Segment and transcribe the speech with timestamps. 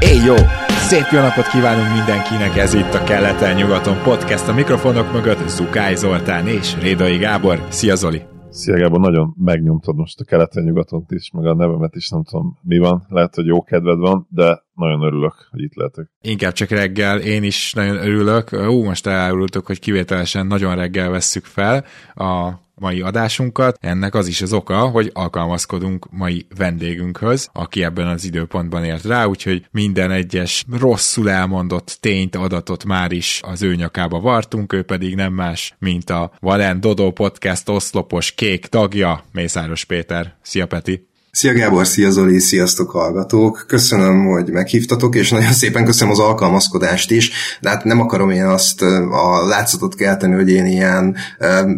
[0.00, 0.34] Éj jó!
[0.68, 4.48] Szép jó napot kívánunk mindenkinek, ez itt a Keleten-nyugaton podcast.
[4.48, 7.66] A mikrofonok mögött Zukály Zoltán és Rédai Gábor.
[7.68, 8.22] Szia Zoli!
[8.50, 12.78] Szia Gábor, nagyon megnyomtad most a keleten-nyugaton is, meg a nevemet is, nem tudom mi
[12.78, 13.06] van.
[13.08, 16.10] Lehet, hogy jó kedved van, de nagyon örülök, hogy itt lehetek.
[16.20, 18.52] Inkább csak reggel, én is nagyon örülök.
[18.52, 21.84] Ú, most elárultuk, hogy kivételesen nagyon reggel vesszük fel
[22.14, 23.78] a mai adásunkat.
[23.80, 29.24] Ennek az is az oka, hogy alkalmazkodunk mai vendégünkhöz, aki ebben az időpontban ért rá,
[29.24, 35.14] úgyhogy minden egyes rosszul elmondott tényt, adatot már is az ő nyakába vartunk, ő pedig
[35.14, 40.34] nem más, mint a Valen Dodo Podcast oszlopos kék tagja, Mészáros Péter.
[40.42, 41.08] Szia Peti!
[41.38, 43.64] Szia Gábor, szia Zoli, sziasztok hallgatók!
[43.66, 48.44] Köszönöm, hogy meghívtatok, és nagyon szépen köszönöm az alkalmazkodást is, de hát nem akarom én
[48.44, 51.16] azt a látszatot kelteni, hogy én ilyen,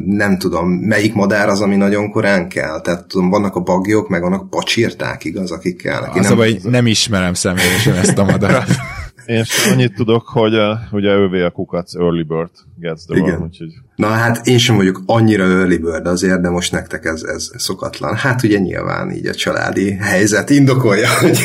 [0.06, 2.80] nem tudom, melyik madár az, ami nagyon korán kell.
[2.80, 6.14] Tehát tudom, vannak a bagyok, meg vannak pacsirták, igaz, akik kellnek.
[6.14, 6.32] Az nem...
[6.32, 8.68] a baj, nem ismerem személyesen ezt a madarat.
[9.26, 13.42] Sem annyit tudok, hogy uh, ugye ővé a kukac Early Bird gets the Igen.
[13.42, 13.72] úgyhogy...
[13.96, 18.14] Na hát én sem vagyok annyira Early Bird azért, de most nektek ez, ez szokatlan.
[18.14, 21.38] Hát ugye nyilván így a családi helyzet indokolja, hogy,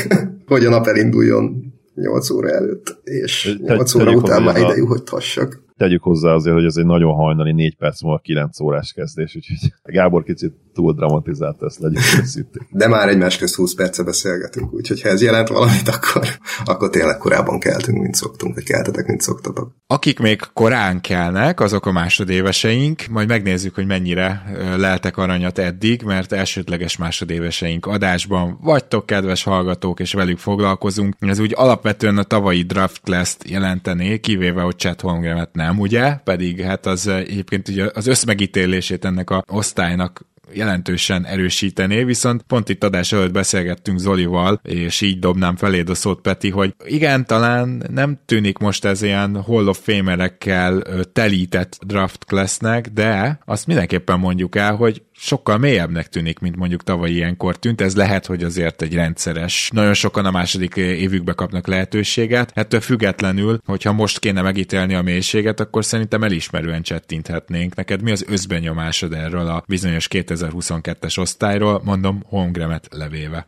[0.45, 6.03] hogy a nap elinduljon 8 óra előtt, és 8 óra után már ide juhadhassak tegyük
[6.03, 10.23] hozzá azért, hogy ez egy nagyon hajnali 4 perc múlva 9 órás kezdés, úgyhogy Gábor
[10.23, 12.67] kicsit túl dramatizált ezt, legyünk őszintén.
[12.71, 16.27] De már egymás közt 20 perce beszélgetünk, úgyhogy ha ez jelent valamit, akkor,
[16.65, 19.75] akkor tényleg korábban keltünk, mint szoktunk, vagy keltetek, mint szoktatok.
[19.87, 24.43] Akik még korán kelnek, azok a másodéveseink, majd megnézzük, hogy mennyire
[24.77, 31.15] leltek aranyat eddig, mert elsődleges másodéveseink adásban vagytok, kedves hallgatók, és velük foglalkozunk.
[31.19, 36.15] Ez úgy alapvetően a tavalyi draft class-t jelentené, kivéve, hogy Chet Holmgremet nem, ugye?
[36.15, 42.83] Pedig hát az egyébként ugye az összmegítélését ennek a osztálynak jelentősen erősítené, viszont pont itt
[42.83, 48.20] adás előtt beszélgettünk Zolival, és így dobnám feléd a szót, Peti, hogy igen, talán nem
[48.26, 50.81] tűnik most ez ilyen Hall of Famerekkel
[51.14, 57.11] telített draft classnek, de azt mindenképpen mondjuk el, hogy sokkal mélyebbnek tűnik, mint mondjuk tavaly
[57.11, 57.81] ilyenkor tűnt.
[57.81, 59.70] Ez lehet, hogy azért egy rendszeres.
[59.73, 62.52] Nagyon sokan a második évükbe kapnak lehetőséget.
[62.53, 67.76] Ettől függetlenül, hogyha most kéne megítélni a mélységet, akkor szerintem elismerően csettinthetnénk.
[67.76, 73.47] Neked mi az összbenyomásod erről a bizonyos 2022-es osztályról, mondom, Holmgremet levéve?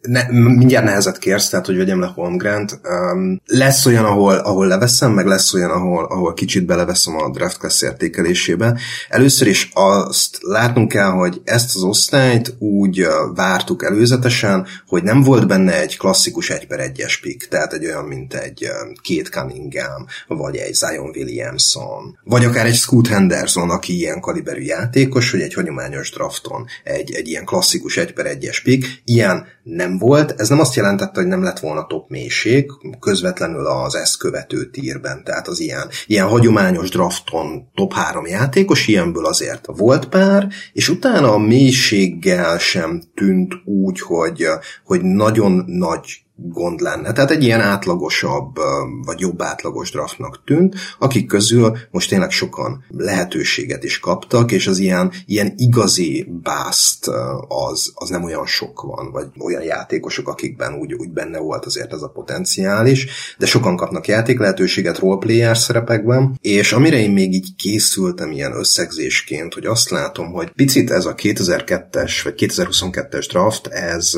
[0.00, 2.80] Ne, mindjárt nehezet kérsz, tehát hogy vegyem le Holmgrant.
[2.84, 7.58] Um, lesz olyan, ahol, ahol leveszem, meg lesz olyan, ahol, ahol kicsit beleveszem a draft
[7.58, 8.78] class értékelésébe.
[9.08, 15.46] Először is azt látnunk kell, hogy ezt az osztályt úgy vártuk előzetesen, hogy nem volt
[15.46, 18.68] benne egy klasszikus 1 per 1-es pick, tehát egy olyan, mint egy
[19.02, 25.30] két Cunningham, vagy egy Zion Williamson, vagy akár egy Scoot Henderson, aki ilyen kaliberű játékos,
[25.30, 30.40] hogy egy hagyományos drafton egy, egy ilyen klasszikus 1 per 1-es pick, ilyen nem volt.
[30.40, 32.70] Ez nem azt jelentette, hogy nem lett volna top mélység,
[33.00, 39.26] közvetlenül az ezt követő tírben, tehát az ilyen, ilyen hagyományos drafton top három játékos, ilyenből
[39.26, 44.46] azért volt pár, és utána a mélységgel sem tűnt úgy, hogy,
[44.84, 47.12] hogy nagyon nagy gond lenne.
[47.12, 48.56] Tehát egy ilyen átlagosabb,
[49.04, 54.78] vagy jobb átlagos draftnak tűnt, akik közül most tényleg sokan lehetőséget is kaptak, és az
[54.78, 57.06] ilyen, ilyen igazi bászt
[57.48, 61.92] az, az nem olyan sok van, vagy olyan játékosok, akikben úgy, úgy benne volt azért
[61.92, 63.06] ez a potenciális,
[63.38, 69.54] de sokan kapnak játék lehetőséget roleplayer szerepekben, és amire én még így készültem ilyen összegzésként,
[69.54, 74.12] hogy azt látom, hogy picit ez a 2002-es vagy 2022-es draft, ez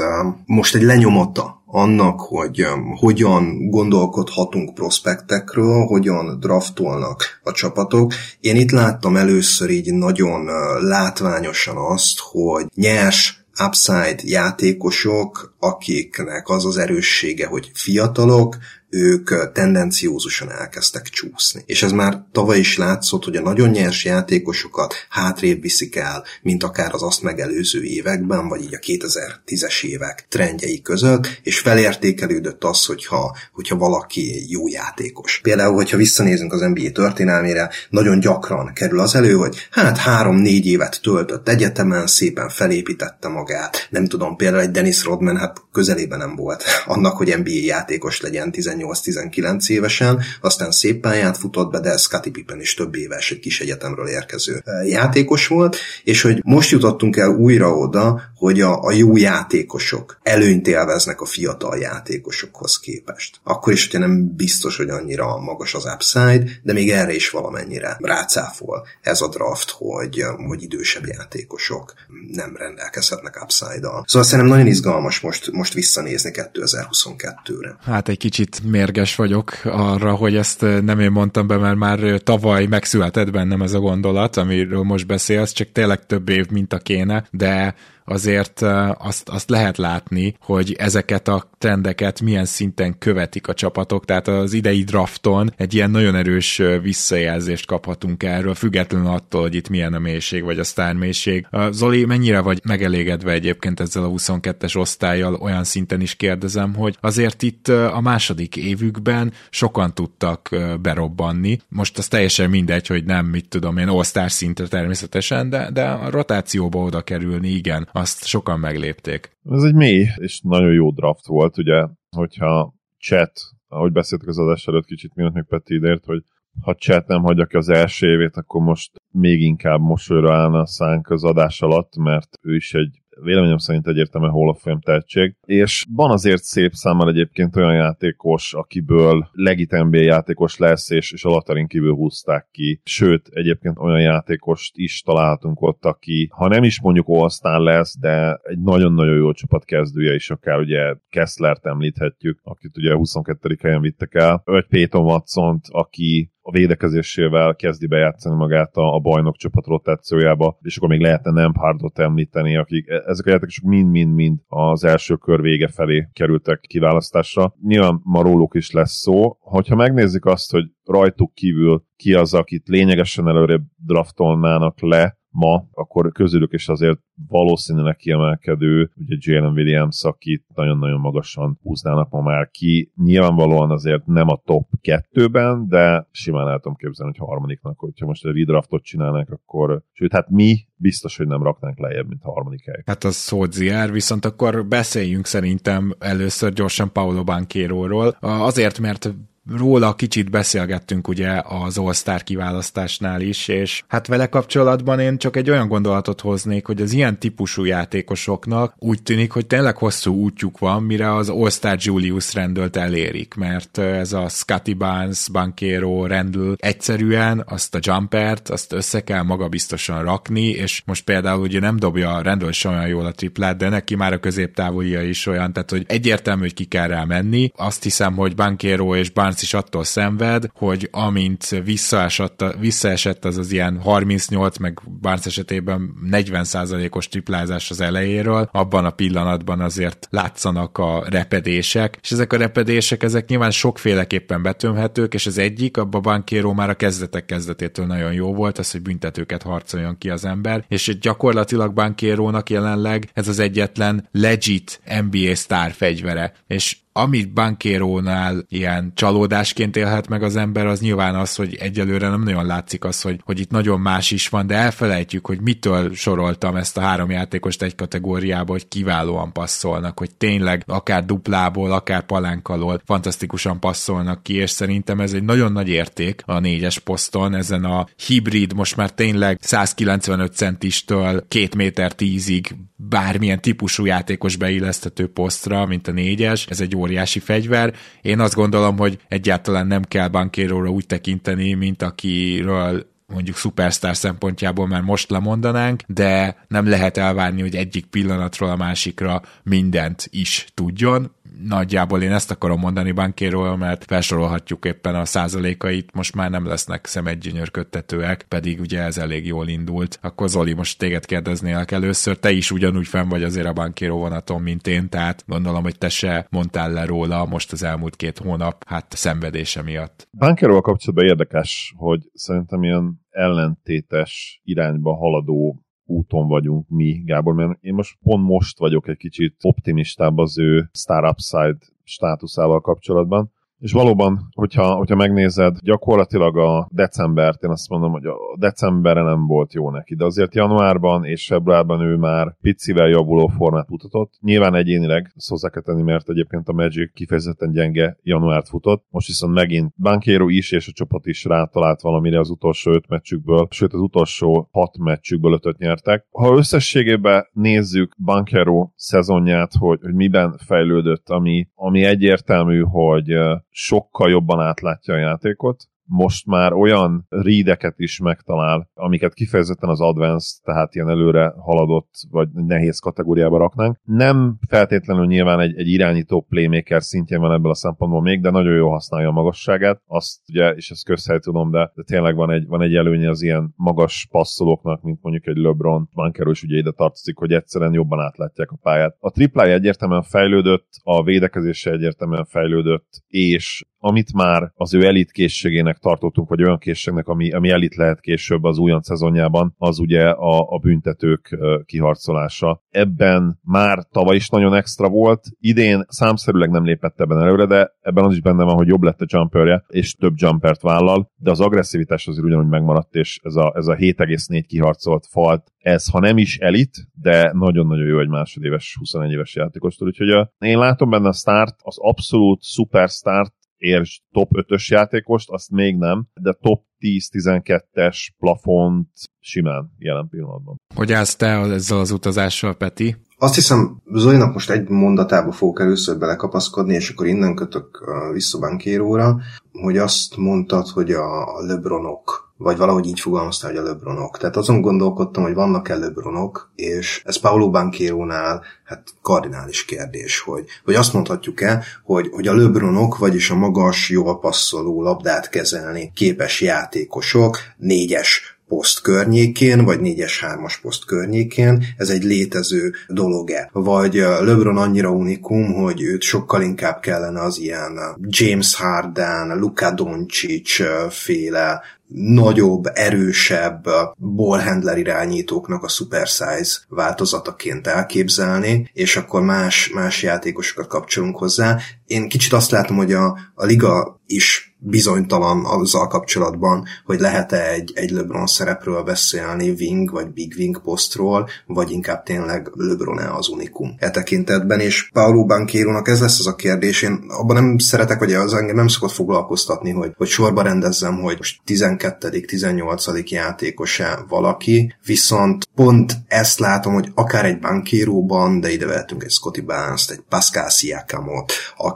[0.46, 8.12] most egy lenyomata annak, hogy um, hogyan gondolkodhatunk prospektekről, hogyan draftolnak a csapatok.
[8.40, 16.66] Én itt láttam először így nagyon uh, látványosan azt, hogy nyers upside játékosok, akiknek az
[16.66, 18.56] az erőssége, hogy fiatalok,
[18.94, 21.62] ők tendenciózusan elkezdtek csúszni.
[21.66, 26.62] És ez már tavaly is látszott, hogy a nagyon nyers játékosokat hátrébb viszik el, mint
[26.62, 32.84] akár az azt megelőző években, vagy így a 2010-es évek trendjei között, és felértékelődött az,
[32.84, 35.40] hogyha, hogyha valaki jó játékos.
[35.42, 41.00] Például, hogyha visszanézünk az NBA történelmére, nagyon gyakran kerül az elő, hogy hát három-négy évet
[41.02, 43.86] töltött egyetemen, szépen felépítette magát.
[43.90, 48.50] Nem tudom, például egy Dennis Rodman, hát közelében nem volt annak, hogy NBA játékos legyen
[48.82, 53.60] 18-19 évesen, aztán szép pályát futott be, de Scottie Pippen is több éves, egy kis
[53.60, 59.16] egyetemről érkező játékos volt, és hogy most jutottunk el újra oda, hogy a, a jó
[59.16, 63.40] játékosok előnyt élveznek a fiatal játékosokhoz képest.
[63.42, 67.96] Akkor is, hogyha nem biztos, hogy annyira magas az upside, de még erre is valamennyire
[67.98, 71.94] rácáfol ez a draft, hogy, hogy idősebb játékosok
[72.32, 74.04] nem rendelkezhetnek upside-dal.
[74.06, 77.76] Szóval szerintem nagyon izgalmas most, most visszanézni 2022-re.
[77.82, 82.66] Hát egy kicsit mérges vagyok arra, hogy ezt nem én mondtam be, mert már tavaly
[82.66, 87.24] megszületett bennem ez a gondolat, amiről most beszélsz, csak tényleg több év, mint a kéne,
[87.30, 88.62] de azért
[88.98, 94.52] azt, azt lehet látni, hogy ezeket a trendeket milyen szinten követik a csapatok, tehát az
[94.52, 99.98] idei drafton egy ilyen nagyon erős visszajelzést kaphatunk erről, függetlenül attól, hogy itt milyen a
[99.98, 101.46] mélység, vagy a sztármélység.
[101.70, 107.42] Zoli, mennyire vagy megelégedve egyébként ezzel a 22-es osztályjal, olyan szinten is kérdezem, hogy azért
[107.42, 110.48] itt a második évükben sokan tudtak
[110.82, 111.58] berobbanni.
[111.68, 116.10] Most az teljesen mindegy, hogy nem, mit tudom én, all szintre természetesen, de, de a
[116.10, 119.36] rotációba oda kerülni, igen, azt sokan meglépték.
[119.50, 121.86] Ez egy mély és nagyon jó draft volt, ugye,
[122.16, 123.32] hogyha chat,
[123.68, 126.24] ahogy beszéltük az adás előtt kicsit, miatt még Peti idért, hogy
[126.60, 130.66] ha chat nem hagyja ki az első évét, akkor most még inkább mosolyra állna a
[130.66, 135.34] szánk az adás alatt, mert ő is egy véleményem szerint egyértelműen Hall of Fame tehetség,
[135.46, 141.24] és van azért szép számmal egyébként olyan játékos, akiből legit NBA játékos lesz, és, és
[141.24, 142.80] a kívül húzták ki.
[142.84, 148.40] Sőt, egyébként olyan játékost is találtunk ott, aki, ha nem is mondjuk all lesz, de
[148.42, 153.58] egy nagyon-nagyon jó csapat kezdője is, akár ugye Kesslert említhetjük, akit ugye a 22.
[153.62, 159.36] helyen vittek el, vagy Peyton watson aki a védekezésével kezdi bejátszani magát a, a bajnok
[159.36, 164.38] csapat rotációjába, és akkor még lehetne nem Hardot említeni, akik e, ezek a játékosok mind-mind-mind
[164.46, 167.54] az első kör vége felé kerültek kiválasztásra.
[167.62, 169.36] Nyilván ma róluk is lesz szó.
[169.40, 176.12] Hogyha megnézzük azt, hogy rajtuk kívül ki az, akit lényegesen előrébb draftolnának le, ma, akkor
[176.12, 176.98] közülük is azért
[177.28, 182.92] valószínűleg kiemelkedő, ugye Jalen Williams, akit nagyon-nagyon magasan húznának ma már ki.
[182.96, 188.26] Nyilvánvalóan azért nem a top kettőben, de simán el tudom képzelni, hogy harmadiknak, hogyha most
[188.26, 192.64] egy redraftot csinálnak, akkor, sőt, hát mi biztos, hogy nem raknánk lejjebb, mint a harmadik
[192.64, 192.82] hely.
[192.86, 198.16] Hát az szódziár, viszont akkor beszéljünk szerintem először gyorsan Paulo Bankéróról.
[198.20, 199.14] Azért, mert
[199.50, 205.50] róla kicsit beszélgettünk ugye az All-Star kiválasztásnál is, és hát vele kapcsolatban én csak egy
[205.50, 210.82] olyan gondolatot hoznék, hogy az ilyen típusú játékosoknak úgy tűnik, hogy tényleg hosszú útjuk van,
[210.82, 217.74] mire az All-Star Julius Randle-t elérik, mert ez a Scotty Barnes, Banquero, Randall egyszerűen azt
[217.74, 222.72] a jumpert, azt össze kell magabiztosan rakni, és most például ugye nem dobja Randall sem
[222.72, 226.54] olyan jól a triplát, de neki már a középtávolja is olyan, tehát hogy egyértelmű, hogy
[226.54, 227.52] ki kell rá menni.
[227.56, 233.38] Azt hiszem, hogy Banquero és Barnes Barnes is attól szenved, hogy amint visszaesett, visszaesett az
[233.38, 240.78] az ilyen 38, meg Barnes esetében 40%-os triplázás az elejéről, abban a pillanatban azért látszanak
[240.78, 246.52] a repedések, és ezek a repedések, ezek nyilván sokféleképpen betömhetők, és az egyik, abban Bankéró
[246.52, 250.98] már a kezdetek kezdetétől nagyon jó volt, az, hogy büntetőket harcoljon ki az ember, és
[251.00, 254.80] gyakorlatilag Bankérónak jelenleg ez az egyetlen legit
[255.10, 261.34] NBA sztár fegyvere, és amit Bankérónál ilyen csalódásként élhet meg az ember, az nyilván az,
[261.34, 265.26] hogy egyelőre nem nagyon látszik az, hogy, hogy itt nagyon más is van, de elfelejtjük,
[265.26, 271.04] hogy mitől soroltam ezt a három játékost egy kategóriába, hogy kiválóan passzolnak, hogy tényleg akár
[271.04, 276.78] duplából, akár palánkalól fantasztikusan passzolnak ki, és szerintem ez egy nagyon nagy érték a négyes
[276.78, 282.50] poszton, ezen a hibrid, most már tényleg 195 centistől 2 méter 10-ig
[282.88, 287.74] bármilyen típusú játékos beillesztető posztra, mint a négyes, ez egy óriási fegyver.
[288.02, 294.66] Én azt gondolom, hogy egyáltalán nem kell Bankéróra úgy tekinteni, mint akiről mondjuk szupersztár szempontjából
[294.66, 301.10] már most lemondanánk, de nem lehet elvárni, hogy egyik pillanatról a másikra mindent is tudjon
[301.44, 306.86] nagyjából én ezt akarom mondani bankéról, mert felsorolhatjuk éppen a százalékait, most már nem lesznek
[306.86, 309.98] szemedgyönyörködtetőek, pedig ugye ez elég jól indult.
[310.02, 314.42] Akkor Zoli, most téged kérdeznélek először, te is ugyanúgy fenn vagy azért a bankéró vonaton,
[314.42, 318.64] mint én, tehát gondolom, hogy te se mondtál le róla most az elmúlt két hónap,
[318.66, 320.08] hát szenvedése miatt.
[320.18, 327.74] Bankéróval kapcsolatban érdekes, hogy szerintem ilyen ellentétes irányba haladó úton vagyunk mi, Gábor, mert én
[327.74, 333.32] most pont most vagyok egy kicsit optimistább az ő Star Upside státuszával kapcsolatban.
[333.62, 339.26] És valóban, hogyha, hogyha megnézed, gyakorlatilag a decembert, én azt mondom, hogy a decemberre nem
[339.26, 344.14] volt jó neki, de azért januárban és februárban ő már picivel javuló formát mutatott.
[344.20, 348.84] Nyilván egyénileg, ezt hozzá kell tenni, mert egyébként a Magic kifejezetten gyenge januárt futott.
[348.90, 353.46] Most viszont megint Bankéro is és a csapat is rátalált valamire az utolsó öt meccsükből,
[353.50, 356.06] sőt az utolsó hat meccsükből ötöt nyertek.
[356.10, 363.14] Ha összességében nézzük Bankéro szezonját, hogy, hogy miben fejlődött, ami, ami egyértelmű, hogy
[363.52, 370.42] sokkal jobban átlátja a játékot, most már olyan rídeket is megtalál, amiket kifejezetten az advanced,
[370.44, 373.78] tehát ilyen előre haladott, vagy nehéz kategóriába raknánk.
[373.84, 378.54] Nem feltétlenül nyilván egy, egy irányító playmaker szintjén van ebből a szempontból még, de nagyon
[378.54, 379.82] jól használja a magasságát.
[379.86, 383.22] Azt ugye, és ezt közhely tudom, de, de tényleg van egy, van egy előnye az
[383.22, 388.00] ilyen magas passzolóknak, mint mondjuk egy LeBron, Banker is ugye ide tartozik, hogy egyszerűen jobban
[388.00, 388.96] átlátják a pályát.
[389.00, 395.78] A triplája egyértelműen fejlődött, a védekezése egyértelműen fejlődött, és amit már az ő elit készségének
[395.78, 400.40] tartottunk, vagy olyan készségnek, ami, ami elit lehet később az újon szezonjában, az ugye a,
[400.48, 402.62] a büntetők kiharcolása.
[402.70, 408.04] Ebben már tavaly is nagyon extra volt, idén számszerűleg nem lépett ebben előre, de ebben
[408.04, 411.40] az is benne van, hogy jobb lett a jumperje, és több jumpert vállal, de az
[411.40, 416.18] agresszivitás azért ugyanúgy megmaradt, és ez a, ez a 7,4 kiharcolt falt, ez ha nem
[416.18, 421.08] is elit, de nagyon-nagyon jó egy másodéves, 21 éves játékostól, úgyhogy a, én látom benne
[421.08, 427.96] a start, az abszolút superstart, érts top 5-ös játékost, azt még nem, de top 10-12-es
[428.18, 428.88] plafont
[429.20, 430.60] simán jelen pillanatban.
[430.74, 432.96] Hogy állsz te ezzel az utazással, Peti?
[433.16, 439.20] Azt hiszem, Zolinak most egy mondatába fogok először belekapaszkodni, és akkor innen kötök vissza Bankéróra,
[439.52, 444.18] hogy azt mondtad, hogy a Lebronok vagy valahogy így fogalmazta, hogy a LeBronok.
[444.18, 450.74] Tehát azon gondolkodtam, hogy vannak-e LeBronok, és ez Paulo Banquero-nál hát kardinális kérdés, hogy, hogy
[450.74, 457.38] azt mondhatjuk-e, hogy, hogy a LeBronok, vagyis a magas, jól passzoló labdát kezelni képes játékosok
[457.56, 463.50] négyes poszt környékén, vagy 4-es 3-as poszt környékén, ez egy létező dolog-e.
[463.52, 470.56] Vagy LeBron annyira unikum, hogy őt sokkal inkább kellene az ilyen James Harden, Luka Doncic
[470.90, 471.62] féle
[471.94, 473.64] nagyobb, erősebb
[473.98, 481.58] ballhandler irányítóknak a super size változataként elképzelni, és akkor más, más játékosokat kapcsolunk hozzá.
[481.92, 487.72] Én kicsit azt látom, hogy a, a liga is bizonytalan azzal kapcsolatban, hogy lehet-e egy,
[487.74, 493.74] egy LeBron szerepről beszélni, wing vagy big wing posztról, vagy inkább tényleg LeBron-e az unikum
[493.78, 498.12] e tekintetben, és Paulo Bankérónak ez lesz az a kérdés, én abban nem szeretek, vagy
[498.12, 504.74] az engem nem szokott foglalkoztatni, hogy, hogy sorba rendezzem, hogy most 12 18 játékos-e valaki,
[504.86, 510.02] viszont pont ezt látom, hogy akár egy Bankéróban, de ide vehetünk egy Scotty Barnes-t, egy
[510.08, 511.32] Pascal Siakamot,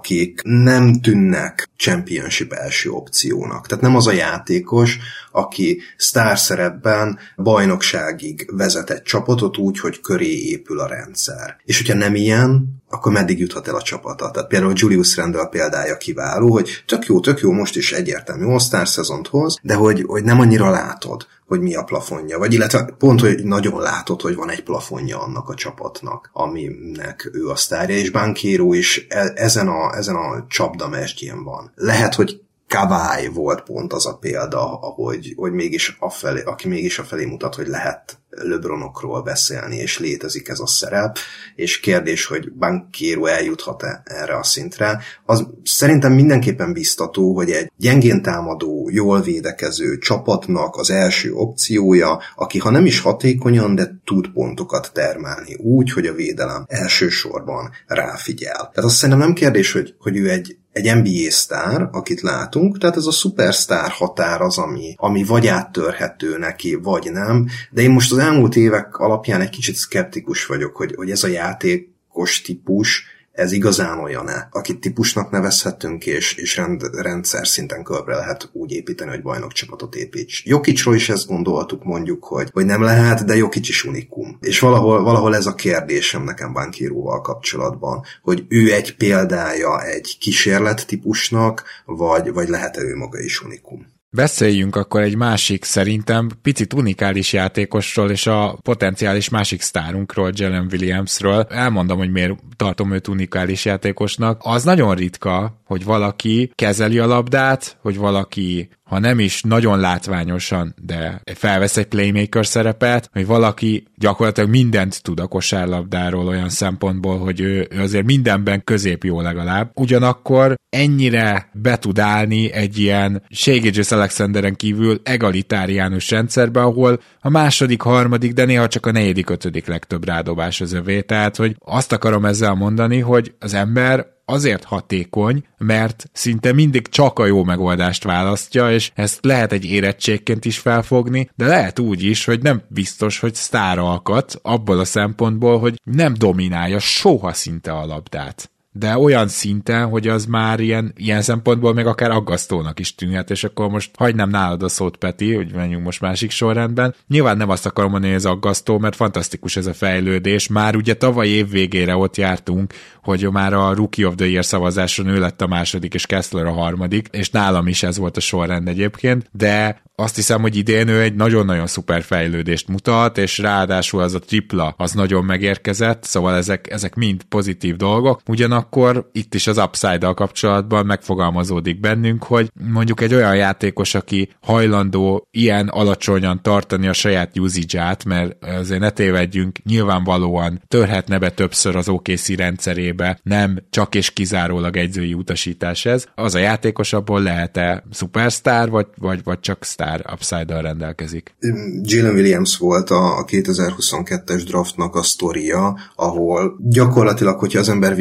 [0.06, 3.66] akik nem tűnnek championship első opciónak.
[3.66, 4.98] Tehát nem az a játékos,
[5.32, 11.56] aki sztárszerepben bajnokságig vezet egy csapatot úgy, hogy köré épül a rendszer.
[11.64, 14.30] És hogyha nem ilyen, akkor meddig juthat el a csapata.
[14.30, 18.84] Tehát például Julius Randall példája kiváló, hogy tök jó, tök jó, most is egyértelmű all
[18.84, 23.20] szezont hoz, de hogy, hogy nem annyira látod, hogy mi a plafonja, vagy illetve pont,
[23.20, 28.10] hogy nagyon látod, hogy van egy plafonja annak a csapatnak, aminek ő a sztárja, és
[28.10, 31.72] Bankéró is e- ezen a, ezen a csapdamesdjén van.
[31.74, 32.40] Lehet, hogy
[32.76, 37.66] Kavály volt pont az a példa, ahogy, hogy mégis afelé, aki mégis afelé mutat, hogy
[37.66, 41.18] lehet LeBronokról beszélni, és létezik ez a szerep,
[41.54, 45.02] és kérdés, hogy Bankéro eljuthat-e erre a szintre.
[45.24, 52.58] Az szerintem mindenképpen biztató, hogy egy gyengén támadó, jól védekező csapatnak az első opciója, aki
[52.58, 58.54] ha nem is hatékonyan, de tud pontokat termelni úgy, hogy a védelem elsősorban ráfigyel.
[58.54, 62.96] Tehát azt szerintem nem kérdés, hogy, hogy ő egy egy NBA sztár, akit látunk, tehát
[62.96, 68.12] ez a szupersztár határ az, ami, ami vagy áttörhető neki, vagy nem, de én most
[68.12, 73.04] az elmúlt évek alapján egy kicsit szkeptikus vagyok, hogy, hogy ez a játékos típus,
[73.36, 79.10] ez igazán olyan-e, akit típusnak nevezhetünk, és, és rend, rendszer szinten körbe lehet úgy építeni,
[79.10, 80.42] hogy bajnokcsapatot építs.
[80.44, 84.38] Jokicsról is ezt gondoltuk mondjuk, hogy, hogy nem lehet, de Jokic is unikum.
[84.40, 90.86] És valahol, valahol ez a kérdésem nekem Bankíróval kapcsolatban, hogy ő egy példája egy kísérlet
[90.86, 93.94] típusnak, vagy, vagy lehet-e ő maga is unikum.
[94.16, 101.46] Beszéljünk akkor egy másik, szerintem picit unikális játékosról és a potenciális másik sztárunkról, Jalen Williamsről.
[101.48, 104.40] Elmondom, hogy miért tartom őt unikális játékosnak.
[104.44, 110.74] Az nagyon ritka, hogy valaki kezeli a labdát, hogy valaki ha nem is nagyon látványosan,
[110.82, 117.40] de felvesz egy playmaker szerepet, hogy valaki gyakorlatilag mindent tud a kosárlabdáról olyan szempontból, hogy
[117.40, 119.70] ő, ő azért mindenben közép jó legalább.
[119.74, 127.80] Ugyanakkor ennyire be tud állni egy ilyen Shea Alexanderen kívül egalitáriánus rendszerbe, ahol a második,
[127.80, 131.00] harmadik, de néha csak a negyedik, ötödik legtöbb rádobás az övé.
[131.00, 137.18] Tehát, hogy azt akarom ezzel mondani, hogy az ember azért hatékony, mert szinte mindig csak
[137.18, 142.24] a jó megoldást választja, és ezt lehet egy érettségként is felfogni, de lehet úgy is,
[142.24, 147.86] hogy nem biztos, hogy sztár alkat abból a szempontból, hogy nem dominálja soha szinte a
[147.86, 153.30] labdát de olyan szinten, hogy az már ilyen, ilyen szempontból még akár aggasztónak is tűnhet,
[153.30, 156.94] és akkor most hagynám nálad a szót, Peti, hogy menjünk most másik sorrendben.
[157.08, 160.48] Nyilván nem azt akarom mondani, hogy ez aggasztó, mert fantasztikus ez a fejlődés.
[160.48, 165.06] Már ugye tavaly év végére ott jártunk, hogy már a Rookie of the Year szavazáson
[165.06, 168.68] ő lett a második, és Kessler a harmadik, és nálam is ez volt a sorrend
[168.68, 174.14] egyébként, de azt hiszem, hogy idén ő egy nagyon-nagyon szuper fejlődést mutat, és ráadásul az
[174.14, 178.20] a tripla az nagyon megérkezett, szóval ezek, ezek mind pozitív dolgok.
[178.70, 185.26] Ugyanakkor itt is az upside-dal kapcsolatban megfogalmazódik bennünk, hogy mondjuk egy olyan játékos, aki hajlandó
[185.30, 191.88] ilyen alacsonyan tartani a saját usage mert azért ne tévedjünk, nyilvánvalóan törhetne be többször az
[191.88, 196.06] OKC rendszerébe, nem csak és kizárólag egyzői utasítás ez.
[196.14, 201.34] Az a játékos abból lehet-e superstar, vagy, vagy, vagy csak sztár upside rendelkezik.
[201.82, 207.94] Jalen Williams volt a 2022-es draftnak a sztoria, ahol gyakorlatilag, hogyha az ember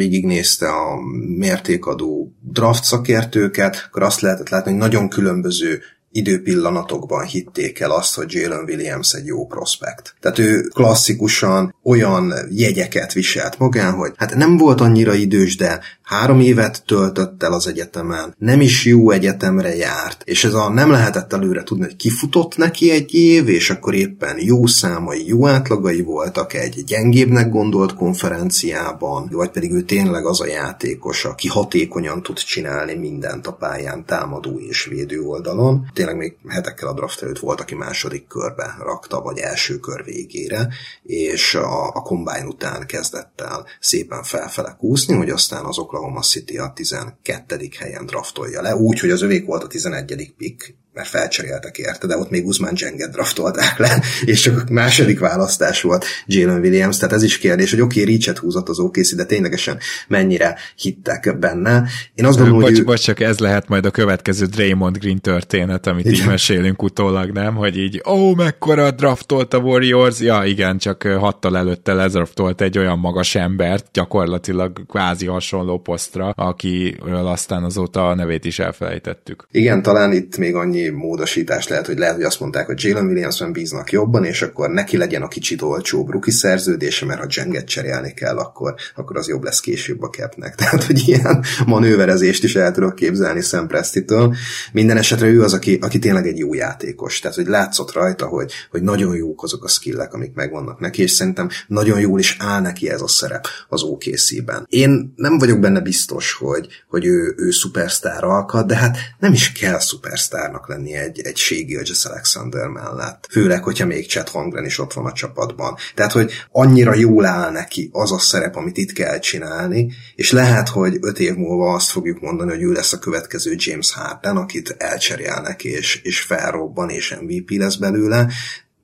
[0.58, 1.00] végignézte a
[1.38, 8.32] mértékadó draft szakértőket, akkor azt lehetett látni, hogy nagyon különböző időpillanatokban hitték el azt, hogy
[8.32, 10.14] Jalen Williams egy jó prospekt.
[10.20, 16.40] Tehát ő klasszikusan olyan jegyeket viselt magán, hogy hát nem volt annyira idős, de három
[16.40, 21.32] évet töltött el az egyetemen, nem is jó egyetemre járt, és ez a nem lehetett
[21.32, 26.54] előre tudni, hogy kifutott neki egy év, és akkor éppen jó számai, jó átlagai voltak
[26.54, 32.94] egy gyengébbnek gondolt konferenciában, vagy pedig ő tényleg az a játékos, aki hatékonyan tud csinálni
[32.94, 35.90] mindent a pályán támadó és védő oldalon.
[35.94, 40.68] Tényleg még hetekkel a draft előtt volt, aki második körbe rakta, vagy első kör végére,
[41.02, 46.58] és a, a combine után kezdett el szépen felfele kúszni, hogy aztán azok Oklahoma City
[46.58, 47.68] a 12.
[47.78, 50.34] helyen draftolja le, úgy, hogy az övék volt a 11.
[50.36, 55.18] pick, mert felcseréltek érte, de ott még Usman Jenget draftolták le, és csak a második
[55.18, 59.14] választás volt Jalen Williams, tehát ez is kérdés, hogy oké, okay, Reach-et húzott az OKC,
[59.14, 59.78] de ténylegesen
[60.08, 61.84] mennyire hittek benne.
[62.14, 62.84] Én azt gondolom, bocs, hogy...
[62.84, 66.20] Bocs, csak ez lehet majd a következő Draymond Green történet, amit igen.
[66.20, 67.54] így mesélünk utólag, nem?
[67.54, 72.78] Hogy így, ó, oh, mekkora draftolt a Warriors, ja igen, csak hattal előtte ledraftolt egy
[72.78, 79.46] olyan magas embert, gyakorlatilag kvázi hasonló posztra, akiről aztán azóta a nevét is elfelejtettük.
[79.50, 83.52] Igen, talán itt még annyi módosítás lehet, hogy lehet, hogy azt mondták, hogy Jalen Williamson
[83.52, 88.12] bíznak jobban, és akkor neki legyen a kicsit olcsóbb ruki szerződése, mert ha Jenget cserélni
[88.14, 90.54] kell, akkor, akkor az jobb lesz később a kepnek.
[90.66, 94.34] Tehát, hogy ilyen manőverezést is el tudok képzelni Sam Prestitől.
[94.72, 97.20] Minden esetre ő az, aki, aki tényleg egy jó játékos.
[97.20, 101.10] Tehát, hogy látszott rajta, hogy, hogy nagyon jók azok a skillek, amik megvannak neki, és
[101.10, 104.66] szerintem nagyon jól is áll neki ez a szerep az OKC-ben.
[104.68, 109.52] Én nem vagyok benne biztos, hogy, hogy ő, ő szupersztár alkat, de hát nem is
[109.52, 113.26] kell szupersztárnak lenni lenni egy, egy Shea Alexander mellett.
[113.30, 115.76] Főleg, hogyha még Chet Holmgren is ott van a csapatban.
[115.94, 120.68] Tehát, hogy annyira jól áll neki az a szerep, amit itt kell csinálni, és lehet,
[120.68, 124.74] hogy öt év múlva azt fogjuk mondani, hogy ő lesz a következő James Harden, akit
[124.78, 128.28] elcserélnek és, és felrobban, és MVP lesz belőle,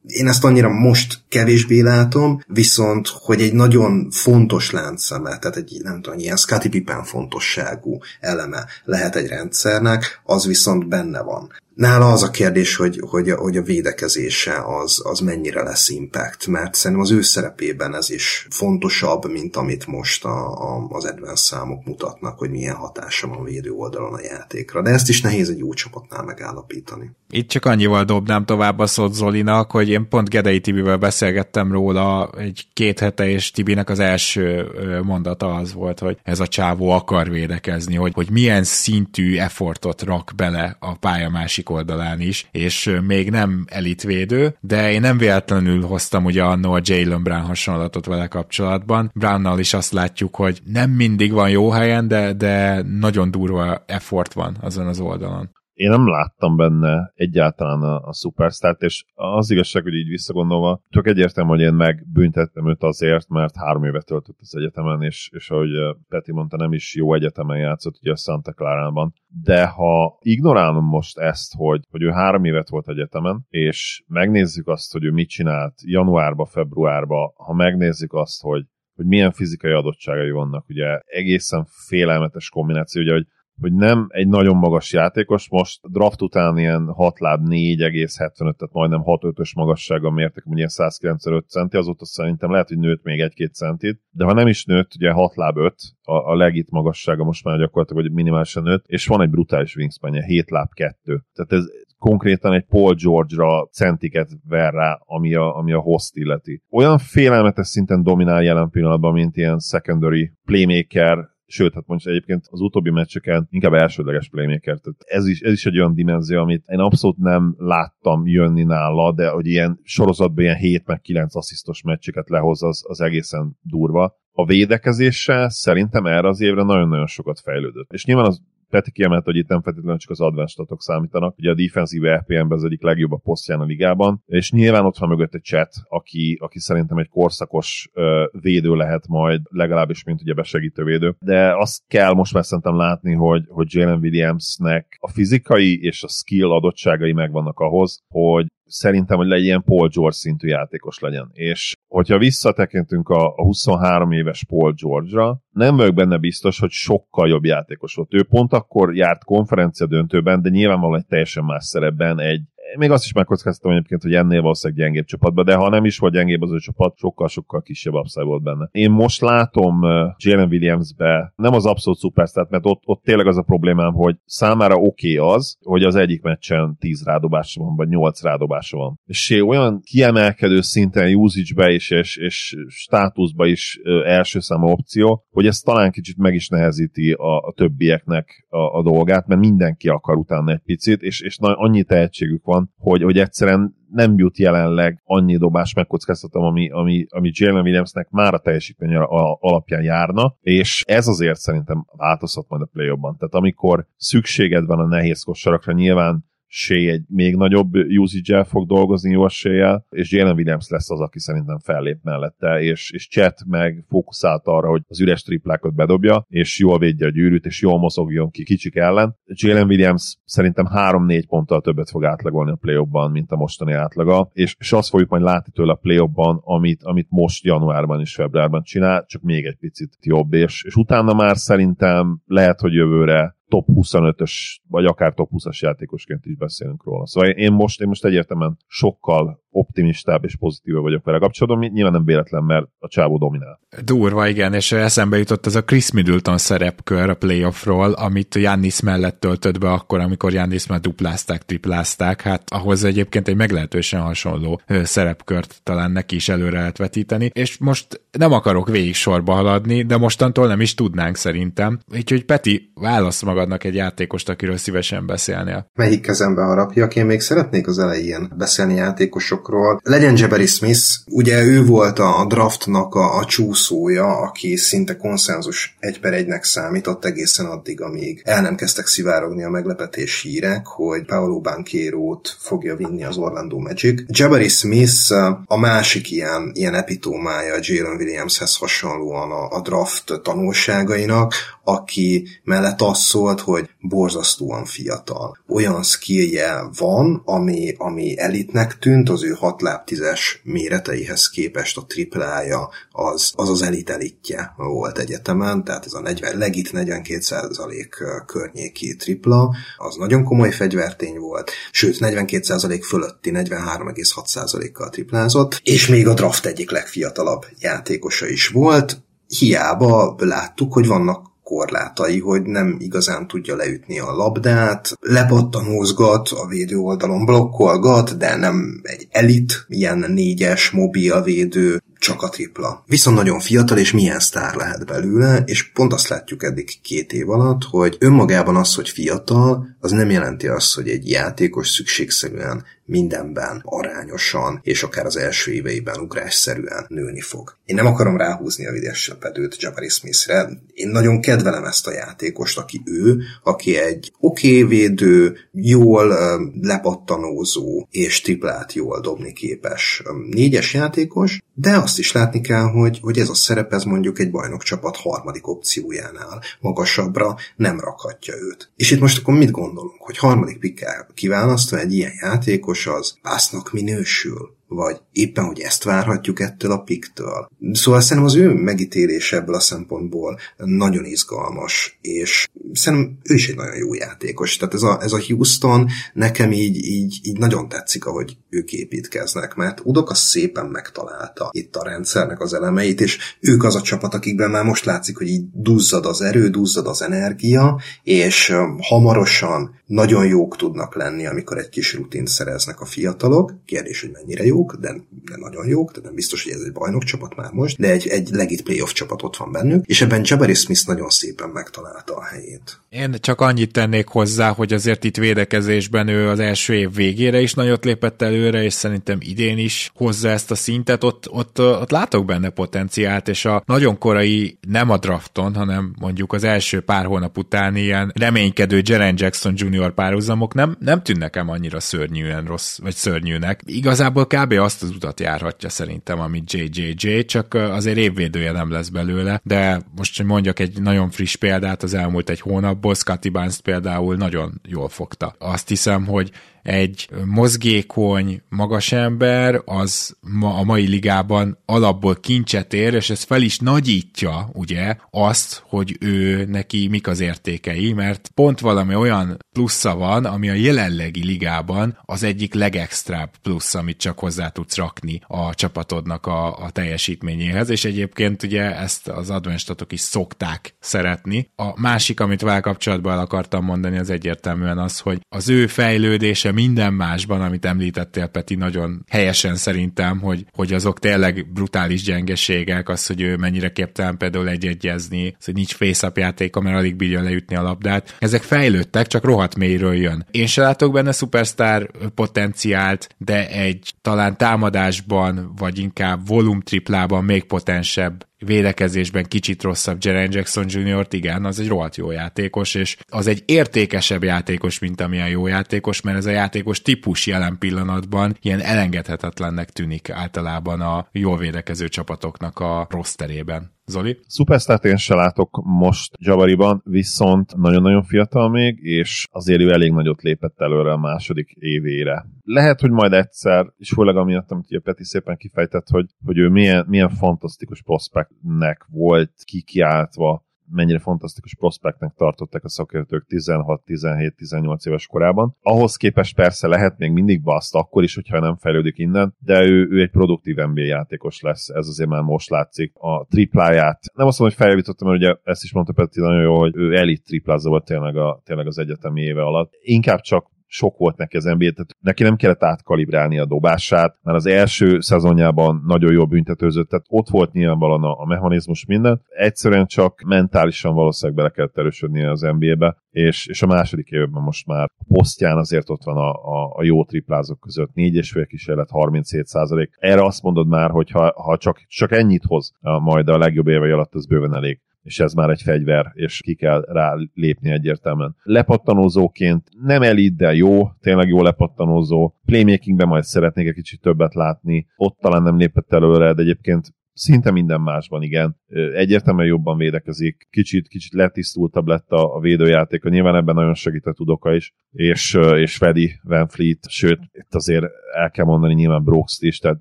[0.06, 6.02] én ezt annyira most kevésbé látom, viszont, hogy egy nagyon fontos láncszeme, tehát egy, nem
[6.02, 11.52] tudom, ilyen Scottie Pippen fontosságú eleme lehet egy rendszernek, az viszont benne van.
[11.74, 16.74] Nála az a kérdés, hogy, hogy, hogy a védekezése az, az mennyire lesz impact, mert
[16.74, 21.84] szerintem az ő szerepében ez is fontosabb, mint amit most a, a, az advanced számok
[21.84, 24.82] mutatnak, hogy milyen hatása van védő oldalon a játékra.
[24.82, 27.10] De ezt is nehéz egy jó csapatnál megállapítani.
[27.30, 32.30] Itt csak annyival dobnám tovább a szót Zolinak, hogy én pont Gedei Tibivel beszélgettem róla
[32.38, 34.66] egy két hete, és Tibinek az első
[35.04, 40.32] mondata az volt, hogy ez a csávó akar védekezni, hogy, hogy milyen szintű effortot rak
[40.36, 46.24] bele a pálya másik oldalán is, és még nem elitvédő, de én nem véletlenül hoztam
[46.24, 49.10] ugye annó a Jalen Brown hasonlatot vele kapcsolatban.
[49.14, 54.32] Brownnal is azt látjuk, hogy nem mindig van jó helyen, de, de nagyon durva effort
[54.32, 55.50] van azon az oldalon
[55.82, 61.06] én nem láttam benne egyáltalán a, a szupersztárt, és az igazság, hogy így visszagondolva, csak
[61.06, 65.70] egyértelmű, hogy én megbüntettem őt azért, mert három évet töltött az egyetemen, és, és ahogy
[66.08, 69.14] Peti mondta, nem is jó egyetemen játszott, ugye a Santa Clara-ban.
[69.42, 74.92] De ha ignorálom most ezt, hogy, hogy ő három évet volt egyetemen, és megnézzük azt,
[74.92, 78.64] hogy ő mit csinált januárba, februárba, ha megnézzük azt, hogy
[78.94, 83.26] hogy milyen fizikai adottságai vannak, ugye egészen félelmetes kombináció, ugye, hogy
[83.60, 89.02] hogy nem egy nagyon magas játékos, most draft után ilyen 6 láb 4,75, tehát majdnem
[89.04, 94.24] 6-5-ös magassága mértek, ugye 195 centi, azóta szerintem lehet, hogy nőtt még 1-2 centit, de
[94.24, 98.02] ha nem is nőtt, ugye 6 láb 5, a, a legit magassága most már gyakorlatilag,
[98.02, 101.24] hogy minimálisan nőtt, és van egy brutális wingspanje, 7 láb 2.
[101.32, 101.64] Tehát ez
[102.02, 106.62] konkrétan egy Paul George-ra centiket ver rá, ami a, ami a host illeti.
[106.70, 111.18] Olyan félelmetes szinten dominál jelen pillanatban, mint ilyen secondary playmaker,
[111.52, 114.78] sőt, hát mondjuk egyébként az utóbbi meccseken inkább elsődleges playmaker.
[114.78, 119.12] Tehát ez is, ez is egy olyan dimenzió, amit én abszolút nem láttam jönni nála,
[119.12, 124.20] de hogy ilyen sorozatban ilyen 7 meg 9 asszisztos meccseket lehoz, az, az egészen durva.
[124.32, 127.92] A védekezéssel szerintem erre az évre nagyon-nagyon sokat fejlődött.
[127.92, 131.38] És nyilván az Peti kiemelt, hogy itt nem feltétlenül csak az advanced statok számítanak.
[131.38, 135.08] Ugye a defensív RPM-ben az egyik legjobb a posztján a ligában, és nyilván ott van
[135.08, 140.34] mögött egy chat, aki, aki szerintem egy korszakos ö, védő lehet majd, legalábbis, mint ugye
[140.34, 141.16] besegítő védő.
[141.18, 146.08] De azt kell most már szerintem látni, hogy, hogy Jalen Williamsnek a fizikai és a
[146.08, 151.30] skill adottságai megvannak ahhoz, hogy szerintem, hogy legyen Paul George szintű játékos legyen.
[151.32, 157.28] És hogyha visszatekintünk a, a 23 éves Paul George-ra, nem vagyok benne biztos, hogy sokkal
[157.28, 158.14] jobb játékos volt.
[158.14, 162.42] Ő pont akkor járt konferencia döntőben, de nyilvánvalóan egy teljesen más szerepben, egy,
[162.76, 166.12] még azt is megkockáztatom egyébként, hogy ennél valószínűleg gyengébb csapatban, de ha nem is volt
[166.12, 168.68] gyengébb az ő csapat, sokkal-sokkal kisebb upside volt benne.
[168.70, 173.36] Én most látom uh, Jalen Williamsbe nem az abszolút szupersztát, mert ott, ott tényleg az
[173.36, 177.88] a problémám, hogy számára oké okay az, hogy az egyik meccsen 10 rádobása van, vagy
[177.88, 179.00] 8 rádobása van.
[179.04, 185.46] És olyan kiemelkedő szinten usage-be is, és, és státuszba is uh, első számú opció, hogy
[185.46, 190.16] ez talán kicsit meg is nehezíti a, a többieknek a, a dolgát, mert mindenki akar
[190.16, 194.38] utána egy picit, és, és na, annyi tehetségük van, van, hogy, hogy egyszerűen nem jut
[194.38, 198.94] jelenleg annyi dobás megkockáztatom, ami, ami, ami Jalen Williamsnek már a teljesítmény
[199.40, 204.86] alapján járna, és ez azért szerintem változhat majd a play Tehát amikor szükséged van a
[204.86, 210.68] nehéz kosarakra, nyilván Shea egy még nagyobb usage fog dolgozni jó eséllyel, és Jalen Williams
[210.68, 215.22] lesz az, aki szerintem fellép mellette, és, és Chet meg fókuszált arra, hogy az üres
[215.22, 219.16] triplákat bedobja, és jól védje a gyűrűt, és jól mozogjon ki kicsik ellen.
[219.24, 224.56] Jalen Williams szerintem 3-4 ponttal többet fog átlagolni a play mint a mostani átlaga, és,
[224.58, 226.10] és azt fogjuk majd látni tőle a play
[226.40, 231.14] amit, amit most januárban és februárban csinál, csak még egy picit jobb, és, és utána
[231.14, 237.06] már szerintem lehet, hogy jövőre top 25-ös, vagy akár top 20-as játékosként is beszélünk róla.
[237.06, 242.04] Szóval én most, én most egyértelműen sokkal optimistább és pozitív vagyok vele kapcsolatban, nyilván nem
[242.04, 243.60] véletlen, mert a csávó dominál.
[243.84, 249.20] Durva, igen, és eszembe jutott ez a Chris Middleton szerepkör a playoffról, amit Jannis mellett
[249.20, 255.60] töltött be akkor, amikor Jannis már duplázták, triplázták, hát ahhoz egyébként egy meglehetősen hasonló szerepkört
[255.62, 260.46] talán neki is előre lehet vetíteni, és most nem akarok végig sorba haladni, de mostantól
[260.46, 261.78] nem is tudnánk szerintem.
[261.94, 265.66] Úgyhogy Peti, válasz magadnak egy játékost, akiről szívesen beszélnél.
[265.74, 266.96] Melyik kezembe harapjak?
[266.96, 269.80] Én még szeretnék az elején beszélni játékosok játékosokról.
[269.84, 276.00] Legyen Jabari Smith, ugye ő volt a draftnak a, a csúszója, aki szinte konszenzus egy
[276.00, 281.40] per egynek számított egészen addig, amíg el nem kezdtek szivárogni a meglepetés hírek, hogy Paolo
[281.40, 284.02] Banquero-t fogja vinni az Orlando Magic.
[284.06, 285.12] Jabari Smith
[285.46, 293.00] a másik ilyen, ilyen epitómája Jalen Williamshez hasonlóan a, a draft tanulságainak, aki mellett azt
[293.00, 295.38] szólt, hogy borzasztóan fiatal.
[295.48, 301.84] Olyan skillje van, ami, ami elitnek tűnt, az ő 6 láb 10-es méreteihez képest a
[301.86, 308.96] triplája az az, az elit elitje volt egyetemen, tehát ez a 40, legit 42% környéki
[308.96, 316.46] tripla, az nagyon komoly fegyvertény volt, sőt 42% fölötti 43,6%-kal triplázott, és még a draft
[316.46, 319.02] egyik legfiatalabb játékosa is volt,
[319.38, 326.76] hiába láttuk, hogy vannak korlátai, hogy nem igazán tudja leütni a labdát, lepattanózgat, a védő
[326.76, 332.84] oldalon blokkolgat, de nem egy elit, ilyen négyes mobil védő, csak a tripla.
[332.86, 337.30] Viszont nagyon fiatal, és milyen sztár lehet belőle, és pont azt látjuk eddig két év
[337.30, 343.62] alatt, hogy önmagában az, hogy fiatal, az nem jelenti azt, hogy egy játékos szükségszerűen mindenben
[343.64, 347.56] arányosan, és akár az első éveiben ugrásszerűen nőni fog.
[347.64, 350.48] Én nem akarom ráhúzni a vides söpedőt Jabari Smithre.
[350.74, 356.14] Én nagyon kedvelem ezt a játékost, aki ő, aki egy oké okay védő, jól
[356.60, 363.18] lepattanózó és triplát jól dobni képes négyes játékos, de azt is látni kell, hogy, hogy
[363.18, 368.70] ez a szerep ez mondjuk egy bajnokcsapat harmadik opciójánál magasabbra nem rakhatja őt.
[368.76, 373.72] És itt most akkor mit gondolunk, hogy harmadik pikkel kiválasztva egy ilyen játékos az pásznak
[373.72, 374.54] minősül?
[374.74, 377.48] Vagy éppen, hogy ezt várhatjuk ettől a piktől.
[377.72, 383.56] Szóval szerintem az ő megítélése ebből a szempontból nagyon izgalmas, és szerintem ő is egy
[383.56, 384.56] nagyon jó játékos.
[384.56, 389.54] Tehát ez a, ez a Houston nekem így, így, így nagyon tetszik, ahogy ők építkeznek,
[389.54, 394.50] mert Udoka szépen megtalálta itt a rendszernek az elemeit, és ők az a csapat, akikben
[394.50, 400.56] már most látszik, hogy így duzzad az erő, duzzad az energia, és hamarosan nagyon jók
[400.56, 403.54] tudnak lenni, amikor egy kis rutint szereznek a fiatalok.
[403.64, 404.92] Kérdés, hogy mennyire jók, de,
[405.24, 408.06] de nagyon jók, de nem biztos, hogy ez egy bajnok csapat már most, de egy,
[408.06, 412.24] egy legit playoff csapat ott van bennük, és ebben Jabari Smith nagyon szépen megtalálta a
[412.24, 412.80] helyét.
[412.88, 417.54] Én csak annyit tennék hozzá, hogy azért itt védekezésben ő az első év végére is
[417.54, 422.24] nagyot lépett előre, és szerintem idén is hozza ezt a szintet, ott, ott, ott látok
[422.24, 427.38] benne potenciált, és a nagyon korai, nem a drafton, hanem mondjuk az első pár hónap
[427.38, 429.94] után ilyen reménykedő Jaren Jackson Jr.
[429.94, 433.60] párhuzamok nem, nem tűnnek nekem annyira szörnyűen rossz, vagy szörnyűnek.
[433.64, 434.51] Igazából kb.
[434.56, 440.16] Azt az utat járhatja szerintem, amit JJJ, csak azért évvédője nem lesz belőle, de most,
[440.16, 444.88] hogy mondjak egy nagyon friss példát az elmúlt egy hónapból, Scotty Barnes például nagyon jól
[444.88, 445.34] fogta.
[445.38, 446.30] Azt hiszem, hogy
[446.62, 453.42] egy mozgékony, magas ember, az ma a mai ligában alapból kincset ér, és ez fel
[453.42, 459.94] is nagyítja, ugye, azt, hogy ő neki mik az értékei, mert pont valami olyan plusza
[459.94, 465.54] van, ami a jelenlegi ligában az egyik legextrább plusz, amit csak hozzá tudsz rakni a
[465.54, 471.50] csapatodnak a, a teljesítményéhez, és egyébként ugye ezt az advenstatok is szokták szeretni.
[471.56, 476.51] A másik, amit vele kapcsolatban el akartam mondani, az egyértelműen az, hogy az ő fejlődése
[476.52, 483.06] minden másban, amit említettél, Peti, nagyon helyesen szerintem, hogy, hogy azok tényleg brutális gyengeségek, az,
[483.06, 487.56] hogy ő mennyire képtelen például egyegyezni, az, hogy nincs face játéka, mert alig bírja leütni
[487.56, 488.16] a labdát.
[488.18, 490.26] Ezek fejlődtek, csak rohadt mélyről jön.
[490.30, 497.44] Én se látok benne szupersztár potenciált, de egy talán támadásban, vagy inkább volum triplában még
[497.44, 503.26] potensebb védekezésben kicsit rosszabb Jaren Jackson Jr.-t, igen, az egy rohadt jó játékos, és az
[503.26, 508.60] egy értékesebb játékos, mint amilyen jó játékos, mert ez a játékos típus jelen pillanatban ilyen
[508.60, 513.80] elengedhetetlennek tűnik általában a jól védekező csapatoknak a rosterében.
[513.84, 514.18] Zoli?
[514.28, 520.22] Superstart én se látok most Javariban, viszont nagyon-nagyon fiatal még, és azért ő elég nagyot
[520.22, 522.26] lépett előre a második évére.
[522.44, 526.48] Lehet, hogy majd egyszer, és főleg amiatt, amit ugye Peti szépen kifejtett, hogy, hogy ő
[526.48, 535.56] milyen, milyen fantasztikus prospektnek volt kikiáltva mennyire fantasztikus prospektnek tartották a szakértők 16-17-18 éves korában.
[535.62, 539.88] Ahhoz képest persze lehet még mindig baszt, akkor is, hogyha nem fejlődik innen, de ő,
[539.90, 542.92] ő egy produktív NBA játékos lesz, ez azért már most látszik.
[542.94, 546.58] A tripláját, nem azt mondom, hogy feljavítottam, mert ugye ezt is mondta Peti nagyon jó,
[546.58, 549.72] hogy ő elit triplázza volt tényleg, a, tényleg az egyetemi éve alatt.
[549.82, 554.36] Inkább csak sok volt neki az NBA, tehát neki nem kellett átkalibrálni a dobását, mert
[554.36, 559.86] az első szezonjában nagyon jól büntetőzött, tehát ott volt nyilvánvalóan a, a mechanizmus minden, egyszerűen
[559.86, 564.88] csak mentálisan valószínűleg bele kellett erősödnie az NBA-be, és, és a második évben most már
[564.98, 568.90] a posztján azért ott van a, a, a jó triplázók között, négy és fél kísérlet,
[568.90, 569.90] 37 százalék.
[569.98, 573.90] Erre azt mondod már, hogy ha, ha csak, csak ennyit hoz majd a legjobb évei
[573.90, 578.36] alatt, az bőven elég és ez már egy fegyver, és ki kell rá lépni egyértelműen.
[578.42, 582.34] Lepattanózóként nem elit, de jó, tényleg jó lepattanózó.
[582.44, 587.50] Playmakingben majd szeretnék egy kicsit többet látni, ott talán nem lépett előre, de egyébként szinte
[587.50, 588.56] minden másban, igen.
[588.94, 594.54] Egyértelműen jobban védekezik, kicsit, kicsit letisztultabb lett a, a védőjátéka, nyilván ebben nagyon segített Udoka
[594.54, 599.58] is, és, és Fedi Van Fleet, sőt, itt azért el kell mondani nyilván brooks is,
[599.58, 599.80] tehát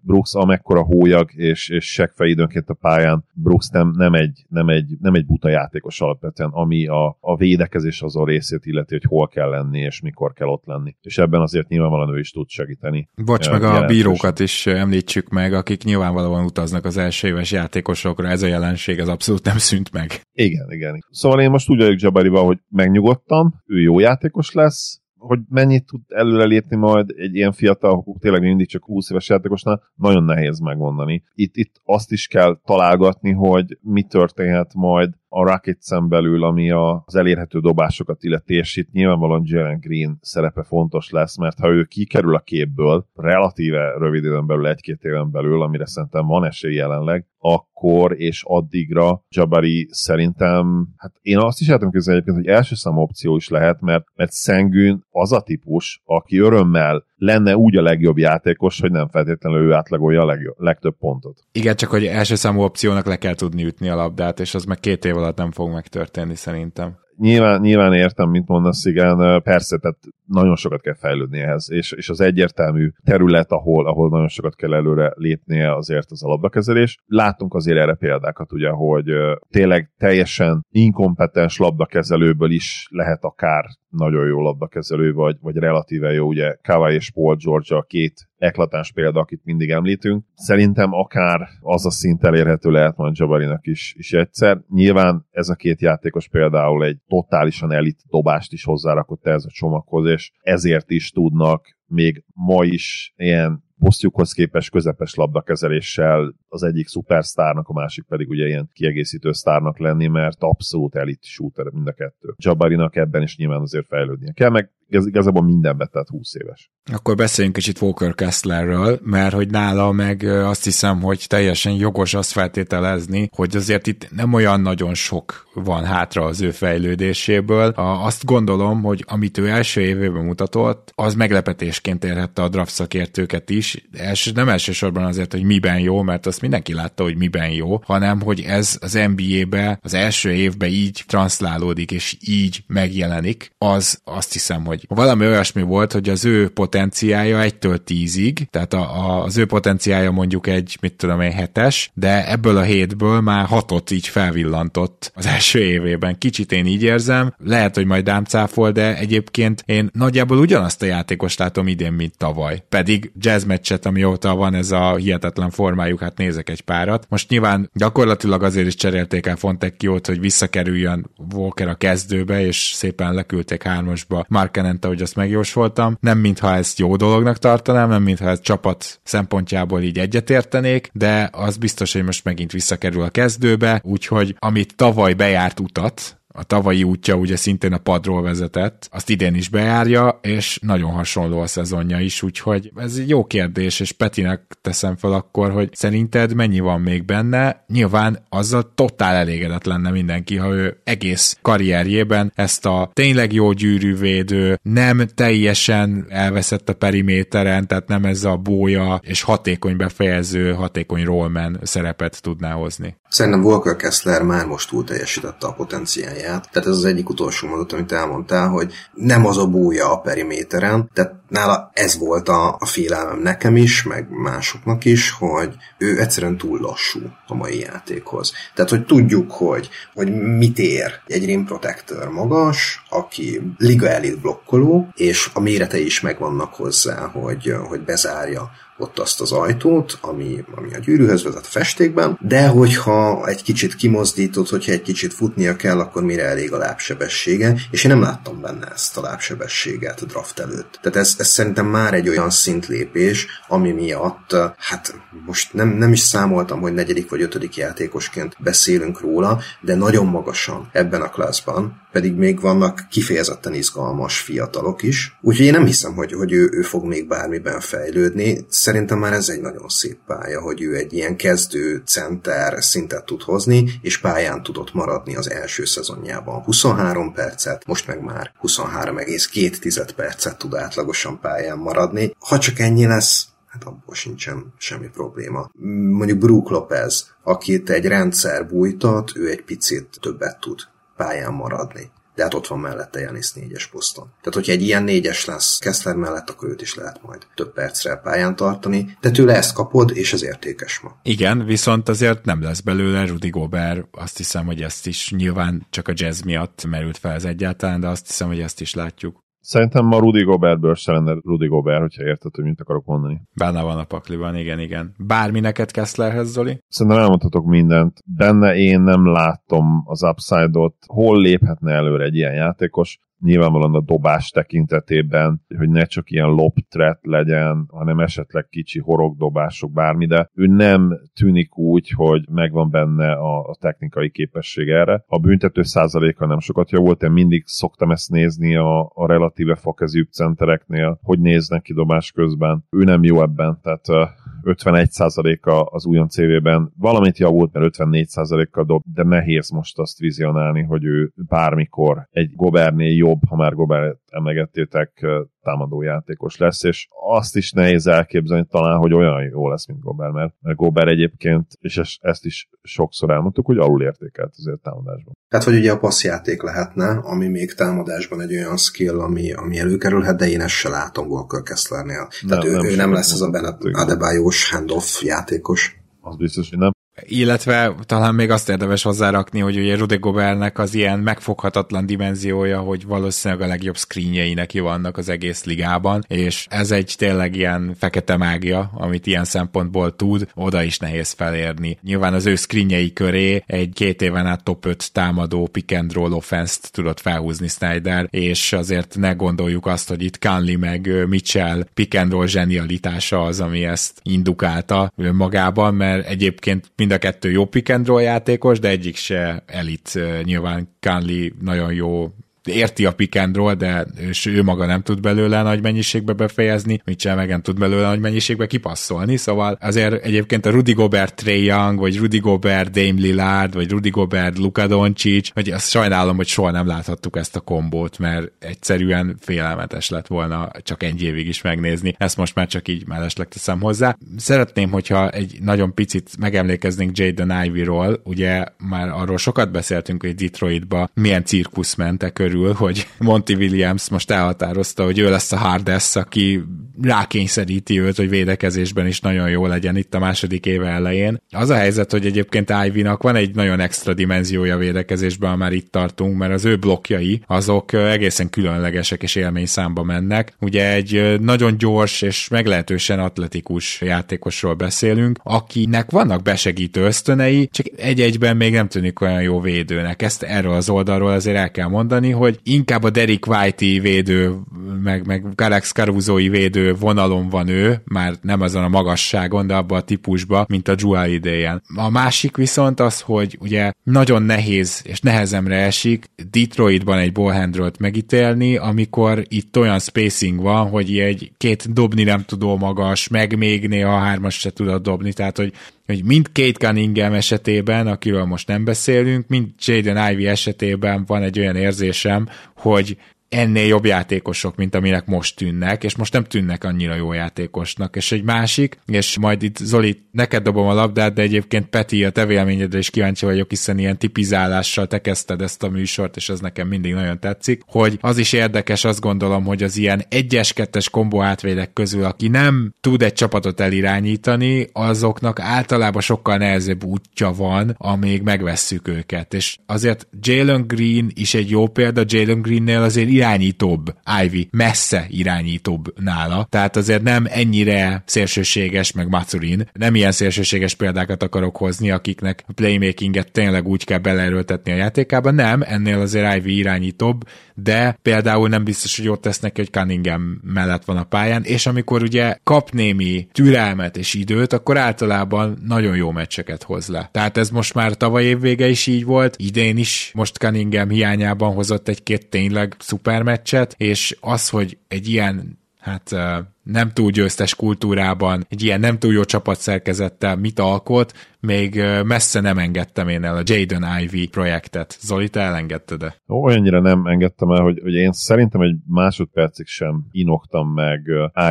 [0.04, 4.96] Brooks amekkora hólyag, és, és seggfej időnként a pályán, Brooks nem, nem, egy, nem, egy,
[5.00, 9.50] nem egy buta játékos alapvetően, ami a, a védekezés azon részét illeti, hogy hol kell
[9.50, 10.96] lenni, és mikor kell ott lenni.
[11.02, 13.10] És ebben azért nyilvánvalóan ő is tud segíteni.
[13.26, 18.42] Bocs, meg a bírókat is említsük meg, akik nyilvánvalóan utaznak az első éves játékosokra, ez
[18.42, 20.22] a jelenség az abszolút nem szűnt meg.
[20.34, 21.00] Igen, igen.
[21.10, 26.02] Szóval én most úgy vagyok Jabarival, hogy megnyugodtam, ő jó játékos lesz, hogy mennyit tud
[26.08, 31.24] előrelépni majd egy ilyen fiatal, tényleg mindig csak 20 éves játékosnál, nagyon nehéz megmondani.
[31.34, 37.16] Itt, itt azt is kell találgatni, hogy mi történhet majd a Rockets-en belül, ami az
[37.16, 42.36] elérhető dobásokat illeti, és itt nyilvánvalóan Jalen Green szerepe fontos lesz, mert ha ő kikerül
[42.36, 48.20] a képből, relatíve rövid időn belül, egy-két éven belül, amire szerintem van esély jelenleg, akkor
[48.20, 53.36] és addigra Jabari szerintem, hát én azt is látom közben egyébként, hogy első számú opció
[53.36, 58.80] is lehet, mert, mert Szengűn az a típus, aki örömmel lenne úgy a legjobb játékos,
[58.80, 61.40] hogy nem feltétlenül ő átlagolja a legjobb, legtöbb pontot.
[61.52, 64.80] Igen, csak hogy első számú opciónak le kell tudni ütni a labdát, és az meg
[64.80, 67.00] két év alatt nem fog megtörténni szerintem.
[67.22, 72.10] Nyilván, nyilván értem, mint mondasz, igen, persze, tehát nagyon sokat kell fejlődni ehhez, és, és
[72.10, 76.98] az egyértelmű terület, ahol, ahol nagyon sokat kell előre lépnie azért az labdakezelés.
[77.06, 79.06] Látunk azért erre példákat, ugye, hogy
[79.50, 86.56] tényleg teljesen inkompetens labdakezelőből is lehet akár nagyon jó labdakezelő, vagy, vagy relatíve jó, ugye
[86.62, 90.26] Kawai és Paul George a két eklatáns példa, akit mindig említünk.
[90.34, 94.62] Szerintem akár az a szint elérhető lehet majd Jabarinak is, is egyszer.
[94.70, 100.10] Nyilván ez a két játékos például egy totálisan elit dobást is hozzárakott ez a csomaghoz,
[100.10, 107.68] és ezért is tudnak még ma is ilyen posztjukhoz képes közepes labdakezeléssel az egyik szupersztárnak,
[107.68, 112.34] a másik pedig ugye ilyen kiegészítő sztárnak lenni, mert abszolút elit shooter mind a kettő.
[112.38, 116.72] Jabarinak ebben is nyilván azért fejlődnie kell, meg ez igazából mindenbe, tehát 20 éves.
[116.92, 122.32] Akkor beszéljünk kicsit Walker Kesslerről, mert hogy nála meg azt hiszem, hogy teljesen jogos azt
[122.32, 127.74] feltételezni, hogy azért itt nem olyan nagyon sok van hátra az ő fejlődéséből.
[127.76, 133.88] Azt gondolom, hogy amit ő első évében mutatott, az meglepetésként érhette a draft szakértőket is.
[133.98, 138.22] Els, nem elsősorban azért, hogy miben jó, mert azt mindenki látta, hogy miben jó, hanem
[138.22, 144.66] hogy ez az NBA-be az első évben így transzlálódik, és így megjelenik, az azt hiszem,
[144.66, 149.46] hogy valami olyasmi volt, hogy az ő potenciája egytől tízig, tehát a, a, az ő
[149.46, 155.12] potenciája mondjuk egy, mit tudom én, hetes, de ebből a hétből már hatot így felvillantott
[155.16, 156.18] az első évében.
[156.18, 161.40] Kicsit én így érzem, lehet, hogy majd dámcáfol, de egyébként én nagyjából ugyanazt a játékost
[161.40, 162.64] látom idén, mint tavaly.
[162.70, 167.06] Pedig jazz meccset, amióta van ez a hihetetlen formájuk, hát nézek egy párat.
[167.10, 173.14] Most nyilván gyakorlatilag azért is cserélték el Fontecchiót, hogy visszakerüljön Walker a kezdőbe, és szépen
[173.14, 175.98] leküldték hármasba Markenen jelente, hogy azt megjósoltam.
[176.00, 181.58] Nem mintha ezt jó dolognak tartanám, nem mintha ez csapat szempontjából így egyetértenék, de az
[181.58, 187.16] biztos, hogy most megint visszakerül a kezdőbe, úgyhogy amit tavaly bejárt utat, a tavalyi útja
[187.16, 192.22] ugye szintén a padról vezetett, azt idén is bejárja, és nagyon hasonló a szezonja is,
[192.22, 197.06] úgyhogy ez egy jó kérdés, és Petinek teszem fel akkor, hogy szerinted mennyi van még
[197.06, 197.64] benne?
[197.68, 204.60] Nyilván azzal totál elégedett lenne mindenki, ha ő egész karrierjében ezt a tényleg jó gyűrűvédő,
[204.62, 211.60] nem teljesen elveszett a periméteren, tehát nem ez a bója és hatékony befejező, hatékony rollman
[211.64, 213.00] szerepet tudná hozni.
[213.12, 216.50] Szerintem Volker Kessler már most túl teljesítette a potenciáját.
[216.52, 220.90] Tehát ez az egyik utolsó mondat, amit elmondtál, hogy nem az a búja a periméteren,
[220.94, 226.38] tehát nála ez volt a, a félelmem nekem is, meg másoknak is, hogy ő egyszerűen
[226.38, 228.34] túl lassú a mai játékhoz.
[228.54, 234.88] Tehát, hogy tudjuk, hogy, hogy mit ér egy rim protector magas, aki liga elit blokkoló,
[234.96, 240.74] és a méretei is megvannak hozzá, hogy, hogy bezárja ott azt az ajtót, ami, ami
[240.74, 245.80] a gyűrűhöz vezet a festékben, de hogyha egy kicsit kimozdítod, hogyha egy kicsit futnia kell,
[245.80, 250.40] akkor mire elég a lábsebessége, és én nem láttam benne ezt a lábsebességet a draft
[250.40, 250.80] előtt.
[250.82, 256.00] Tehát ez, ez szerintem már egy olyan szintlépés, ami miatt, hát most nem, nem is
[256.00, 262.14] számoltam, hogy negyedik vagy ötödik játékosként beszélünk róla, de nagyon magasan ebben a klaszban, pedig
[262.14, 265.18] még vannak kifejezetten izgalmas fiatalok is.
[265.22, 268.46] Úgyhogy én nem hiszem, hogy, hogy ő, ő fog még bármiben fejlődni.
[268.50, 273.22] Szerintem már ez egy nagyon szép pálya, hogy ő egy ilyen kezdő center szintet tud
[273.22, 280.38] hozni, és pályán tudott maradni az első szezonjában 23 percet, most meg már 23,2 percet
[280.38, 282.16] tud átlagosan pályán maradni.
[282.20, 285.50] Ha csak ennyi lesz, hát abból sincsen semmi probléma.
[285.98, 290.60] Mondjuk Brook Lopez, akit egy rendszer bújtat, ő egy picit többet tud
[290.96, 294.04] pályán maradni de hát ott van mellette Janis négyes poszton.
[294.04, 297.96] Tehát, hogyha egy ilyen négyes lesz Kessler mellett, akkor őt is lehet majd több percre
[297.96, 301.00] pályán tartani, de tőle ezt kapod, és ez értékes ma.
[301.04, 305.88] Igen, viszont azért nem lesz belőle Rudy Gobert, azt hiszem, hogy ezt is nyilván csak
[305.88, 309.20] a jazz miatt merült fel ez egyáltalán, de azt hiszem, hogy ezt is látjuk.
[309.42, 313.22] Szerintem ma Rudy Gobertből se lenne Rudy Gobert, hogyha érted, hogy mit akarok mondani.
[313.34, 314.96] Benne van a pakliban, igen, igen.
[314.98, 316.64] Bármi neked Kesslerhez, Zoli?
[316.68, 318.00] Szerintem elmondhatok mindent.
[318.06, 320.76] Benne én nem látom az upside-ot.
[320.86, 323.00] Hol léphetne előre egy ilyen játékos?
[323.22, 330.06] Nyilvánvalóan a dobás tekintetében, hogy ne csak ilyen loptret legyen, hanem esetleg kicsi horogdobások, bármi,
[330.06, 335.04] de ő nem tűnik úgy, hogy megvan benne a, a technikai képesség erre.
[335.08, 340.08] A büntető százaléka nem sokat javult, én mindig szoktam ezt nézni a, a relatíve fakezűbb
[340.08, 342.64] centereknél, hogy néznek ki dobás közben.
[342.70, 344.12] Ő nem jó ebben, tehát
[344.44, 350.84] 51%-a az újon CV-ben valamit javult, mert 54%-kal dob, de nehéz most azt vizionálni, hogy
[350.84, 355.06] ő bármikor egy Gobernél jobb, ha már Gobert emlegettétek,
[355.42, 356.88] támadó játékos lesz, és
[357.18, 361.82] azt is nehéz elképzelni talán, hogy olyan jó lesz, mint Gobert, mert, Gobert egyébként, és
[362.02, 365.14] ezt is sokszor elmondtuk, hogy alul értékelt azért támadásban.
[365.30, 370.18] Tehát, hogy ugye a passzjáték lehetne, ami még támadásban egy olyan skill, ami, ami előkerülhet,
[370.18, 372.08] de én ezt se látom Walker Kesslernél.
[372.28, 375.80] Tehát nem, ő, nem, ő nem lesz az a Bennett Adebayos handoff játékos.
[376.02, 376.72] Az biztos, hogy nem.
[377.00, 382.86] Illetve talán még azt érdemes hozzárakni, hogy ugye Rudy Gobertnek az ilyen megfoghatatlan dimenziója, hogy
[382.86, 388.18] valószínűleg a legjobb screenjei neki vannak az egész ligában, és ez egy tényleg ilyen fekete
[388.18, 391.78] mágia, amit ilyen szempontból tud, oda is nehéz felérni.
[391.82, 396.12] Nyilván az ő screenjei köré egy két éven át top 5 támadó pick and roll
[396.12, 401.98] offense-t tudott felhúzni Snyder, és azért ne gondoljuk azt, hogy itt Conley meg Mitchell pick
[401.98, 407.70] and roll zsenialitása az, ami ezt indukálta magában, mert egyébként mind a kettő jó pick
[407.70, 410.00] and roll játékos, de egyik se elit.
[410.24, 412.10] Nyilván Conley nagyon jó
[412.44, 416.82] érti a pick and roll, de ő, ő maga nem tud belőle nagy mennyiségbe befejezni,
[416.86, 421.80] Mitchell meg tud belőle nagy mennyiségbe kipasszolni, szóval azért egyébként a Rudy Gobert Trey Young,
[421.80, 426.52] vagy Rudy Gobert Dame Lillard, vagy Rudy Gobert Luka Doncic, vagy azt sajnálom, hogy soha
[426.52, 431.96] nem láthattuk ezt a kombót, mert egyszerűen félelmetes lett volna csak egy évig is megnézni.
[431.98, 433.98] Ezt most már csak így mellesleg teszem hozzá.
[434.18, 440.90] Szeretném, hogyha egy nagyon picit megemlékeznénk Jaden Ivy-ról, ugye már arról sokat beszéltünk, hogy Detroitba
[440.94, 446.44] milyen cirkusz mentek körül, hogy Monty Williams most elhatározta, hogy ő lesz a Hardess, aki
[446.82, 451.22] rákényszeríti őt, hogy védekezésben is nagyon jó legyen itt a második éve elején.
[451.30, 456.18] Az a helyzet, hogy egyébként Ivy-nak van egy nagyon extra dimenziója védekezésben, már itt tartunk,
[456.18, 460.34] mert az ő blokkjai azok egészen különlegesek és élményszámba mennek.
[460.40, 468.38] Ugye egy nagyon gyors és meglehetősen atletikus játékosról beszélünk, akinek vannak besegítő ösztönei, csak egy-egyben
[468.38, 470.02] még nem tűnik olyan jó védőnek.
[470.02, 474.36] Ezt erről az oldalról azért el kell mondani, hogy inkább a Derek White-i védő,
[474.84, 479.78] meg, meg Galax Caruso-i védő vonalon van ő, már nem azon a magasságon, de abban
[479.78, 481.62] a típusban, mint a Joel idején.
[481.76, 488.58] A másik viszont az, hogy ugye nagyon nehéz és nehezemre esik Detroitban egy ballhandrolt megítélni,
[488.58, 493.98] amikor itt olyan spacing van, hogy egy két dobni nem tudó magas, meg még néha
[493.98, 495.54] hármas se tudod dobni, tehát hogy
[495.96, 501.40] hogy mind Kate Cunningham esetében, akiről most nem beszélünk, mind Jaden Ivy esetében van egy
[501.40, 502.98] olyan érzésem, hogy
[503.32, 507.96] ennél jobb játékosok, mint aminek most tűnnek, és most nem tűnnek annyira jó játékosnak.
[507.96, 512.10] És egy másik, és majd itt Zoli, neked dobom a labdát, de egyébként Peti, a
[512.10, 516.40] te véleményedre is kíváncsi vagyok, hiszen ilyen tipizálással te kezdted ezt a műsort, és ez
[516.40, 521.22] nekem mindig nagyon tetszik, hogy az is érdekes, azt gondolom, hogy az ilyen egyes-kettes kombó
[521.22, 528.22] átvédek közül, aki nem tud egy csapatot elirányítani, azoknak általában sokkal nehezebb útja van, amíg
[528.22, 529.34] megvesszük őket.
[529.34, 535.94] És azért Jalen Green is egy jó példa, Jalen Greennél azért irányítóbb Ivy, messze irányítóbb
[536.00, 542.44] nála, tehát azért nem ennyire szélsőséges, meg Matsurin, nem ilyen szélsőséges példákat akarok hozni, akiknek
[542.48, 548.50] a playmakinget tényleg úgy kell beleerőltetni a játékába, nem, ennél azért Ivy irányítóbb, de például
[548.50, 552.36] nem biztos, hogy ott tesz neki, hogy Cunningham mellett van a pályán, és amikor ugye
[552.44, 557.10] kap némi türelmet és időt, akkor általában nagyon jó meccseket hoz le.
[557.12, 561.54] Tehát ez most már tavaly év vége is így volt, idén is most Cunningham hiányában
[561.54, 566.16] hozott egy-két tényleg szuper meccset, és az, hogy egy ilyen hát
[566.64, 572.58] nem túl győztes kultúrában, egy ilyen nem túl jó csapatszerkezettel mit alkot, még messze nem
[572.58, 574.98] engedtem én el a Jaden Ivy projektet.
[575.00, 576.16] Zoli, te elengedted -e?
[576.28, 581.02] Olyannyira nem engedtem el, hogy, hogy én szerintem egy másodpercig sem inoktam meg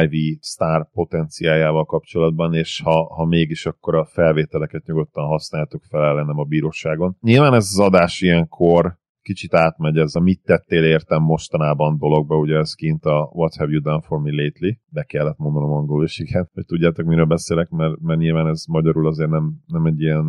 [0.03, 6.39] Ivy sztár potenciájával kapcsolatban, és ha, ha mégis, akkor a felvételeket nyugodtan használtuk fel ellenem
[6.39, 7.17] a bíróságon.
[7.21, 12.57] Nyilván ez az adás ilyenkor kicsit átmegy ez a mit tettél értem mostanában dologba, ugye
[12.57, 16.19] ez kint a What have you done for me lately, be kellett mondanom angolul is,
[16.19, 20.29] igen, hogy tudjátok, miről beszélek, mert, mert nyilván ez magyarul azért nem, nem egy ilyen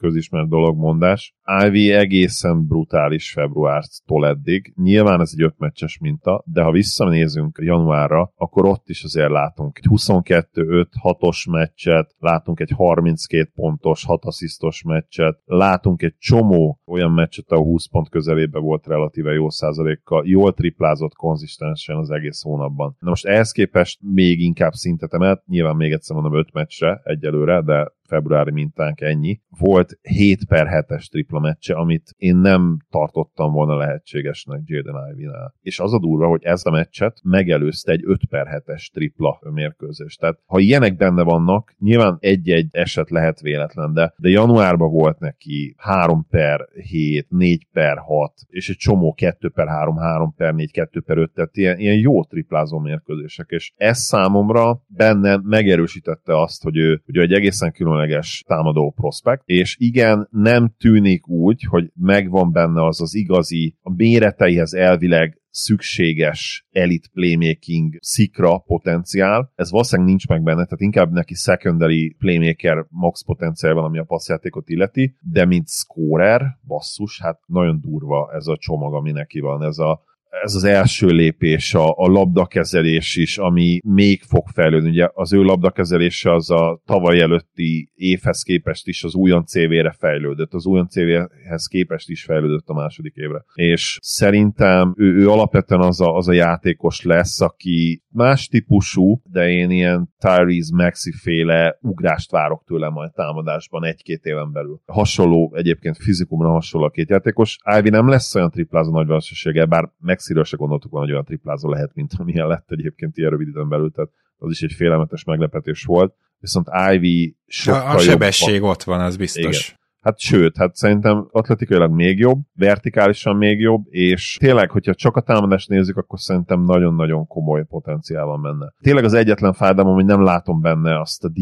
[0.00, 1.34] közismert dologmondás.
[1.66, 4.72] Ivy egészen brutális februártól eddig.
[4.76, 9.86] Nyilván ez egy ötmeccses minta, de ha visszanézünk januárra, akkor ott is azért látunk egy
[9.88, 17.64] 22-5-6-os meccset, látunk egy 32 pontos, 6 asszisztos meccset, látunk egy csomó olyan meccset, ahol
[17.64, 22.96] 20 pont közelébe volt relatíve jó százalékkal, jól triplázott konzisztensen az egész hónapban.
[22.98, 27.62] Na most ehhez képest még inkább szintet emelt, nyilván még egyszer mondom 5 meccsre egyelőre,
[27.62, 29.40] de februári mintánk ennyi.
[29.58, 35.54] Volt 7 per 7-es tripla meccse, amit én nem tartottam volna lehetségesnek Jaden Ivy-nál.
[35.60, 40.16] És az a durva, hogy ez a meccset megelőzte egy 5 per 7-es tripla mérkőzés.
[40.16, 45.74] Tehát ha ilyenek benne vannak, nyilván egy-egy eset lehet véletlen, de, de januárban volt neki
[45.78, 50.70] 3 per 7, 4 per 6, és egy csomó 2 per 3, 3 per 4,
[50.70, 56.62] 2 per 5, tehát ilyen, ilyen jó triplázó mérkőzések, és ez számomra benne megerősítette azt,
[56.62, 61.62] hogy ő, hogy ő egy egészen külön különleges támadó prospekt, és igen, nem tűnik úgy,
[61.62, 69.52] hogy megvan benne az az igazi, a méreteihez elvileg szükséges elite playmaking szikra potenciál.
[69.54, 74.04] Ez valószínűleg nincs meg benne, tehát inkább neki secondary playmaker max potenciál van, ami a
[74.04, 79.62] passzjátékot illeti, de mint scorer, basszus, hát nagyon durva ez a csomag, ami neki van.
[79.62, 84.88] Ez a ez az első lépés, a, a labdakezelés is, ami még fog fejlődni.
[84.88, 90.54] Ugye az ő labdakezelése az a tavaly előtti évhez képest is az újon CV-re fejlődött,
[90.54, 93.44] az újon CV-hez képest is fejlődött a második évre.
[93.54, 99.48] És szerintem ő, ő alapvetően az a, az a játékos lesz, aki más típusú, de
[99.48, 104.80] én ilyen Tyrese Maxi féle ugrást várok tőle majd támadásban egy-két éven belül.
[104.86, 107.58] Hasonló, egyébként fizikumra hasonló a két játékos.
[107.78, 109.90] Ivy nem lesz olyan triplázó nagy valószínűséggel, bár
[110.20, 113.68] Maxiről se gondoltuk volna, hogy olyan triplázó lehet, mint amilyen lett egyébként ilyen rövid időn
[113.68, 116.14] belül, tehát az is egy félelmetes meglepetés volt.
[116.38, 118.68] Viszont Ivy sokkal A, a sebesség jobb.
[118.68, 119.66] ott van, az biztos.
[119.66, 119.78] Igen.
[120.00, 125.20] Hát sőt, hát szerintem atletikailag még jobb, vertikálisan még jobb, és tényleg, hogyha csak a
[125.20, 128.72] támadást nézzük, akkor szerintem nagyon-nagyon komoly potenciál van benne.
[128.80, 131.40] Tényleg az egyetlen fájdalom, hogy nem látom benne azt a d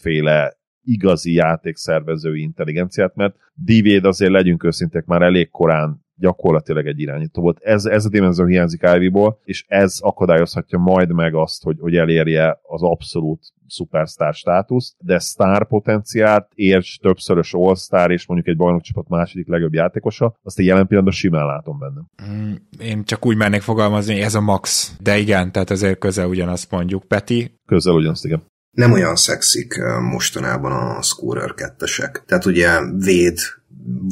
[0.00, 7.42] féle igazi játékszervezői intelligenciát, mert d azért legyünk őszinték, már elég korán gyakorlatilag egy irányító
[7.42, 7.58] volt.
[7.62, 12.58] Ez, ez a dimenzió hiányzik Ivy-ból, és ez akadályozhatja majd meg azt, hogy, hogy elérje
[12.62, 19.48] az abszolút szupersztár státuszt, de sztár potenciált, érts többszörös all és mondjuk egy bajnokcsapat második
[19.48, 22.00] legjobb játékosa, azt egy jelen pillanatban simán látom benne.
[22.32, 24.92] Mm, én csak úgy mennék fogalmazni, ez a max.
[25.00, 27.04] De igen, tehát ezért közel ugyanazt mondjuk.
[27.04, 27.58] Peti?
[27.66, 28.42] Közel ugyanazt, igen
[28.74, 29.74] nem olyan szexik
[30.10, 32.22] mostanában a scorer kettesek.
[32.26, 33.38] Tehát ugye véd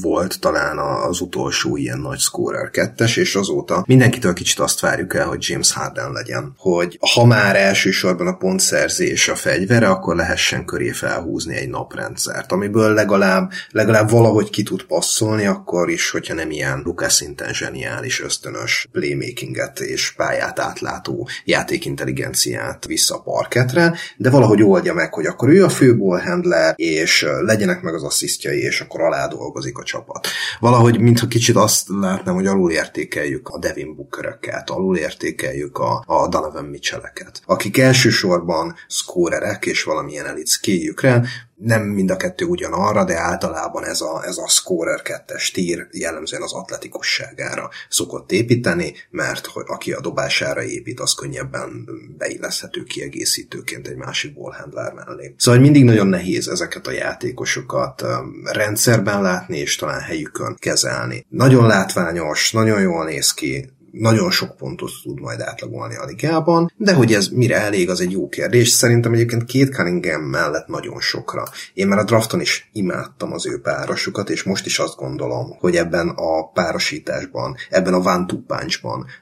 [0.02, 5.26] volt talán az utolsó ilyen nagy scorer kettes, és azóta mindenkitől kicsit azt várjuk el,
[5.26, 10.90] hogy James Harden legyen, hogy ha már elsősorban a pontszerzés a fegyvere, akkor lehessen köré
[10.90, 16.80] felhúzni egy naprendszert, amiből legalább, legalább valahogy ki tud passzolni, akkor is, hogyha nem ilyen
[16.84, 24.94] Lucas szinten zseniális, ösztönös playmakinget és pályát átlátó játékintelligenciát vissza a parketre, de valahogy oldja
[24.94, 29.26] meg, hogy akkor ő a fő handler, és legyenek meg az asszisztjai, és akkor alá
[29.26, 30.28] dolgozik dolgozik a csapat.
[30.60, 37.42] Valahogy, mintha kicsit azt látnám, hogy alulértékeljük a Devin Bookeröket, alulértékeljük a, a Donovan Mitchelleket,
[37.46, 41.24] akik elsősorban szkórerek és valamilyen elit skilljükre
[41.64, 46.42] nem mind a kettő ugyanarra, de általában ez a, ez a scorer kettes tír jellemzően
[46.42, 51.88] az atletikusságára szokott építeni, mert hogy aki a dobására épít, az könnyebben
[52.18, 55.34] beilleszthető kiegészítőként egy másik ballhandler mellé.
[55.36, 58.04] Szóval mindig nagyon nehéz ezeket a játékosokat
[58.44, 61.26] rendszerben látni, és talán helyükön kezelni.
[61.28, 66.94] Nagyon látványos, nagyon jól néz ki, nagyon sok pontot tud majd átlagolni a ligában, de
[66.94, 68.68] hogy ez mire elég, az egy jó kérdés.
[68.68, 71.44] Szerintem egyébként két Cunningham mellett nagyon sokra.
[71.74, 75.76] Én már a drafton is imádtam az ő párosukat, és most is azt gondolom, hogy
[75.76, 78.42] ebben a párosításban, ebben a one two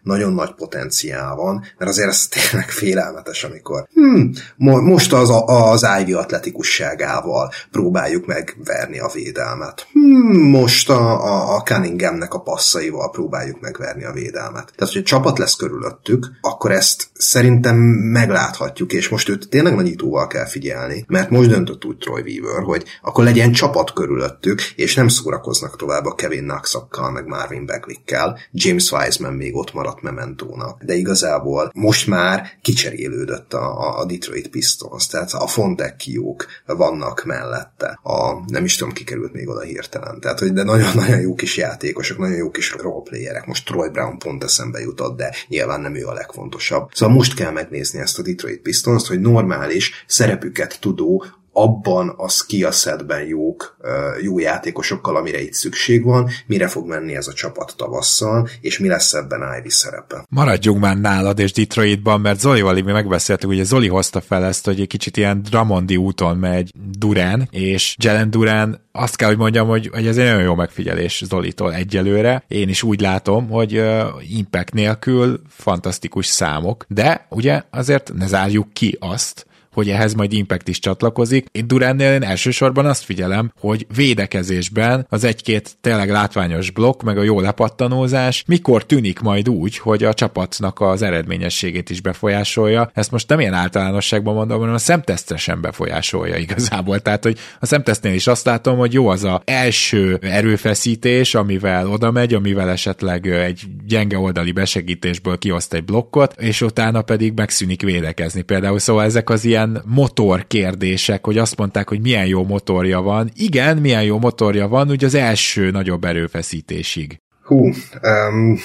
[0.03, 5.87] nagyon nagy potenciál van, mert azért ez tényleg félelmetes, amikor hmm, mo- most az, az
[6.01, 9.87] Ivy atletikusságával próbáljuk megverni a védelmet.
[9.93, 14.75] Hmm, most a, a, a Cunninghamnek a passzaival próbáljuk megverni a védelmet figyelmet.
[14.77, 20.47] Tehát, hogy csapat lesz körülöttük, akkor ezt szerintem megláthatjuk, és most őt tényleg nagyítóval kell
[20.47, 25.77] figyelni, mert most döntött úgy Troy Weaver, hogy akkor legyen csapat körülöttük, és nem szórakoznak
[25.77, 28.39] tovább a Kevin Knoxokkal, meg Marvin Bagley-kkel.
[28.53, 35.07] James Wiseman még ott maradt Mementónak, de igazából most már kicserélődött a, a Detroit Pistons,
[35.07, 38.01] tehát a Fontekiók vannak mellette.
[38.03, 40.21] A, nem is tudom, kikerült még oda hirtelen.
[40.21, 43.47] Tehát, hogy de nagyon-nagyon jó kis játékosok, nagyon jó kis roleplayerek.
[43.47, 46.91] Most Troy Brown pont eszembe jutott, de nyilván nem ő a legfontosabb.
[46.95, 52.71] Szóval most kell megnézni ezt a Detroit Pistons, hogy normális szerepüket tudó abban a skill
[52.71, 53.77] setben jók,
[54.23, 58.89] jó játékosokkal, amire itt szükség van, mire fog menni ez a csapat tavasszal, és mi
[58.89, 60.25] lesz ebben Ivy szerepe.
[60.29, 64.81] Maradjunk már nálad és Detroitban, mert Zolival mi megbeszéltük, ugye Zoli hozta fel ezt, hogy
[64.81, 69.91] egy kicsit ilyen Dramondi úton megy Durán, és Jelen Durán azt kell, hogy mondjam, hogy,
[69.93, 72.45] hogy ez egy nagyon jó megfigyelés Zolitól egyelőre.
[72.49, 74.03] Én is úgy látom, hogy uh,
[74.37, 79.47] impact nélkül fantasztikus számok, de ugye azért ne zárjuk ki azt,
[79.81, 81.47] hogy ehhez majd Impact is csatlakozik.
[81.53, 87.23] Én Duránnél én elsősorban azt figyelem, hogy védekezésben az egy-két tényleg látványos blokk, meg a
[87.23, 92.91] jó lepattanózás mikor tűnik majd úgy, hogy a csapatnak az eredményességét is befolyásolja.
[92.95, 97.01] Ezt most nem ilyen általánosságban mondom, hanem a szemtesztesen befolyásolja igazából.
[97.01, 102.11] Tehát, hogy a szemtesztnél is azt látom, hogy jó az a első erőfeszítés, amivel oda
[102.11, 108.43] megy, amivel esetleg egy gyenge oldali besegítésből kioszt egy blokkot, és utána pedig megszűnik védekezni.
[108.43, 113.01] Például szóval ezek az ilyen ilyen motor kérdések, hogy azt mondták, hogy milyen jó motorja
[113.01, 113.31] van.
[113.35, 117.21] Igen, milyen jó motorja van, ugye az első nagyobb erőfeszítésig.
[117.43, 118.59] Hú, um,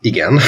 [0.00, 0.40] igen,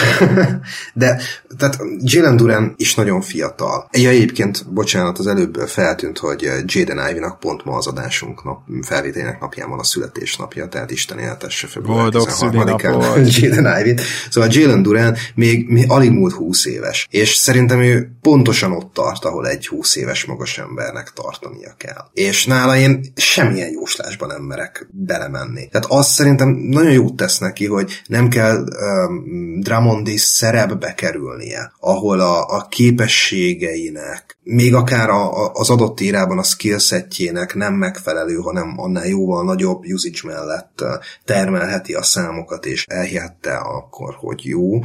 [0.94, 1.20] de
[1.58, 3.88] tehát Jalen Duran is nagyon fiatal.
[3.92, 9.40] Ja, egyébként, bocsánat, az előbb feltűnt, hogy Jaden ivy pont ma az adásunk nap, felvételének
[9.40, 13.94] napján van a születésnapja, tehát Isten éltesse február Boldog 13-án Jaden ivy
[14.30, 19.24] Szóval Jalen Duran még, még alig múlt 20 éves, és szerintem ő pontosan ott tart,
[19.24, 22.04] ahol egy 20 éves magas embernek tartania kell.
[22.12, 25.68] És nála én semmilyen jóslásban nem merek belemenni.
[25.68, 31.72] Tehát azt szerintem nagyon jót tesz neki, hogy nem kell um, Drummond is szerepbe kerülnie,
[31.80, 38.34] ahol a, a képességeinek, még akár a, a, az adott írában a skillsetjének nem megfelelő,
[38.34, 40.84] hanem annál jóval nagyobb usage mellett
[41.24, 44.80] termelheti a számokat, és elhihette akkor, hogy jó.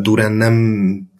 [0.00, 0.56] Duren nem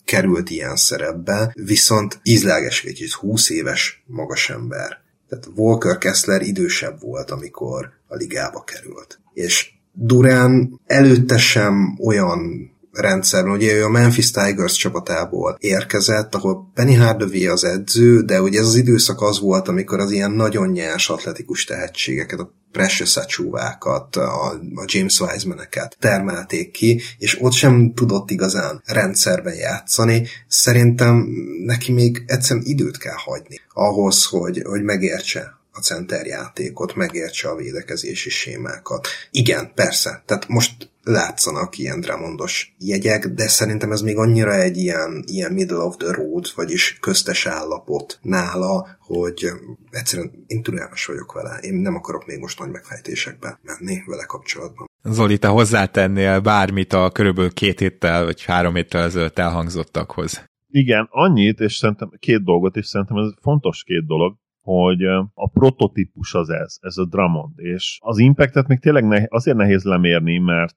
[0.05, 5.01] került ilyen szerepbe, viszont ízláges egy 20 éves magas ember.
[5.29, 9.21] Tehát Walker Kessler idősebb volt, amikor a ligába került.
[9.33, 13.53] És Durán előtte sem olyan rendszerben.
[13.53, 18.67] Ugye ő a Memphis Tigers csapatából érkezett, ahol Penny Hardaway az edző, de ugye ez
[18.67, 24.51] az időszak az volt, amikor az ilyen nagyon nyers atletikus tehetségeket, a Precious Achúvákat, a,
[24.75, 30.27] a James Wiseman-eket termelték ki, és ott sem tudott igazán rendszerben játszani.
[30.49, 31.27] Szerintem
[31.65, 38.31] neki még egyszerűen időt kell hagyni ahhoz, hogy, hogy megértse a centerjátékot, megértse a védekezési
[38.31, 39.09] sémákat.
[39.31, 40.23] Igen, persze.
[40.27, 45.79] Tehát most látszanak ilyen Drummondos jegyek, de szerintem ez még annyira egy ilyen, ilyen middle
[45.79, 49.51] of the road, vagyis köztes állapot nála, hogy
[49.91, 51.59] egyszerűen én türelmes vagyok vele.
[51.61, 54.91] Én nem akarok még most nagy megfejtésekbe menni vele kapcsolatban.
[55.05, 60.45] Zoli, te hozzátennél bármit a körülbelül két héttel vagy három héttel ezelőtt elhangzottakhoz?
[60.69, 65.03] Igen, annyit, és szerintem két dolgot, és szerintem ez fontos két dolog hogy
[65.35, 69.85] a prototípus az ez, ez a Drummond, és az impactet még tényleg ne, azért nehéz
[69.85, 70.77] lemérni, mert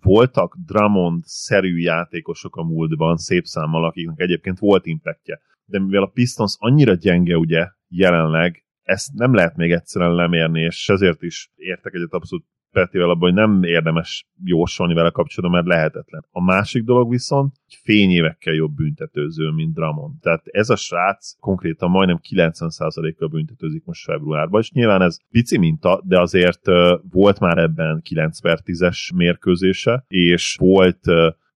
[0.00, 5.40] voltak Drummond-szerű játékosok a múltban, szép számmal, akiknek egyébként volt impactje.
[5.64, 10.88] De mivel a Pistons annyira gyenge ugye jelenleg, ezt nem lehet még egyszerűen lemérni, és
[10.88, 12.44] ezért is értek egyet abszolút
[12.74, 16.24] Petivel abban, hogy nem érdemes jósolni vele kapcsolatban, mert lehetetlen.
[16.30, 20.18] A másik dolog viszont, hogy fényévekkel jobb büntetőző, mint Dramon.
[20.20, 26.00] Tehát ez a srác konkrétan majdnem 90%-kal büntetőzik most februárban, és nyilván ez pici minta,
[26.04, 26.66] de azért
[27.10, 31.00] volt már ebben 9 per 10-es mérkőzése, és volt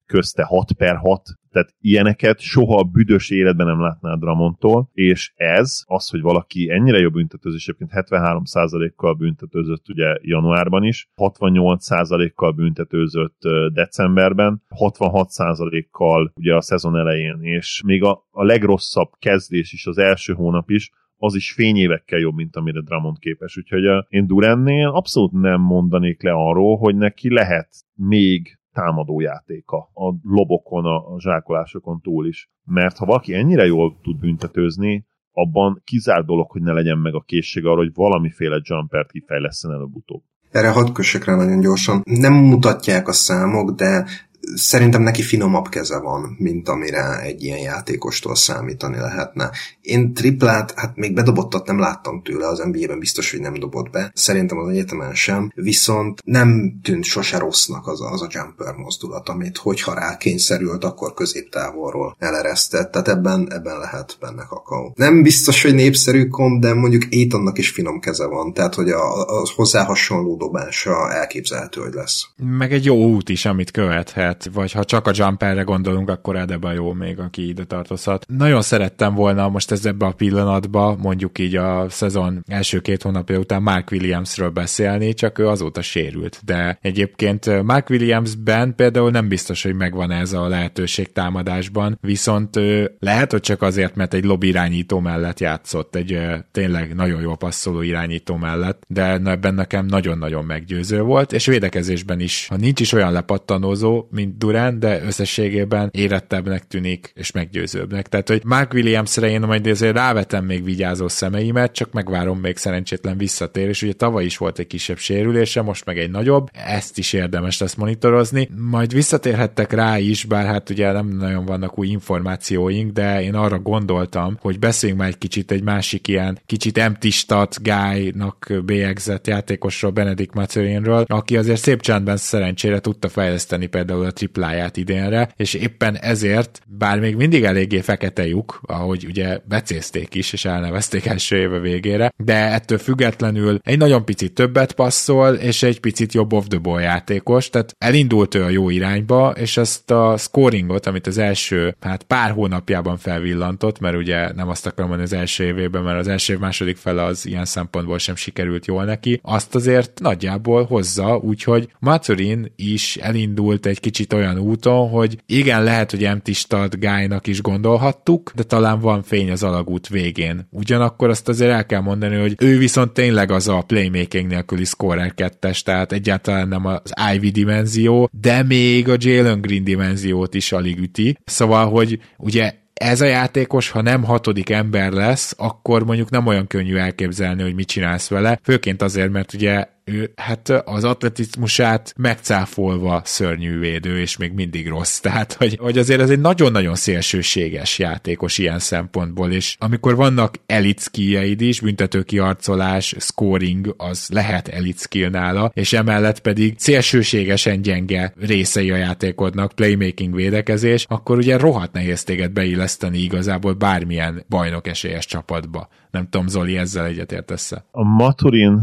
[0.09, 5.83] közte 6 per 6 tehát ilyeneket soha a büdös életben nem látná Dramontól, és ez,
[5.87, 13.39] az, hogy valaki ennyire jobb büntetőzés, egyébként 73%-kal büntetőzött ugye januárban is, 68%-kal büntetőzött
[13.73, 20.33] decemberben, 66%-kal ugye a szezon elején, és még a, a legrosszabb kezdés is, az első
[20.33, 20.91] hónap is,
[21.21, 23.57] az is fényévekkel jobb, mint amire Dramont képes.
[23.57, 30.85] Úgyhogy én Durennél abszolút nem mondanék le arról, hogy neki lehet még támadójátéka a lobokon,
[30.85, 32.51] a zsákolásokon túl is.
[32.65, 37.25] Mert ha valaki ennyire jól tud büntetőzni, abban kizár dolog, hogy ne legyen meg a
[37.27, 40.23] készség arra, hogy valamiféle jumpert kifejleszten előbb-utóbb.
[40.51, 42.03] Erre hadd kössek rá nagyon gyorsan.
[42.05, 44.07] Nem mutatják a számok, de
[44.55, 49.51] szerintem neki finomabb keze van, mint amire egy ilyen játékostól számítani lehetne.
[49.89, 54.11] Én triplát, hát még bedobottat nem láttam tőle, az NBA-ben biztos, hogy nem dobott be.
[54.15, 59.29] Szerintem az egyetemen sem, viszont nem tűnt sose rossznak az a, az a jumper mozdulat,
[59.29, 62.91] amit hogyha rá kényszerült, akkor középtávolról eleresztett.
[62.91, 64.93] Tehát ebben, ebben lehet benne kakaó.
[64.97, 69.21] Nem biztos, hogy népszerű kom, de mondjuk Aitonnak is finom keze van, tehát hogy a,
[69.21, 72.27] a hozzá hasonló dobása elképzelhető, hogy lesz.
[72.37, 76.93] Meg egy jó út is, amit követhet, vagy ha csak a jumperre gondolunk, akkor jó
[76.93, 78.25] még, aki ide tartozhat.
[78.29, 83.39] Nagyon szerettem volna most ez ebbe a pillanatba, mondjuk így a szezon első két hónapja
[83.39, 86.41] után Mark Williamsről beszélni, csak ő azóta sérült.
[86.45, 92.61] De egyébként Mark Williamsben például nem biztos, hogy megvan ez a lehetőség támadásban, viszont
[92.99, 96.19] lehet, hogy csak azért, mert egy lobby irányító mellett játszott, egy
[96.53, 102.47] tényleg nagyon jó passzoló irányító mellett, de ebben nekem nagyon-nagyon meggyőző volt, és védekezésben is,
[102.49, 108.09] ha nincs is olyan lepattanózó, mint Durán, de összességében érettebbnek tűnik, és meggyőzőbbnek.
[108.09, 113.17] Tehát, hogy Mark Williamsre én majd azért rávetem még vigyázó szemeimet, csak megvárom még szerencsétlen
[113.17, 117.13] visszatér, és ugye tavaly is volt egy kisebb sérülése, most meg egy nagyobb, ezt is
[117.13, 118.49] érdemes lesz monitorozni.
[118.57, 123.59] Majd visszatérhettek rá is, bár hát ugye nem nagyon vannak új információink, de én arra
[123.59, 129.91] gondoltam, hogy beszéljünk már egy kicsit egy másik ilyen kicsit empty stat guy-nak bélyegzett játékosról,
[129.91, 135.97] Benedikt Matherinről, aki azért szép csendben szerencsére tudta fejleszteni például a tripláját idénre, és éppen
[135.97, 141.59] ezért, bár még mindig eléggé fekete lyuk, ahogy ugye becézték is, és elnevezték első éve
[141.59, 146.59] végére, de ettől függetlenül egy nagyon picit többet passzol, és egy picit jobb off the
[146.59, 151.77] ball játékos, tehát elindult ő a jó irányba, és azt a scoringot, amit az első
[151.81, 156.09] hát pár hónapjában felvillantott, mert ugye nem azt akarom mondani az első évében, mert az
[156.09, 161.17] első év második fele az ilyen szempontból sem sikerült jól neki, azt azért nagyjából hozza,
[161.17, 167.27] úgyhogy Maturin is elindult egy kicsit olyan úton, hogy igen, lehet, hogy empty start guy-nak
[167.27, 170.49] is gondolhattuk, de talán van fény az alagút végén.
[170.51, 175.15] Ugyanakkor azt azért el kell mondani, hogy ő viszont tényleg az a playmaking nélküli scorer
[175.15, 180.79] kettes, tehát egyáltalán nem az Ivy dimenzió, de még a Jalen Green dimenziót is alig
[180.79, 181.19] üti.
[181.25, 186.47] Szóval, hogy ugye ez a játékos, ha nem hatodik ember lesz, akkor mondjuk nem olyan
[186.47, 193.03] könnyű elképzelni, hogy mit csinálsz vele, főként azért, mert ugye ő hát az atletizmusát megcáfolva
[193.05, 194.99] szörnyű védő, és még mindig rossz.
[195.09, 200.81] Tehát, hogy, hogy azért ez egy nagyon-nagyon szélsőséges játékos ilyen szempontból, és amikor vannak elit
[200.81, 208.71] skilljeid is, büntető kiarcolás, scoring, az lehet elit nála, és emellett pedig szélsőségesen gyenge részei
[208.71, 215.69] a játékodnak, playmaking védekezés, akkor ugye rohadt nehéz téged beilleszteni igazából bármilyen bajnok esélyes csapatba.
[215.91, 218.61] Nem tudom, Zoli, ezzel egyetértesz A Maturin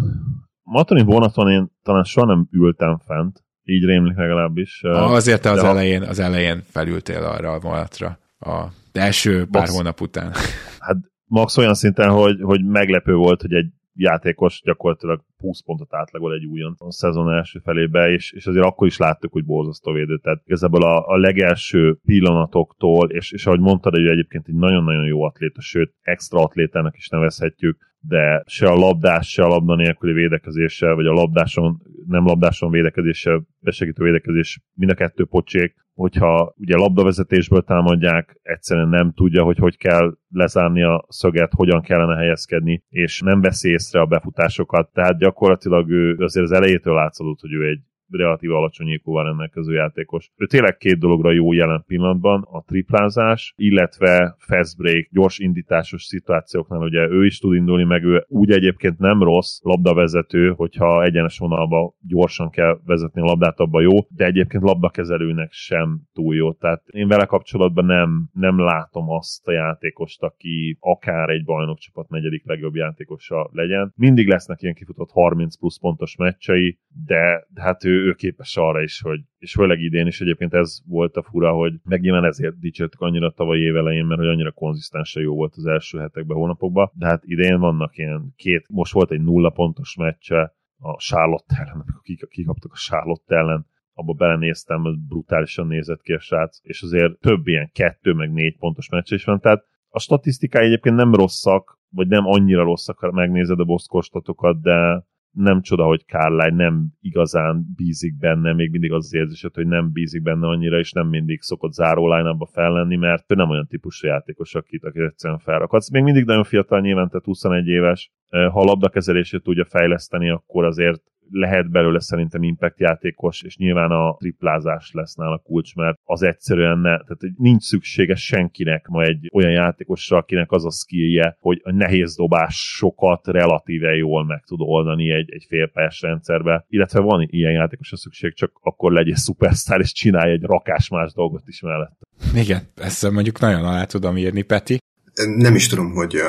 [0.65, 4.81] Maturin vonaton én talán soha nem ültem fent, így rémlik legalábbis.
[4.83, 5.67] Azért te az a...
[5.67, 10.31] elején, az elején felültél arra a vonatra, a első pár max, hónap után.
[10.79, 16.33] Hát max olyan szinten, hogy, hogy meglepő volt, hogy egy játékos gyakorlatilag 20 pontot átlagol
[16.33, 20.17] egy újon a szezon első felébe, és, és azért akkor is láttuk, hogy borzasztó védő.
[20.17, 25.23] Tehát igazából a, a legelső pillanatoktól, és, és ahogy mondtad, hogy egyébként egy nagyon-nagyon jó
[25.23, 30.95] atléta, sőt, extra atlétának is nevezhetjük, de se a labdás, se a labda nélküli védekezéssel,
[30.95, 37.61] vagy a labdáson, nem labdáson védekezéssel, besegítő védekezés, mind a kettő pocsék, hogyha ugye labdavezetésből
[37.61, 43.41] támadják, egyszerűen nem tudja, hogy hogy kell lezárni a szöget, hogyan kellene helyezkedni, és nem
[43.41, 47.79] veszi észre a befutásokat, tehát gyakorlatilag ő azért az elejétől látszott, hogy ő egy
[48.09, 50.31] relatív alacsony IQ-val rendelkező játékos.
[50.35, 56.79] Ő tényleg két dologra jó jelen pillanatban, a triplázás, illetve fast break, gyors indításos szituációknál
[56.79, 61.95] ugye ő is tud indulni, meg ő úgy egyébként nem rossz labdavezető, hogyha egyenes vonalba
[62.07, 66.53] gyorsan kell vezetni a labdát, abba jó, de egyébként labdakezelőnek sem túl jó.
[66.53, 72.45] Tehát én vele kapcsolatban nem, nem látom azt a játékost, aki akár egy bajnokcsapat negyedik
[72.45, 73.93] legjobb játékosa legyen.
[73.95, 79.01] Mindig lesznek ilyen kifutott 30 plusz pontos meccsei, de, hát ő ő, képes arra is,
[79.01, 83.01] hogy, és főleg idén is egyébként ez volt a fura, hogy meg nyilván ezért dicsértük
[83.01, 87.05] annyira tavalyi év elején, mert hogy annyira konzisztensen jó volt az első hetekben, hónapokban, de
[87.05, 92.27] hát idén vannak ilyen két, most volt egy nulla pontos meccse a Charlotte ellen, amikor
[92.27, 97.47] kikaptak a Charlotte ellen, abba belenéztem, hogy brutálisan nézett ki a srác, és azért több
[97.47, 102.07] ilyen kettő meg négy pontos meccs is van, tehát a statisztikái egyébként nem rosszak, vagy
[102.07, 105.05] nem annyira rosszak, ha megnézed a boszkostatokat, de
[105.35, 109.91] nem csoda, hogy Carline nem igazán bízik benne, még mindig az, az érzésed, hogy nem
[109.91, 114.07] bízik benne annyira, és nem mindig szokott záró line fellenni, mert ő nem olyan típusú
[114.07, 115.91] játékos, akit, akit egyszerűen felrakadsz.
[115.91, 121.01] Még mindig nagyon fiatal nyilván, tehát 21 éves, ha a labdakezelését tudja fejleszteni, akkor azért
[121.29, 126.77] lehet belőle szerintem impact játékos, és nyilván a triplázás lesz nála kulcs, mert az egyszerűen
[126.77, 131.71] ne, tehát nincs szüksége senkinek ma egy olyan játékosra, akinek az a skillje, hogy a
[131.71, 137.97] nehéz dobásokat relatíve jól meg tud oldani egy, egy félpályás rendszerbe, illetve van ilyen játékosra
[137.97, 141.99] szükség, csak akkor legyen szupersztár, és csinálj egy rakás más dolgot is mellett.
[142.35, 144.77] Igen, ezt mondjuk nagyon alá tudom írni, Peti
[145.23, 146.21] nem is tudom, hogy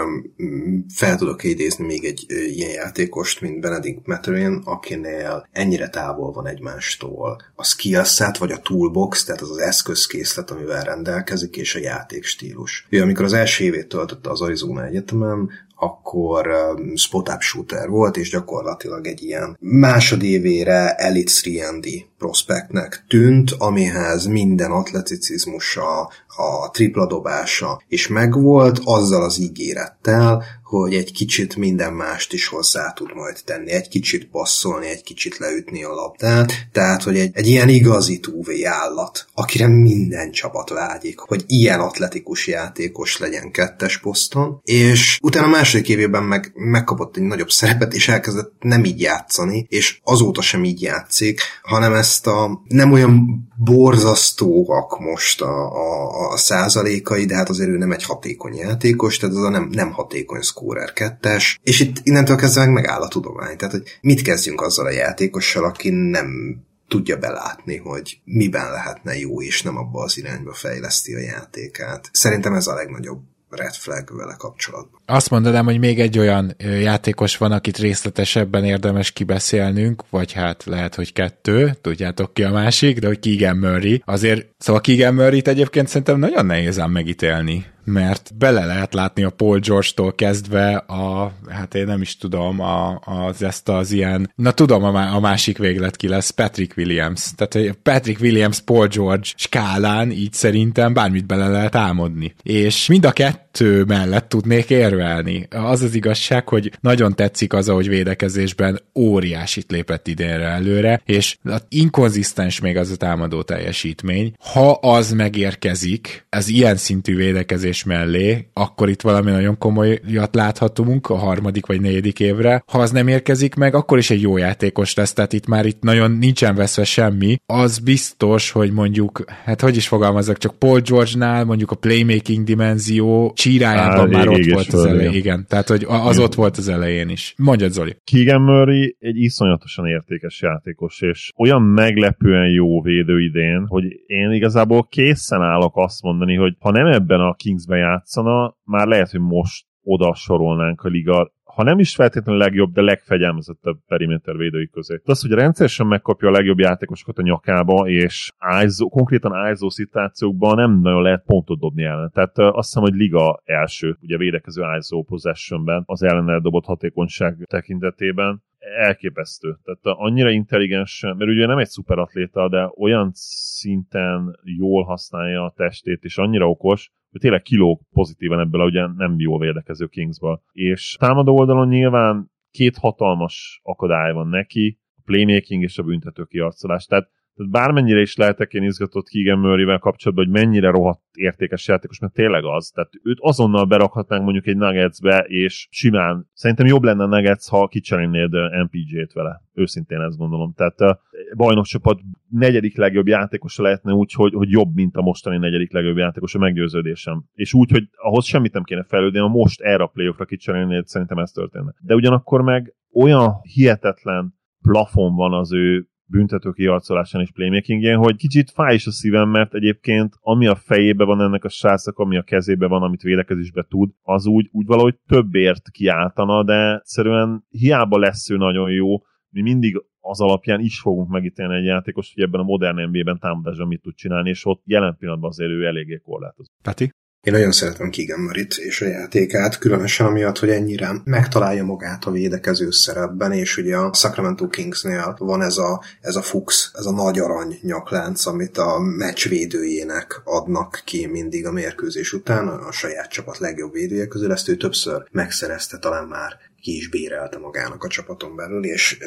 [0.95, 7.43] fel tudok idézni még egy ilyen játékost, mint Benedict Mathurin, akinél ennyire távol van egymástól
[7.55, 12.87] a skillset, vagy a toolbox, tehát az az eszközkészlet, amivel rendelkezik, és a játékstílus.
[12.91, 18.30] Ő amikor az első évét töltötte az Arizona Egyetemen, akkor um, spot-up shooter volt, és
[18.30, 21.80] gyakorlatilag egy ilyen másodévére Elite 3
[22.18, 31.12] prospektnek tűnt, amihez minden atleticizmusa, a tripla dobása is megvolt, azzal az ígérettel, hogy egy
[31.12, 35.95] kicsit minden mást is hozzá tud majd tenni, egy kicsit passzolni, egy kicsit leütni a
[35.95, 41.80] labdát, tehát, hogy egy, egy ilyen igazi túvé állat, akire minden csapat vágyik, hogy ilyen
[41.80, 47.95] atletikus játékos legyen kettes poszton, és utána a második évében meg, megkapott egy nagyobb szerepet,
[47.95, 53.45] és elkezdett nem így játszani, és azóta sem így játszik, hanem ezt a nem olyan
[53.57, 59.36] borzasztóak most a, a, a százalékai, de hát azért ő nem egy hatékony játékos, tehát
[59.36, 63.57] ez a nem, nem hatékony scorer kettes, és itt innentől kezdve meg megáll a tudomány.
[63.57, 69.42] Tehát, hogy mit kezdjünk azzal a játékossal, aki nem tudja belátni, hogy miben lehetne jó,
[69.42, 72.09] és nem abba az irányba fejleszti a játékát.
[72.12, 73.20] Szerintem ez a legnagyobb
[73.57, 75.00] red flag vele kapcsolatban.
[75.07, 80.94] Azt mondanám, hogy még egy olyan játékos van, akit részletesebben érdemes kibeszélnünk, vagy hát lehet,
[80.94, 84.02] hogy kettő, tudjátok ki a másik, de hogy Keegan Murray.
[84.04, 89.30] Azért, szóval Keegan Murray-t egyébként szerintem nagyon nehéz ám megítélni mert bele lehet látni a
[89.30, 94.50] Paul George-tól kezdve a, hát én nem is tudom, a, az ezt az ilyen, na
[94.50, 97.30] tudom, a, a másik véglet ki lesz, Patrick Williams.
[97.36, 102.34] Tehát Patrick Williams, Paul George skálán így szerintem bármit bele lehet álmodni.
[102.42, 103.45] És mind a kettő
[103.86, 105.48] mellett tudnék érvelni.
[105.50, 111.36] Az az igazság, hogy nagyon tetszik az, ahogy védekezésben óriásit lépett idénre előre, és
[111.68, 114.32] inkonzisztens még az a támadó teljesítmény.
[114.52, 121.16] Ha az megérkezik, ez ilyen szintű védekezés mellé, akkor itt valami nagyon komolyat láthatunk a
[121.16, 122.62] harmadik vagy negyedik évre.
[122.66, 125.82] Ha az nem érkezik meg, akkor is egy jó játékos lesz, tehát itt már itt
[125.82, 127.36] nagyon nincsen veszve semmi.
[127.46, 133.32] Az biztos, hogy mondjuk, hát hogy is fogalmazok, csak Paul George-nál mondjuk a playmaking dimenzió
[133.47, 135.12] csírájában Á, már ott volt az elején.
[135.12, 137.34] Igen, tehát hogy az ott volt az elején is.
[137.36, 137.97] Mondjad, Zoli.
[138.05, 144.86] Keegan Murray egy iszonyatosan értékes játékos, és olyan meglepően jó védő idén, hogy én igazából
[144.90, 149.20] készen állok azt mondani, hogy ha nem ebben a Kings Kingsbe játszana, már lehet, hogy
[149.20, 155.00] most oda sorolnánk a liga ha nem is feltétlenül legjobb, de legfegyelmezettebb periméter védői közé.
[155.04, 158.32] Az, hogy rendszeresen megkapja a legjobb játékosokat a nyakába, és
[158.64, 162.11] ISO, konkrétan ISO szituációkban nem nagyon lehet pontot dobni ellen.
[162.14, 168.42] Tehát azt hiszem, hogy liga első, ugye védekező ISO possessionben, az ellen dobott hatékonyság tekintetében
[168.78, 169.57] elképesztő.
[169.64, 176.04] Tehát annyira intelligens, mert ugye nem egy szuperatléta, de olyan szinten jól használja a testét,
[176.04, 180.42] és annyira okos, hogy tényleg kilóg pozitívan ebből, ugye nem jó védekező Kingsből.
[180.52, 186.84] És támadó oldalon nyilván két hatalmas akadály van neki, a playmaking és a büntető kiarcolás.
[186.86, 191.99] Tehát tehát bármennyire is lehetek én izgatott Keegan Murray-vel kapcsolatban, hogy mennyire rohadt értékes játékos,
[191.99, 192.70] mert tényleg az.
[192.70, 196.30] Tehát őt azonnal berakhatnánk mondjuk egy Nuggetsbe, és simán.
[196.32, 198.30] Szerintem jobb lenne a Nuggets, ha kicserélnéd
[198.64, 199.43] MPG-t vele.
[199.55, 200.53] Őszintén ezt gondolom.
[200.55, 201.01] Tehát a
[201.37, 206.34] bajnokcsapat negyedik legjobb játékosa lehetne úgy, hogy, hogy jobb, mint a mostani negyedik legjobb játékos
[206.34, 207.24] a meggyőződésem.
[207.32, 211.18] És úgy, hogy ahhoz semmit nem kéne fejlődni, a most erre a playoffra kicserélnéd, szerintem
[211.18, 211.74] ez történne.
[211.80, 218.50] De ugyanakkor meg olyan hihetetlen plafon van az ő büntető kiarcolásán és playmakingén, hogy kicsit
[218.50, 222.22] fáj is a szívem, mert egyébként ami a fejébe van ennek a srácnak, ami a
[222.22, 228.30] kezébe van, amit védekezésbe tud, az úgy, úgy valahogy többért kiáltana, de egyszerűen hiába lesz
[228.30, 228.96] ő nagyon jó,
[229.30, 233.66] mi mindig az alapján is fogunk megítélni egy játékos, hogy ebben a modern NBA-ben támadásban
[233.66, 236.52] mit tud csinálni, és ott jelen pillanatban azért ő eléggé korlátozott.
[236.62, 236.90] Peti?
[237.26, 242.10] Én nagyon szeretem Keegan Murray-t és a játékát, különösen amiatt, hogy ennyire megtalálja magát a
[242.10, 246.92] védekező szerepben, és ugye a Sacramento Kingsnél van ez a, ez a fux, ez a
[246.92, 253.10] nagy arany nyaklánc, amit a meccs védőjének adnak ki mindig a mérkőzés után, a saját
[253.10, 256.36] csapat legjobb védője közül, ezt ő többször megszerezte talán már
[256.66, 258.98] ki is bérelte magának a csapaton belül, és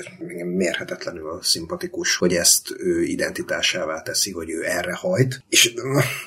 [0.45, 5.43] mérhetetlenül szimpatikus, hogy ezt ő identitásává teszi, hogy ő erre hajt.
[5.49, 5.73] És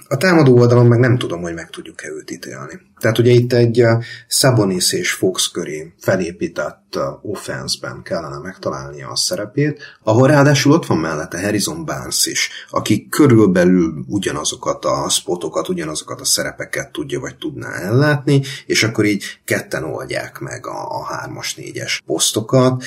[0.08, 2.80] a támadó oldalon meg nem tudom, hogy meg tudjuk-e őt ítélni.
[2.98, 3.82] Tehát ugye itt egy
[4.28, 11.40] Sabonis és Fox köré felépített offense-ben kellene megtalálnia a szerepét, ahol ráadásul ott van mellette
[11.40, 18.42] Harrison Barnes is, aki körülbelül ugyanazokat a spotokat, ugyanazokat a szerepeket tudja vagy tudná ellátni,
[18.66, 22.84] és akkor így ketten oldják meg a, a hármas, négyes posztokat.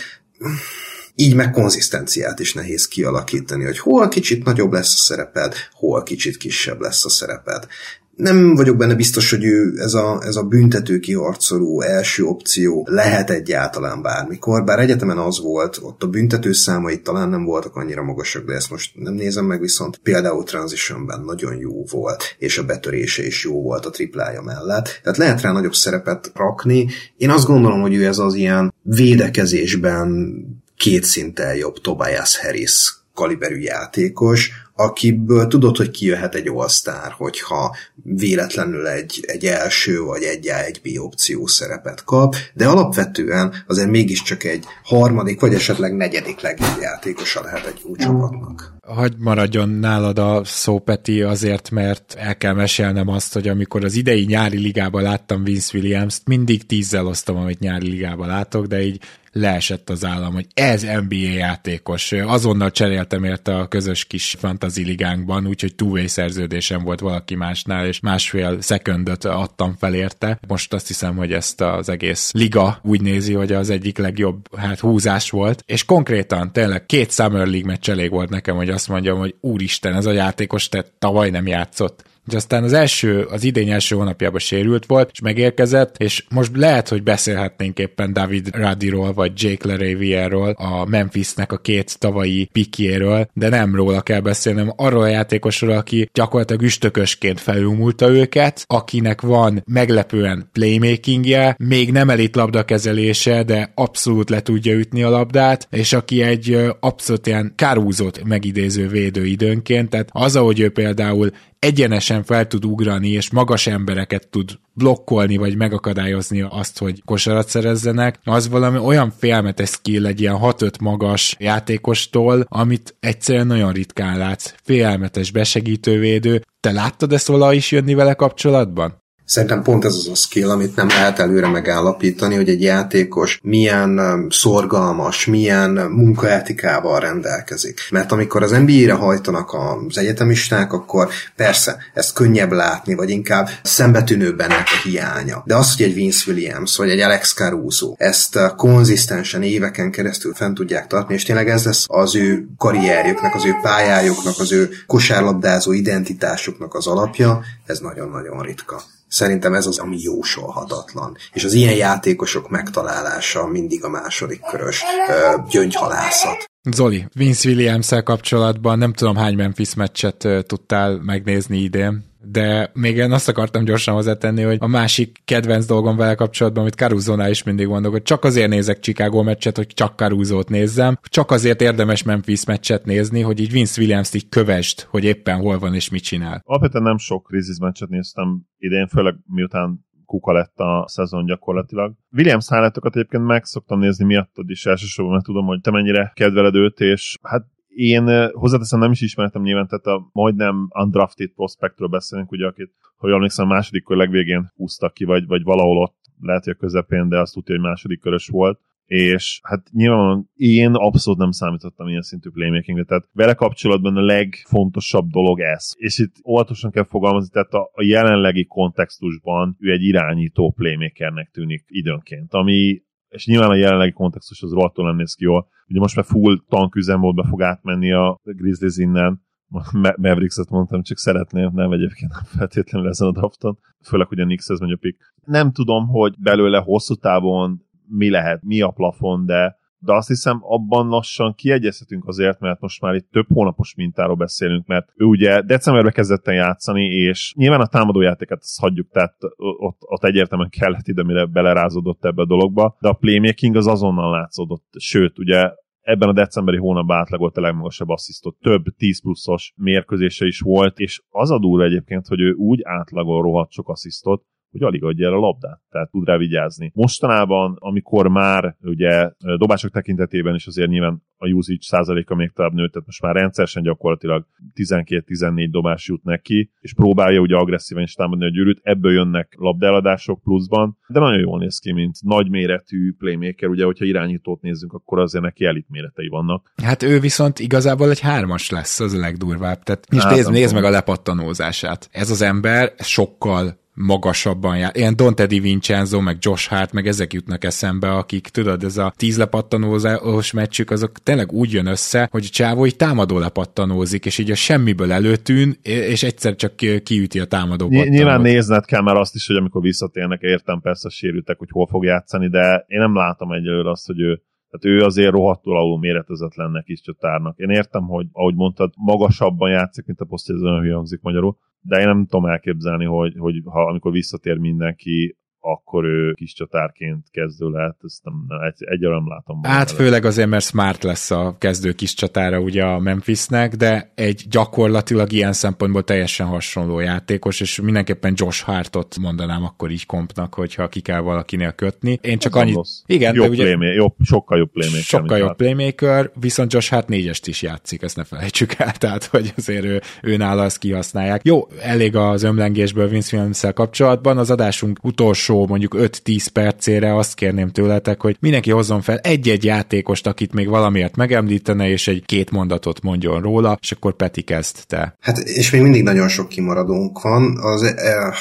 [1.16, 6.38] Így meg konzisztenciát is nehéz kialakítani, hogy hol kicsit nagyobb lesz a szereped, hol kicsit
[6.38, 7.68] kisebb lesz a szereped
[8.16, 13.30] nem vagyok benne biztos, hogy ő ez a, ez a büntető kiharcoló első opció lehet
[13.30, 18.46] egyáltalán bármikor, bár egyetemen az volt, ott a büntető számai talán nem voltak annyira magasak,
[18.46, 23.26] de ezt most nem nézem meg, viszont például Transitionben nagyon jó volt, és a betörése
[23.26, 26.88] is jó volt a triplája mellett, tehát lehet rá nagyobb szerepet rakni.
[27.18, 30.36] Én azt gondolom, hogy ő ez az ilyen védekezésben
[30.78, 38.88] két szinten jobb Tobias Harris kaliberű játékos, akiből tudod, hogy kijöhet egy all hogyha véletlenül
[38.88, 44.44] egy, egy első vagy egy A, egy B opció szerepet kap, de alapvetően azért mégiscsak
[44.44, 48.75] egy harmadik, vagy esetleg negyedik legjobb játékosa lehet egy új csapatnak.
[48.86, 53.96] Hagy maradjon nálad a szó, Peti, azért, mert el kell mesélnem azt, hogy amikor az
[53.96, 59.02] idei nyári ligában láttam Vince Williams-t, mindig tízzel osztom, amit nyári ligában látok, de így
[59.36, 62.12] leesett az állam, hogy ez NBA játékos.
[62.12, 68.00] Azonnal cseréltem érte a közös kis fantasy ligánkban, úgyhogy two szerződésem volt valaki másnál, és
[68.00, 70.40] másfél szekundot adtam fel érte.
[70.48, 74.80] Most azt hiszem, hogy ezt az egész liga úgy nézi, hogy az egyik legjobb hát
[74.80, 79.18] húzás volt, és konkrétan tényleg két Summer League meccs elég volt nekem, hogy azt mondjam,
[79.18, 83.70] hogy úristen, ez a játékos te tavaly nem játszott és aztán az első, az idény
[83.70, 89.32] első hónapjában sérült volt, és megérkezett, és most lehet, hogy beszélhetnénk éppen David Radiról, vagy
[89.44, 95.08] Jake Leravierről, a Memphisnek a két tavalyi pikjéről, de nem róla kell beszélnem, arról a
[95.08, 103.72] játékosról, aki gyakorlatilag üstökösként felülmúlta őket, akinek van meglepően playmakingje, még nem elit labdakezelése, de
[103.76, 109.90] abszolút le tudja ütni a labdát, és aki egy abszolút ilyen kárúzott megidéző védő időnként,
[109.90, 111.32] tehát az, ahogy ő például
[111.66, 118.20] egyenesen fel tud ugrani, és magas embereket tud blokkolni, vagy megakadályozni azt, hogy kosarat szerezzenek,
[118.24, 124.54] az valami olyan félmetes skill egy ilyen 6-5 magas játékostól, amit egyszerűen nagyon ritkán látsz.
[124.64, 126.42] Félmetes besegítővédő.
[126.60, 129.04] Te láttad ezt vala is jönni vele kapcsolatban?
[129.26, 134.00] Szerintem pont ez az a skill, amit nem lehet előre megállapítani, hogy egy játékos milyen
[134.00, 137.80] um, szorgalmas, milyen munkaetikával rendelkezik.
[137.92, 139.54] Mert amikor az NBA-re hajtanak
[139.88, 145.44] az egyetemisták, akkor persze ezt könnyebb látni, vagy inkább szembetűnőbb ennek a hiánya.
[145.46, 150.34] De az, hogy egy Vince Williams, vagy egy Alex Caruso ezt uh, konzisztensen éveken keresztül
[150.34, 154.70] fent tudják tartani, és tényleg ez lesz az ő karrierjüknek, az ő pályájuknak, az ő
[154.88, 158.82] kosárlabdázó identitásuknak az alapja, ez nagyon-nagyon ritka.
[159.08, 161.18] Szerintem ez az, ami jósolhatatlan.
[161.34, 166.46] És az ilyen játékosok megtalálása mindig a második körös ö, gyöngyhalászat.
[166.72, 173.12] Zoli, Vince williams kapcsolatban nem tudom hány Memphis meccset tudtál megnézni idén de még én
[173.12, 177.68] azt akartam gyorsan hozzátenni, hogy a másik kedvenc dolgom vele kapcsolatban, amit caruso is mindig
[177.68, 182.46] mondok, hogy csak azért nézek Chicago meccset, hogy csak caruso nézzem, csak azért érdemes Memphis
[182.46, 186.42] meccset nézni, hogy így Vince Williams-t így kövest, hogy éppen hol van és mit csinál.
[186.46, 191.94] Alapvetően nem sok Grizzlies meccset néztem idén, főleg miután kuka lett a szezon gyakorlatilag.
[192.12, 196.56] Williams highlightokat egyébként meg szoktam nézni miattad is elsősorban, mert tudom, hogy te mennyire kedveled
[196.56, 197.46] őt, és hát
[197.76, 203.12] én hozzáteszem nem is ismertem nyilván, tehát a majdnem undrafted prospectről beszélünk, ugye, akit, hogy
[203.12, 207.10] emlékszem, a második kör legvégén húztak ki, vagy, vagy valahol ott lehet, hogy a közepén,
[207.10, 212.02] de azt tudja, hogy második körös volt és hát nyilvánvalóan én abszolút nem számítottam ilyen
[212.02, 215.72] szintű playmakingre, tehát vele kapcsolatban a legfontosabb dolog ez.
[215.76, 221.64] És itt óvatosan kell fogalmazni, tehát a, a jelenlegi kontextusban ő egy irányító playmakernek tűnik
[221.68, 225.48] időnként, ami és nyilván a jelenlegi kontextus az rohadtul nem néz ki jól.
[225.68, 229.24] Ugye most már full tanküzemmódba fog átmenni a Grizzlies innen,
[229.72, 234.50] Mavericks-et mondtam, csak szeretném, nem egyébként nem feltétlenül ezen a drafton, főleg, hogy a Knicks
[234.50, 235.14] ez megy a pick.
[235.26, 240.40] Nem tudom, hogy belőle hosszú távon mi lehet, mi a plafon, de de azt hiszem
[240.42, 245.42] abban lassan kiegyezhetünk azért, mert most már itt több hónapos mintáról beszélünk, mert ő ugye
[245.42, 249.16] decemberben kezdett el játszani, és nyilván a támadójátéket azt hagyjuk, tehát
[249.58, 254.12] ott, ott egyértelműen kellett ide, mire belerázódott ebbe a dologba, de a playmaking az azonnal
[254.12, 260.26] látszódott, sőt, ugye ebben a decemberi hónapban átlagolt a legmagasabb asszisztot, több 10 pluszos mérkőzése
[260.26, 264.24] is volt, és az a durva egyébként, hogy ő úgy átlagol rohadt sok asszisztot,
[264.58, 266.72] hogy alig adja el a labdát, tehát tud rá vigyázni.
[266.74, 272.72] Mostanában, amikor már ugye dobások tekintetében is azért nyilván a usage százaléka még tovább nőtt,
[272.72, 274.26] tehát most már rendszeresen gyakorlatilag
[274.56, 280.22] 12-14 dobás jut neki, és próbálja ugye agresszíven is támadni a gyűrűt, ebből jönnek labdeladások
[280.22, 285.24] pluszban, de nagyon jól néz ki, mint nagyméretű playmaker, ugye, hogyha irányítót nézzünk, akkor azért
[285.24, 286.54] neki elit méretei vannak.
[286.64, 289.64] Hát ő viszont igazából egy hármas lesz, az a legdurvább.
[289.64, 291.90] Tehát és hát, nézd, nézd meg a lepattanózását.
[291.92, 294.72] Ez az ember sokkal magasabban jár.
[294.76, 298.94] Ilyen Dante Di Vincenzo, meg Josh Hart, meg ezek jutnak eszembe, akik, tudod, ez a
[298.96, 304.18] tíz lepattanózós meccsük, azok tényleg úgy jön össze, hogy a csávó így támadó lepattanózik, és
[304.18, 307.90] így a semmiből előtűn, és egyszer csak kiüti a támadó pattanót.
[307.90, 311.84] Nyilván nézned kell már azt is, hogy amikor visszatérnek, értem persze sérültek, hogy hol fog
[311.84, 314.22] játszani, de én nem látom egyelőre azt, hogy ő
[314.60, 317.38] tehát ő azért rohadtul alul méretezetlen kis csatárnak.
[317.38, 321.38] Én értem, hogy ahogy mondtad, magasabban játszik, mint a poszt, ez olyan hangzik magyarul,
[321.68, 327.08] de én nem tudom elképzelni, hogy, hogy ha amikor visszatér mindenki, akkor ő kis csatárként
[327.12, 329.44] kezdő lehet, ezt nem, nem egy, egyre nem látom.
[329.44, 334.26] Hát főleg azért, mert smart lesz a kezdő kis csatára ugye a Memphisnek, de egy
[334.30, 340.68] gyakorlatilag ilyen szempontból teljesen hasonló játékos, és mindenképpen Josh Hartot mondanám akkor így kompnak, hogyha
[340.68, 342.00] ki kell valakinél kötni.
[342.02, 342.60] Én csak annyit...
[342.86, 343.44] Igen, jobb de ugye...
[343.44, 344.84] Playmaker, jobb, sokkal jobb playmaker.
[344.84, 349.34] Sokkal jobb playmaker, viszont Josh Hart négyest is játszik, ezt ne felejtsük el, tehát hogy
[349.38, 351.22] azért ő, ő nála ezt kihasználják.
[351.24, 357.14] Jó, elég az ömlengésből Vince williams kapcsolatban, az adásunk utolsó utolsó mondjuk 5-10 percére azt
[357.14, 362.32] kérném tőletek, hogy mindenki hozzon fel egy-egy játékost, akit még valamiért megemlítene, és egy két
[362.32, 364.96] mondatot mondjon róla, és akkor Peti kezd te.
[365.02, 367.38] Hát, és még mindig nagyon sok kimaradónk van.
[367.42, 367.74] Az, eh,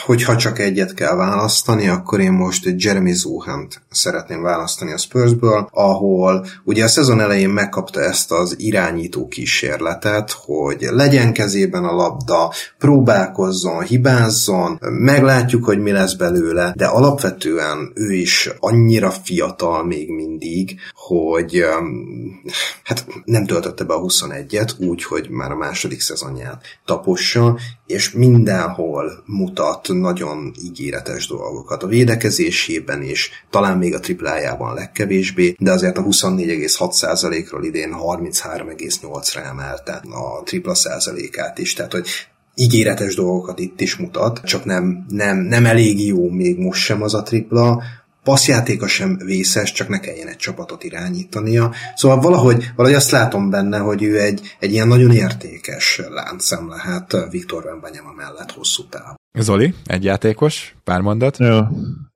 [0.05, 6.47] hogyha csak egyet kell választani, akkor én most Jeremy Zuhant szeretném választani a Spursből, ahol
[6.65, 13.83] ugye a szezon elején megkapta ezt az irányító kísérletet, hogy legyen kezében a labda, próbálkozzon,
[13.83, 21.63] hibázzon, meglátjuk, hogy mi lesz belőle, de alapvetően ő is annyira fiatal még mindig, hogy
[21.63, 22.43] um,
[22.85, 29.23] hát nem töltötte be a 21-et, úgy, hogy már a második szezonját tapossa, és mindenhol
[29.27, 31.83] mutat nagyon ígéretes dolgokat.
[31.83, 40.03] A védekezésében is, talán még a triplájában legkevésbé, de azért a 24,6%-ról idén 33,8-ra emelte
[40.11, 42.09] a tripla százalékát is, tehát hogy
[42.55, 47.15] ígéretes dolgokat itt is mutat, csak nem, nem, nem elég jó még most sem az
[47.15, 47.83] a tripla,
[48.25, 51.73] passzjátéka sem vészes, csak ne kelljen egy csapatot irányítania.
[51.95, 57.17] Szóval valahogy, valahogy azt látom benne, hogy ő egy, egy ilyen nagyon értékes láncszem lehet
[57.31, 59.15] Viktor Wembanyama mellett hosszú távon.
[59.39, 61.39] Zoli, egy játékos, pár mondat?
[61.39, 61.59] Jó,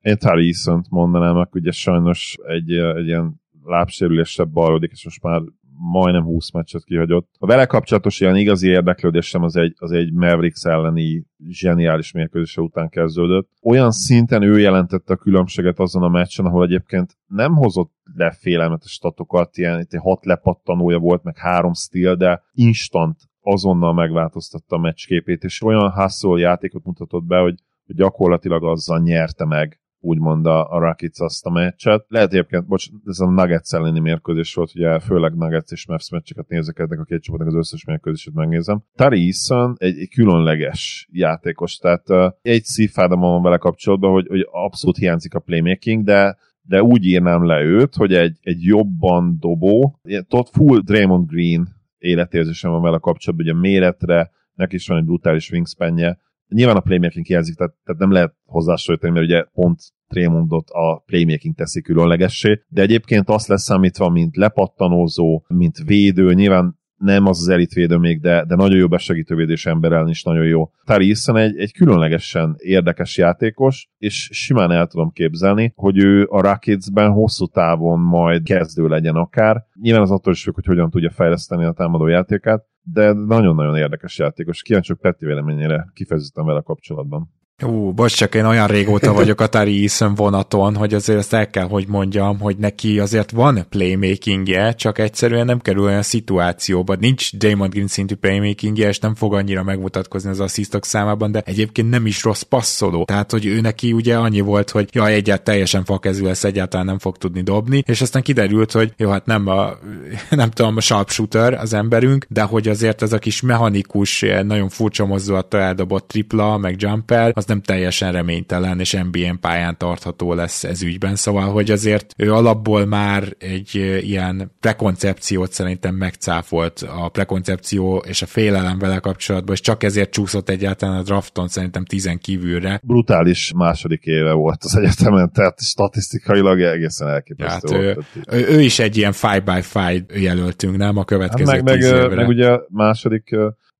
[0.00, 5.40] én Tari Eason-t mondanám, akkor ugye sajnos egy, egy ilyen lábsérülésebb balrodik, és most már
[5.78, 7.28] majdnem 20 meccset kihagyott.
[7.38, 12.88] A vele kapcsolatos ilyen igazi érdeklődésem az egy, az egy Mavericks elleni zseniális mérkőzése után
[12.88, 13.48] kezdődött.
[13.62, 18.90] Olyan szinten ő jelentette a különbséget azon a meccsen, ahol egyébként nem hozott le félelmetes
[18.90, 24.80] statokat, ilyen itt egy hat lepattanója volt, meg három stíl, de instant azonnal megváltoztatta a
[24.80, 27.54] meccsképét, és olyan hustle játékot mutatott be, hogy
[27.86, 32.04] gyakorlatilag azzal nyerte meg úgymond a, a Rockets azt a meccset.
[32.08, 36.48] Lehet egyébként, bocs, ez a Nuggets elleni mérkőzés volt, ugye főleg Nuggets és Mavs meccseket
[36.48, 38.82] nézek, ennek a két csapatnak az összes mérkőzését megnézem.
[38.94, 44.46] Tari Eason egy, egy különleges játékos, tehát uh, egy szívfádom van vele kapcsolatban, hogy, hogy
[44.50, 46.36] abszolút hiányzik a playmaking, de
[46.68, 51.68] de úgy írnám le őt, hogy egy, egy jobban dobó, ott full Draymond Green
[51.98, 56.18] életérzésem van vele kapcsolatban, ugye méretre, neki is van egy brutális wingspanje,
[56.48, 59.78] Nyilván a playmaking hiányzik, tehát, tehát nem lehet hozzásoroítani, mert ugye pont
[60.08, 66.78] Trémondot a playmaking teszi különlegessé, de egyébként azt lesz számítva, mint lepattanózó, mint védő, nyilván
[66.98, 70.70] nem az az elitvédő még, de, de nagyon jó besegítővédés ember ellen is nagyon jó.
[70.84, 76.40] Tari hiszen egy, egy különlegesen érdekes játékos, és simán el tudom képzelni, hogy ő a
[76.40, 79.64] Rockets-ben hosszú távon majd kezdő legyen akár.
[79.80, 84.18] Nyilván az attól is függ, hogy hogyan tudja fejleszteni a támadó játékát, de nagyon-nagyon érdekes
[84.18, 84.62] játékos.
[84.62, 87.30] Kíváncsiak Peti véleményére kifejezetten vele kapcsolatban.
[87.64, 91.50] Ú, bocs, csak én olyan régóta vagyok a Tari Eason vonaton, hogy azért ezt el
[91.50, 96.94] kell, hogy mondjam, hogy neki azért van playmakingje, csak egyszerűen nem kerül olyan szituációba.
[96.94, 101.90] Nincs Damon Green szintű playmakingje, és nem fog annyira megmutatkozni az asszisztok számában, de egyébként
[101.90, 103.04] nem is rossz passzoló.
[103.04, 106.98] Tehát, hogy ő neki ugye annyi volt, hogy jaj, egyáltalán teljesen fakezű lesz, egyáltalán nem
[106.98, 109.70] fog tudni dobni, és aztán kiderült, hogy jó, hát nem a,
[110.30, 115.06] nem tudom, a sharpshooter az emberünk, de hogy azért ez a kis mechanikus, nagyon furcsa
[115.06, 120.82] mozdulattal eldobott tripla, meg jumper, az nem teljesen reménytelen, és NBA pályán tartható lesz ez
[120.82, 128.22] ügyben, szóval, hogy azért ő alapból már egy ilyen prekoncepciót szerintem megcáfolt a prekoncepció és
[128.22, 132.80] a félelem vele kapcsolatban, és csak ezért csúszott egyáltalán a drafton szerintem tizen kívülre.
[132.82, 138.06] Brutális második éve volt az egyetemen, tehát statisztikailag egészen elképesztő hát volt.
[138.26, 141.78] Ő, ő, ő, is egy ilyen 5 by 5 jelöltünk, nem a következő hát meg,
[141.78, 142.14] meg, évre.
[142.14, 143.36] meg ugye második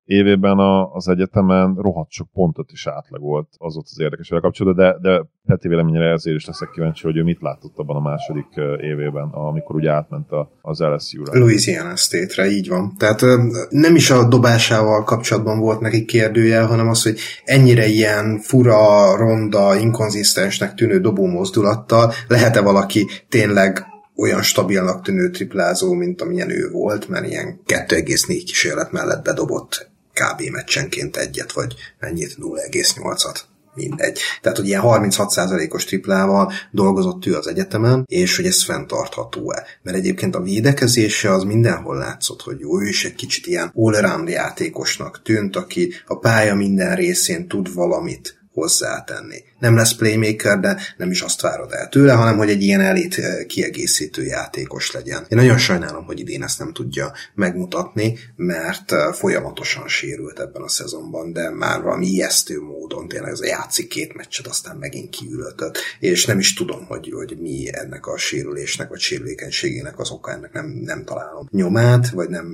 [0.09, 5.09] évében a, az egyetemen rohadt sok pontot is átlagolt, az ott az érdekes kapcsolatban, de,
[5.09, 8.45] de Peti véleményére ezért is leszek kíváncsi, hogy ő mit látott abban a második
[8.81, 11.39] évében, amikor ugye átment a, az LSU-ra.
[11.39, 12.95] Louisiana State-re, így van.
[12.97, 13.21] Tehát
[13.69, 19.75] nem is a dobásával kapcsolatban volt neki kérdője, hanem az, hogy ennyire ilyen fura, ronda,
[19.75, 23.85] inkonzisztensnek tűnő dobó mozdulattal lehet-e valaki tényleg
[24.15, 29.88] olyan stabilnak tűnő triplázó, mint amilyen ő volt, mert ilyen 2,4 kísérlet mellett bedobott
[30.21, 30.41] kb.
[30.51, 33.39] meccsenként egyet, vagy mennyit, 0,8-at
[33.73, 34.19] mindegy.
[34.41, 39.65] Tehát, hogy ilyen 36%-os triplával dolgozott ő az egyetemen, és hogy ez fenntartható-e.
[39.81, 44.27] Mert egyébként a védekezése az mindenhol látszott, hogy jó, ő is egy kicsit ilyen all
[44.27, 49.43] játékosnak tűnt, aki a pálya minden részén tud valamit hozzátenni.
[49.59, 53.17] Nem lesz playmaker, de nem is azt várod el tőle, hanem hogy egy ilyen elit
[53.17, 55.25] eh, kiegészítő játékos legyen.
[55.29, 60.69] Én nagyon sajnálom, hogy idén ezt nem tudja megmutatni, mert eh, folyamatosan sérült ebben a
[60.69, 66.25] szezonban, de már valami ijesztő módon tényleg ez játszik két meccset, aztán megint kiülötött, és
[66.25, 70.65] nem is tudom, hogy, hogy mi ennek a sérülésnek, vagy sérülékenységének az oka, ennek nem,
[70.65, 72.45] nem találom nyomát, vagy nem,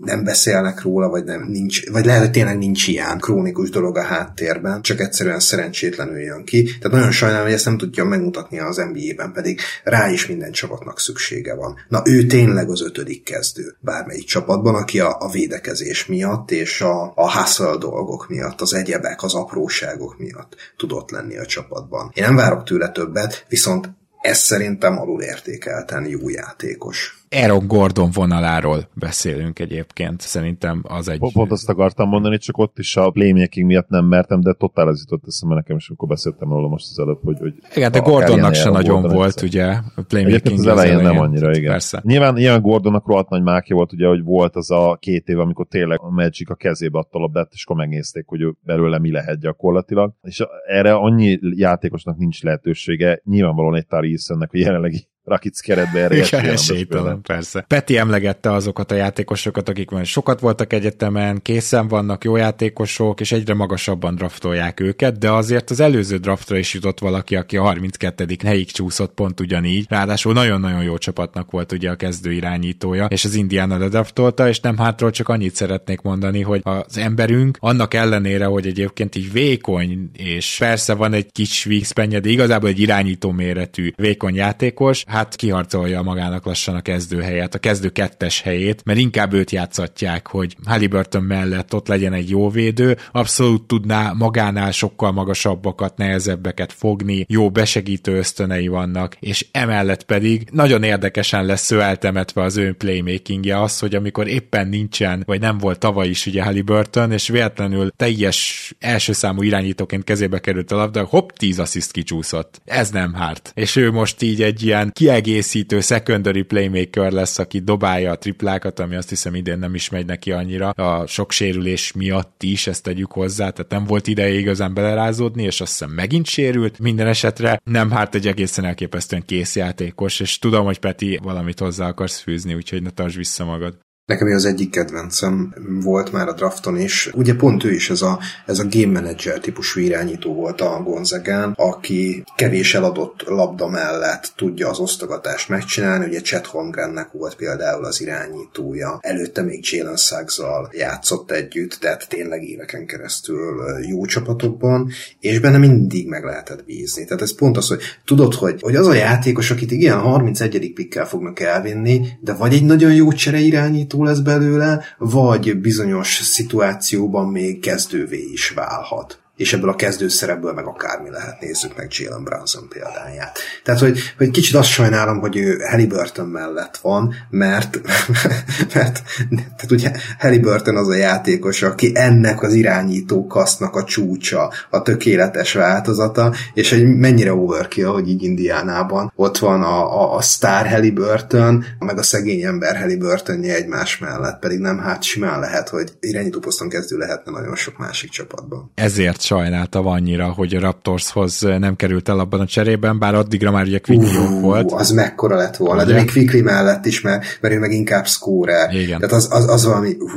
[0.00, 4.02] nem beszélnek róla, vagy nem nincs, vagy lehet, hogy tényleg nincs ilyen krónikus dolog a
[4.02, 6.64] háttérben, csak egyszerűen szerencsétlenül jön ki.
[6.64, 11.00] Tehát nagyon sajnálom, hogy ezt nem tudja megmutatni az NBA-ben, pedig rá is minden csapatnak
[11.00, 11.76] szüksége van.
[11.88, 17.12] Na ő tényleg az ötödik kezdő bármelyik csapatban, aki a, a védekezés miatt és a,
[17.14, 22.10] a hustle dolgok miatt, az egyebek, az apróságok miatt tudott lenni a csapatban.
[22.14, 23.88] Én nem várok tőle többet, viszont
[24.20, 27.15] ez szerintem alul értékelten jó játékos.
[27.30, 31.18] Aaron Gordon vonaláról beszélünk egyébként, szerintem az egy...
[31.18, 34.98] Pont azt akartam mondani, csak ott is a playmaking miatt nem mertem, de totál az
[35.00, 37.38] jutott eszembe nekem, és akkor beszéltem róla most az előbb, hogy...
[37.38, 39.44] hogy igen, de Gordonnak se nagyon Gordon volt, egyszer.
[39.44, 39.66] ugye,
[39.96, 41.70] a playmaking az, az elején, elején nem annyira, igen.
[41.70, 42.00] Persze.
[42.04, 45.66] Nyilván ilyen Gordonnak rohadt nagy mákja volt, ugye, hogy volt az a két év, amikor
[45.66, 49.40] tényleg a Magic a kezébe adta a labdát, és akkor megnézték, hogy belőle mi lehet
[49.40, 50.12] gyakorlatilag.
[50.22, 54.16] És erre annyi játékosnak nincs lehetősége, nyilvánvalóan egy Tari
[54.50, 56.40] hogy jelenlegi Rakic keretbe erre.
[56.50, 57.64] Esélytelen, persze.
[57.68, 63.32] Peti emlegette azokat a játékosokat, akik már sokat voltak egyetemen, készen vannak, jó játékosok, és
[63.32, 68.26] egyre magasabban draftolják őket, de azért az előző draftra is jutott valaki, aki a 32.
[68.44, 69.86] helyig csúszott pont ugyanígy.
[69.88, 74.78] Ráadásul nagyon-nagyon jó csapatnak volt ugye a kezdő irányítója, és az Indiana ledraftolta, és nem
[74.78, 80.56] hátról csak annyit szeretnék mondani, hogy az emberünk annak ellenére, hogy egyébként így vékony, és
[80.58, 86.44] persze van egy kis wingspan de igazából egy irányító méretű vékony játékos, hát kiharcolja magának
[86.44, 91.74] lassan a kezdő helyet, a kezdő kettes helyét, mert inkább őt játszatják, hogy Halliburton mellett
[91.74, 98.68] ott legyen egy jó védő, abszolút tudná magánál sokkal magasabbakat, nehezebbeket fogni, jó besegítő ösztönei
[98.68, 104.28] vannak, és emellett pedig nagyon érdekesen lesz ő eltemetve az ő playmakingje az, hogy amikor
[104.28, 110.04] éppen nincsen, vagy nem volt tavaly is ugye Halliburton, és véletlenül teljes első számú irányítóként
[110.04, 112.60] kezébe került a labda, hopp, 10 assziszt kicsúszott.
[112.64, 113.52] Ez nem hárt.
[113.54, 118.96] És ő most így egy ilyen kiegészítő secondary playmaker lesz, aki dobálja a triplákat, ami
[118.96, 123.12] azt hiszem idén nem is megy neki annyira, a sok sérülés miatt is, ezt tegyük
[123.12, 126.78] hozzá, tehát nem volt ideje igazán belerázódni, és azt hiszem megint sérült.
[126.78, 131.88] Minden esetre nem hárt egy egészen elképesztően kész játékos, és tudom, hogy Peti valamit hozzá
[131.88, 133.85] akarsz fűzni, úgyhogy ne tartsd vissza magad.
[134.06, 137.10] Nekem az egyik kedvencem volt már a drafton is.
[137.14, 141.52] Ugye pont ő is ez a, ez a game manager típusú irányító volt a Gonzagán,
[141.56, 146.06] aki kevés eladott labda mellett tudja az osztogatást megcsinálni.
[146.06, 148.98] Ugye Chet Holmgrennek volt például az irányítója.
[149.00, 156.08] Előtte még Jalen suggs játszott együtt, tehát tényleg éveken keresztül jó csapatokban, és benne mindig
[156.08, 157.04] meg lehetett bízni.
[157.04, 160.72] Tehát ez pont az, hogy tudod, hogy, hogy az a játékos, akit igen 31.
[160.74, 166.20] pikkel fognak elvinni, de vagy egy nagyon jó csere irányító, irányító lesz belőle, vagy bizonyos
[166.22, 172.24] szituációban még kezdővé is válhat és ebből a kezdőszerepből meg akármi lehet, nézzük meg Jalen
[172.24, 173.38] Brunson példáját.
[173.64, 177.80] Tehát, hogy, hogy kicsit azt sajnálom, hogy ő Halliburton mellett van, mert,
[178.74, 184.82] mert tehát ugye Halliburton az a játékos, aki ennek az irányító kasznak a csúcsa, a
[184.82, 190.68] tökéletes változata, és hogy mennyire overkill, hogy így Indiánában ott van a, a, a sztár
[190.68, 196.38] Halliburton, meg a szegény ember Halliburtonja egymás mellett, pedig nem hát simán lehet, hogy irányító
[196.38, 198.70] poszton kezdő lehetne nagyon sok másik csapatban.
[198.74, 203.66] Ezért sajnáltam annyira, hogy a Raptorshoz nem került el abban a cserében, bár addigra már
[203.66, 204.72] ugye Quickly volt.
[204.72, 205.92] Az mekkora lett volna, ugye?
[205.92, 209.00] de még Quickly mellett is, mert, mert ő meg inkább score Igen.
[209.00, 210.10] Tehát az, az, az valami uh,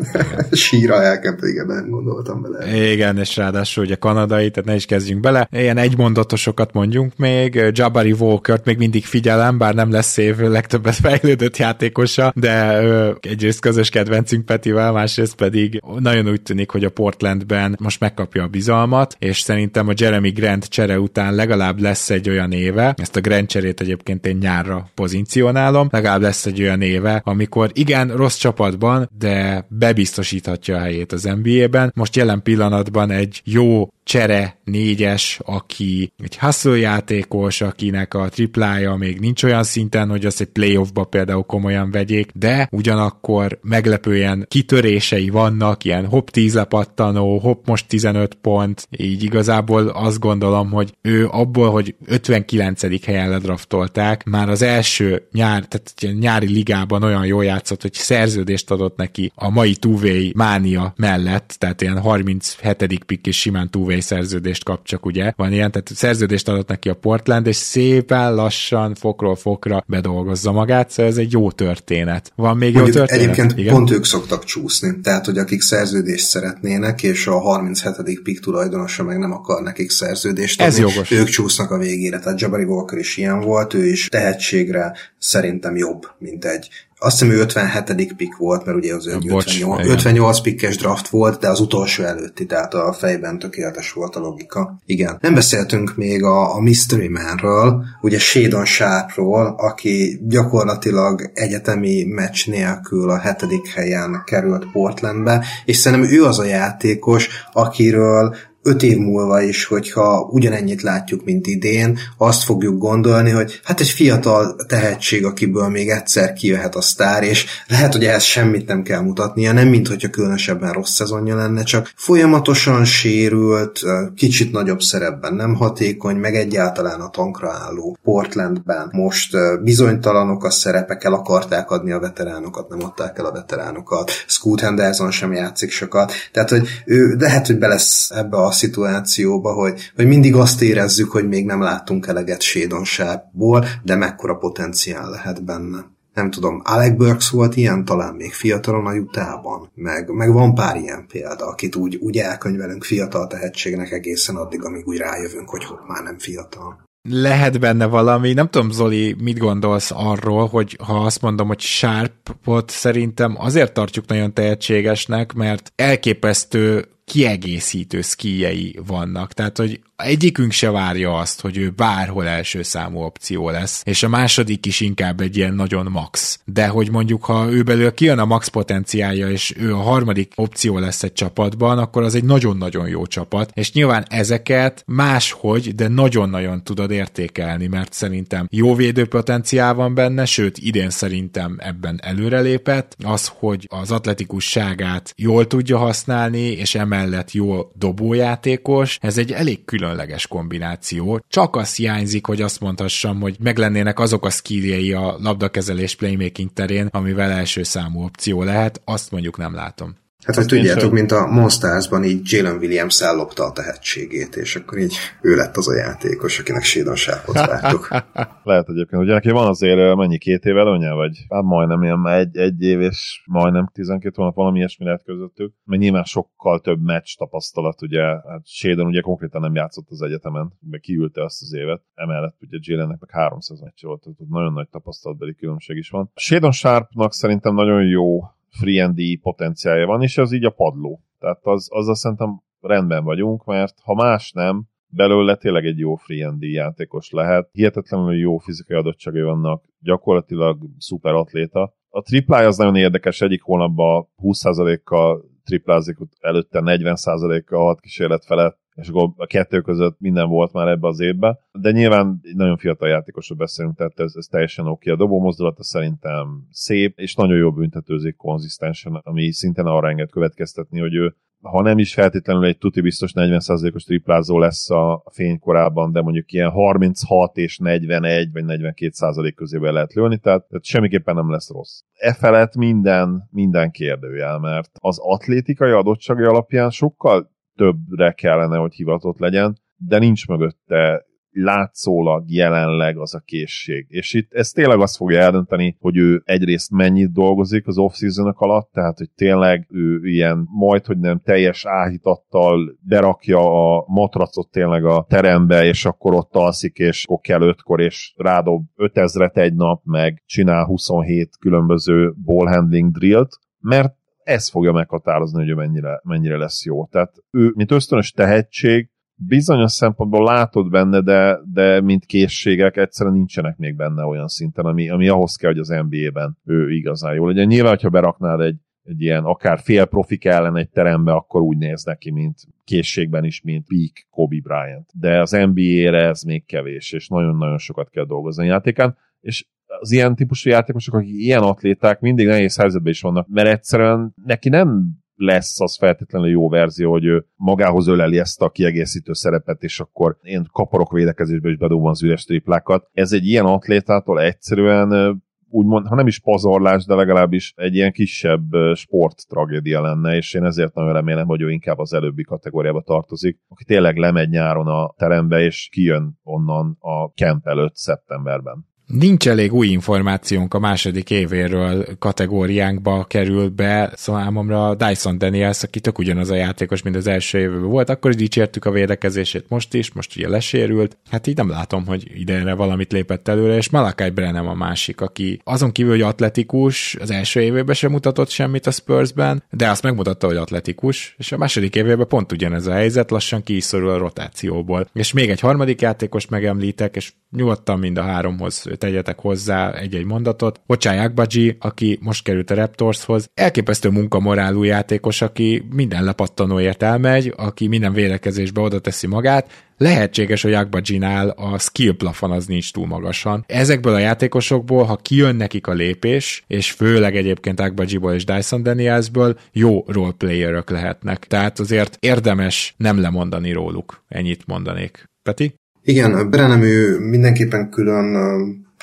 [0.50, 2.90] síra elkezdte, igen, nem gondoltam bele.
[2.90, 5.48] Igen, és ráadásul ugye kanadai, tehát ne is kezdjünk bele.
[5.50, 11.56] Ilyen egymondatosokat mondjunk még, Jabari Walkert még mindig figyelem, bár nem lesz év legtöbbet fejlődött
[11.56, 12.78] játékosa, de
[13.20, 18.46] egyrészt közös kedvencünk Petivel, másrészt pedig nagyon úgy tűnik, hogy a Portlandben most megkapja a
[18.46, 23.20] bizalmat, és szerintem a Jeremy Grant csere után legalább lesz egy olyan éve, ezt a
[23.20, 29.10] Grant cserét egyébként én nyárra pozícionálom, legalább lesz egy olyan éve, amikor igen, rossz csapatban,
[29.18, 31.92] de bebiztosíthatja a helyét az NBA-ben.
[31.94, 39.20] Most jelen pillanatban egy jó csere négyes, aki egy hustle játékos, akinek a triplája még
[39.20, 45.84] nincs olyan szinten, hogy azt egy playoffba például komolyan vegyék, de ugyanakkor meglepően kitörései vannak,
[45.84, 51.70] ilyen hop 10 lepattanó, hop most 15 pont, így igazából azt gondolom, hogy ő abból,
[51.70, 53.04] hogy 59.
[53.04, 58.96] helyen ledraftolták, már az első nyár, tehát nyári ligában olyan jól játszott, hogy szerződést adott
[58.96, 63.04] neki a mai Tuvé mánia mellett, tehát ilyen 37.
[63.04, 66.94] pikk és simán Tuvé szerződést kap, csak ugye van ilyen, tehát szerződést adott neki a
[66.94, 72.32] Portland, és szépen lassan fokról fokra bedolgozza magát, szóval ez egy jó történet.
[72.36, 73.22] Van még Mondjuk jó történet?
[73.22, 73.74] Egyébként Igen?
[73.74, 78.22] pont ők szoktak csúszni, tehát hogy akik szerződést szeretnének, és a 37.
[78.22, 81.10] pik tulajdonosa meg nem akar nekik szerződést adni, ez jogos.
[81.10, 82.18] ők csúsznak a végére.
[82.18, 86.68] Tehát Jabari Walker is ilyen volt, ő is tehetségre szerintem jobb, mint egy
[87.02, 88.14] azt hiszem ő 57.
[88.16, 92.46] pick volt, mert ugye az Bocs, 58, 58 pickes draft volt, de az utolsó előtti,
[92.46, 94.78] tehát a fejben tökéletes volt a logika.
[94.86, 95.18] Igen.
[95.20, 103.10] Nem beszéltünk még a, a Mystery Man-ről, ugye Shadon Sharpról, aki gyakorlatilag egyetemi meccs nélkül
[103.10, 109.42] a hetedik helyen került Portlandbe, és szerintem ő az a játékos, akiről öt év múlva
[109.42, 115.68] is, hogyha ugyanennyit látjuk, mint idén, azt fogjuk gondolni, hogy hát egy fiatal tehetség, akiből
[115.68, 119.88] még egyszer kijöhet a sztár, és lehet, hogy ehhez semmit nem kell mutatnia, nem mint
[119.88, 123.80] hogyha különösebben rossz szezonja lenne, csak folyamatosan sérült,
[124.16, 128.88] kicsit nagyobb szerepben nem hatékony, meg egyáltalán a tankra álló Portlandben.
[128.92, 134.10] Most bizonytalanok a szerepek, el akarták adni a veteránokat, nem adták el a veteránokat.
[134.26, 136.12] Scoot Henderson sem játszik sokat.
[136.32, 141.10] Tehát, hogy ő lehet, hogy be lesz ebbe a szituációba, hogy, hogy mindig azt érezzük,
[141.10, 145.90] hogy még nem láttunk eleget sédonságból, de mekkora potenciál lehet benne.
[146.14, 150.76] Nem tudom, Alec Burks volt ilyen, talán még fiatalon a jutában, meg, meg van pár
[150.76, 155.88] ilyen példa, akit úgy, úgy elkönyvelünk fiatal tehetségnek egészen addig, amíg úgy rájövünk, hogy hopp,
[155.88, 158.32] már nem fiatal lehet benne valami.
[158.32, 164.06] Nem tudom, Zoli, mit gondolsz arról, hogy ha azt mondom, hogy Sharpot szerintem azért tartjuk
[164.06, 169.32] nagyon tehetségesnek, mert elképesztő kiegészítő skijei vannak.
[169.32, 174.08] Tehát, hogy egyikünk se várja azt, hogy ő bárhol első számú opció lesz, és a
[174.08, 176.40] második is inkább egy ilyen nagyon max.
[176.44, 180.78] De hogy mondjuk, ha ő belőle kijön a max potenciálja, és ő a harmadik opció
[180.78, 186.64] lesz egy csapatban, akkor az egy nagyon-nagyon jó csapat, és nyilván ezeket máshogy, de nagyon-nagyon
[186.64, 193.32] tudod értékelni, mert szerintem jó védő potenciál van benne, sőt, idén szerintem ebben előrelépett, az,
[193.38, 200.26] hogy az atletikusságát jól tudja használni, és emellett jó dobójátékos, ez egy elég külön különleges
[200.26, 201.20] kombináció.
[201.28, 206.86] Csak az hiányzik, hogy azt mondhassam, hogy meglennének azok a skilljei a labdakezelés playmaking terén,
[206.86, 210.01] amivel első számú opció lehet, azt mondjuk nem látom.
[210.24, 214.94] Hát, hogy tudjátok, mint a Monstersban így Jalen Williams ellopta a tehetségét, és akkor így
[215.20, 217.88] ő lett az a játékos, akinek sédonságot vártuk.
[218.42, 222.36] Lehet egyébként, ugye neki van azért mennyi két év előnye, vagy hát majdnem ilyen egy,
[222.36, 227.16] egy év és majdnem 12 hónap valami ilyesmi lehet közöttük, mert nyilván sokkal több meccs
[227.16, 231.82] tapasztalat, ugye, hát Shadon ugye konkrétan nem játszott az egyetemen, meg kiülte azt az évet,
[231.94, 236.10] emellett ugye Jalennek meg 300 meccs volt, tehát nagyon nagy tapasztalatbeli különbség is van.
[236.14, 238.20] Shadon Sharpnak szerintem nagyon jó
[238.58, 241.02] free potenciálja van, és az így a padló.
[241.18, 246.34] Tehát az, azzal szerintem rendben vagyunk, mert ha más nem, belőle tényleg egy jó free
[246.38, 247.48] játékos lehet.
[247.52, 251.74] Hihetetlenül jó fizikai adottságai vannak, gyakorlatilag szuper atléta.
[251.88, 258.88] A triplája az nagyon érdekes, egyik hónapban 20%-kal triplázik, előtte 40%-kal hat kísérlet felett és
[258.88, 263.38] akkor a kettő között minden volt már ebbe az évbe, de nyilván nagyon fiatal játékosról
[263.38, 264.90] beszélünk, tehát ez, ez teljesen oké.
[264.90, 270.80] A dobó mozdulata szerintem szép, és nagyon jó büntetőzik konzisztensen, ami szintén arra enged következtetni,
[270.80, 276.00] hogy ő ha nem is feltétlenül egy tuti biztos 40%-os triplázó lesz a fénykorában, de
[276.02, 281.50] mondjuk ilyen 36 és 41 vagy 42% közében lehet lőni, tehát, tehát semmiképpen nem lesz
[281.50, 281.80] rossz.
[281.92, 289.18] E felett minden, minden kérdőjel, mert az atlétikai adottságai alapján sokkal többre kellene, hogy hivatott
[289.18, 293.86] legyen, de nincs mögötte látszólag jelenleg az a készség.
[293.88, 297.94] És itt ez tényleg azt fogja eldönteni, hogy ő egyrészt mennyit dolgozik az off
[298.32, 304.84] alatt, tehát hogy tényleg ő ilyen majd, hogy nem teljes áhítattal berakja a matracot tényleg
[304.84, 309.80] a terembe, és akkor ott alszik, és akkor kell ötkor, és rádob 5000-et egy nap,
[309.84, 313.94] meg csinál 27 különböző ball handling drillt, mert
[314.24, 316.86] ez fogja meghatározni, hogy ő mennyire, mennyire lesz jó.
[316.86, 323.56] Tehát ő, mint ösztönös tehetség, bizonyos szempontból látod benne, de, de mint készségek egyszerűen nincsenek
[323.56, 327.46] még benne olyan szinten, ami, ami ahhoz kell, hogy az NBA-ben ő igazán jó legyen.
[327.46, 331.84] Nyilván, ha beraknád egy, egy ilyen akár fél profik ellen egy terembe, akkor úgy néz
[331.84, 334.90] neki, mint készségben is, mint peak Kobe Bryant.
[334.94, 339.46] De az NBA-re ez még kevés, és nagyon-nagyon sokat kell dolgozni a játékán, és
[339.80, 344.48] az ilyen típusú játékosok, akik ilyen atléták, mindig nehéz helyzetben is vannak, mert egyszerűen neki
[344.48, 349.80] nem lesz az feltétlenül jó verzió, hogy ő magához öleli ezt a kiegészítő szerepet, és
[349.80, 352.88] akkor én kaparok védekezésbe is bedobom az üres triplákat.
[352.92, 355.22] Ez egy ilyen atlétától egyszerűen
[355.52, 360.44] úgymond, ha nem is pazarlás, de legalábbis egy ilyen kisebb sport tragédia lenne, és én
[360.44, 364.94] ezért nagyon remélem, hogy ő inkább az előbbi kategóriába tartozik, aki tényleg lemegy nyáron a
[364.96, 368.70] terembe, és kijön onnan a kemp előtt szeptemberben.
[368.86, 375.80] Nincs elég új információnk a második évéről kategóriánkba kerül be, szóval számomra Dyson Daniels, aki
[375.80, 379.74] tök ugyanaz a játékos, mint az első évben volt, akkor is dicsértük a védekezését most
[379.74, 384.10] is, most ugye lesérült, hát így nem látom, hogy idejére valamit lépett előre, és Malakai
[384.10, 388.70] Brennem a másik, aki azon kívül, hogy atletikus, az első évében sem mutatott semmit a
[388.70, 393.42] Spursben, de azt megmutatta, hogy atletikus, és a második évében pont ugyanez a helyzet, lassan
[393.42, 394.88] ki a rotációból.
[394.92, 400.60] És még egy harmadik játékost megemlítek, és nyugodtan mind a háromhoz tegyetek hozzá egy-egy mondatot.
[400.66, 407.66] Ocsai Akbaji, aki most került a Raptorshoz, elképesztő munkamorálú játékos, aki minden lepattanóért elmegy, aki
[407.66, 413.44] minden védekezésbe oda teszi magát, lehetséges, hogy Akbajinál a skill plafon az nincs túl magasan.
[413.46, 419.38] Ezekből a játékosokból, ha kijön nekik a lépés, és főleg egyébként Akbajiból és Dyson Danielsből
[419.52, 421.26] jó roleplayerök lehetnek.
[421.26, 424.04] Tehát azért érdemes nem lemondani róluk.
[424.08, 425.04] Ennyit mondanék.
[425.22, 425.54] Peti?
[425.84, 428.16] Igen, Brenem ő mindenképpen külön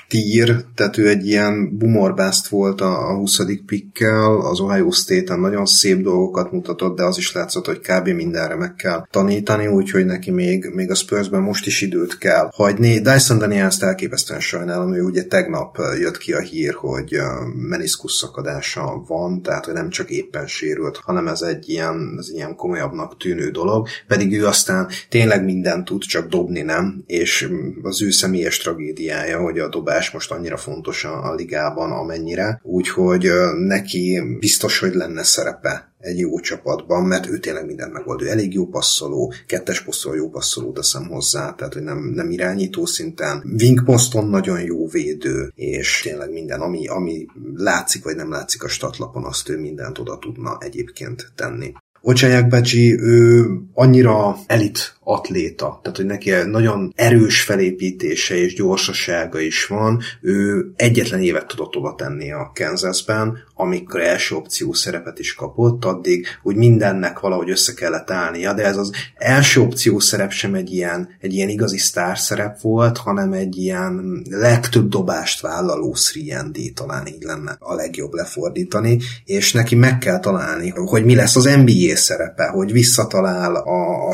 [0.09, 3.39] tír, tehát ő egy ilyen bumorbászt volt a, a 20.
[3.65, 8.07] pikkel, az Ohio State-en nagyon szép dolgokat mutatott, de az is látszott, hogy kb.
[8.07, 12.99] mindenre meg kell tanítani, úgyhogy neki még, még a Spursben most is időt kell hagyni.
[12.99, 17.17] Dyson Daniels-t elképesztően sajnálom, ő ugye tegnap jött ki a hír, hogy
[17.55, 22.55] meniszkusz szakadása van, tehát hogy nem csak éppen sérült, hanem ez egy ilyen, ez ilyen
[22.55, 27.49] komolyabbnak tűnő dolog, pedig ő aztán tényleg mindent tud, csak dobni nem, és
[27.81, 32.59] az ő személyes tragédiája, hogy a dobás dobás most annyira fontos a, a ligában, amennyire,
[32.63, 38.21] úgyhogy neki biztos, hogy lenne szerepe egy jó csapatban, mert ő tényleg mindent megold.
[38.21, 42.85] Ő elég jó passzoló, kettes posztól jó passzoló teszem hozzá, tehát hogy nem, nem irányító
[42.85, 43.55] szinten.
[43.59, 48.67] Wing poszton nagyon jó védő, és tényleg minden, ami, ami látszik vagy nem látszik a
[48.67, 51.73] statlapon, azt ő mindent oda tudna egyébként tenni.
[52.01, 59.65] Ocsaják Bacsi, ő annyira elit atléta, tehát hogy neki nagyon erős felépítése és gyorsasága is
[59.65, 65.85] van, ő egyetlen évet tudott oda tenni a Kansasben, amikor első opció szerepet is kapott,
[65.85, 70.73] addig úgy mindennek valahogy össze kellett állnia, de ez az első opció szerep sem egy
[70.73, 75.95] ilyen, egy ilyen igazi sztár szerep volt, hanem egy ilyen legtöbb dobást vállaló
[76.29, 81.35] 3 talán így lenne a legjobb lefordítani, és neki meg kell találni, hogy mi lesz
[81.35, 84.13] az NBA szerepe, hogy visszatalál a, a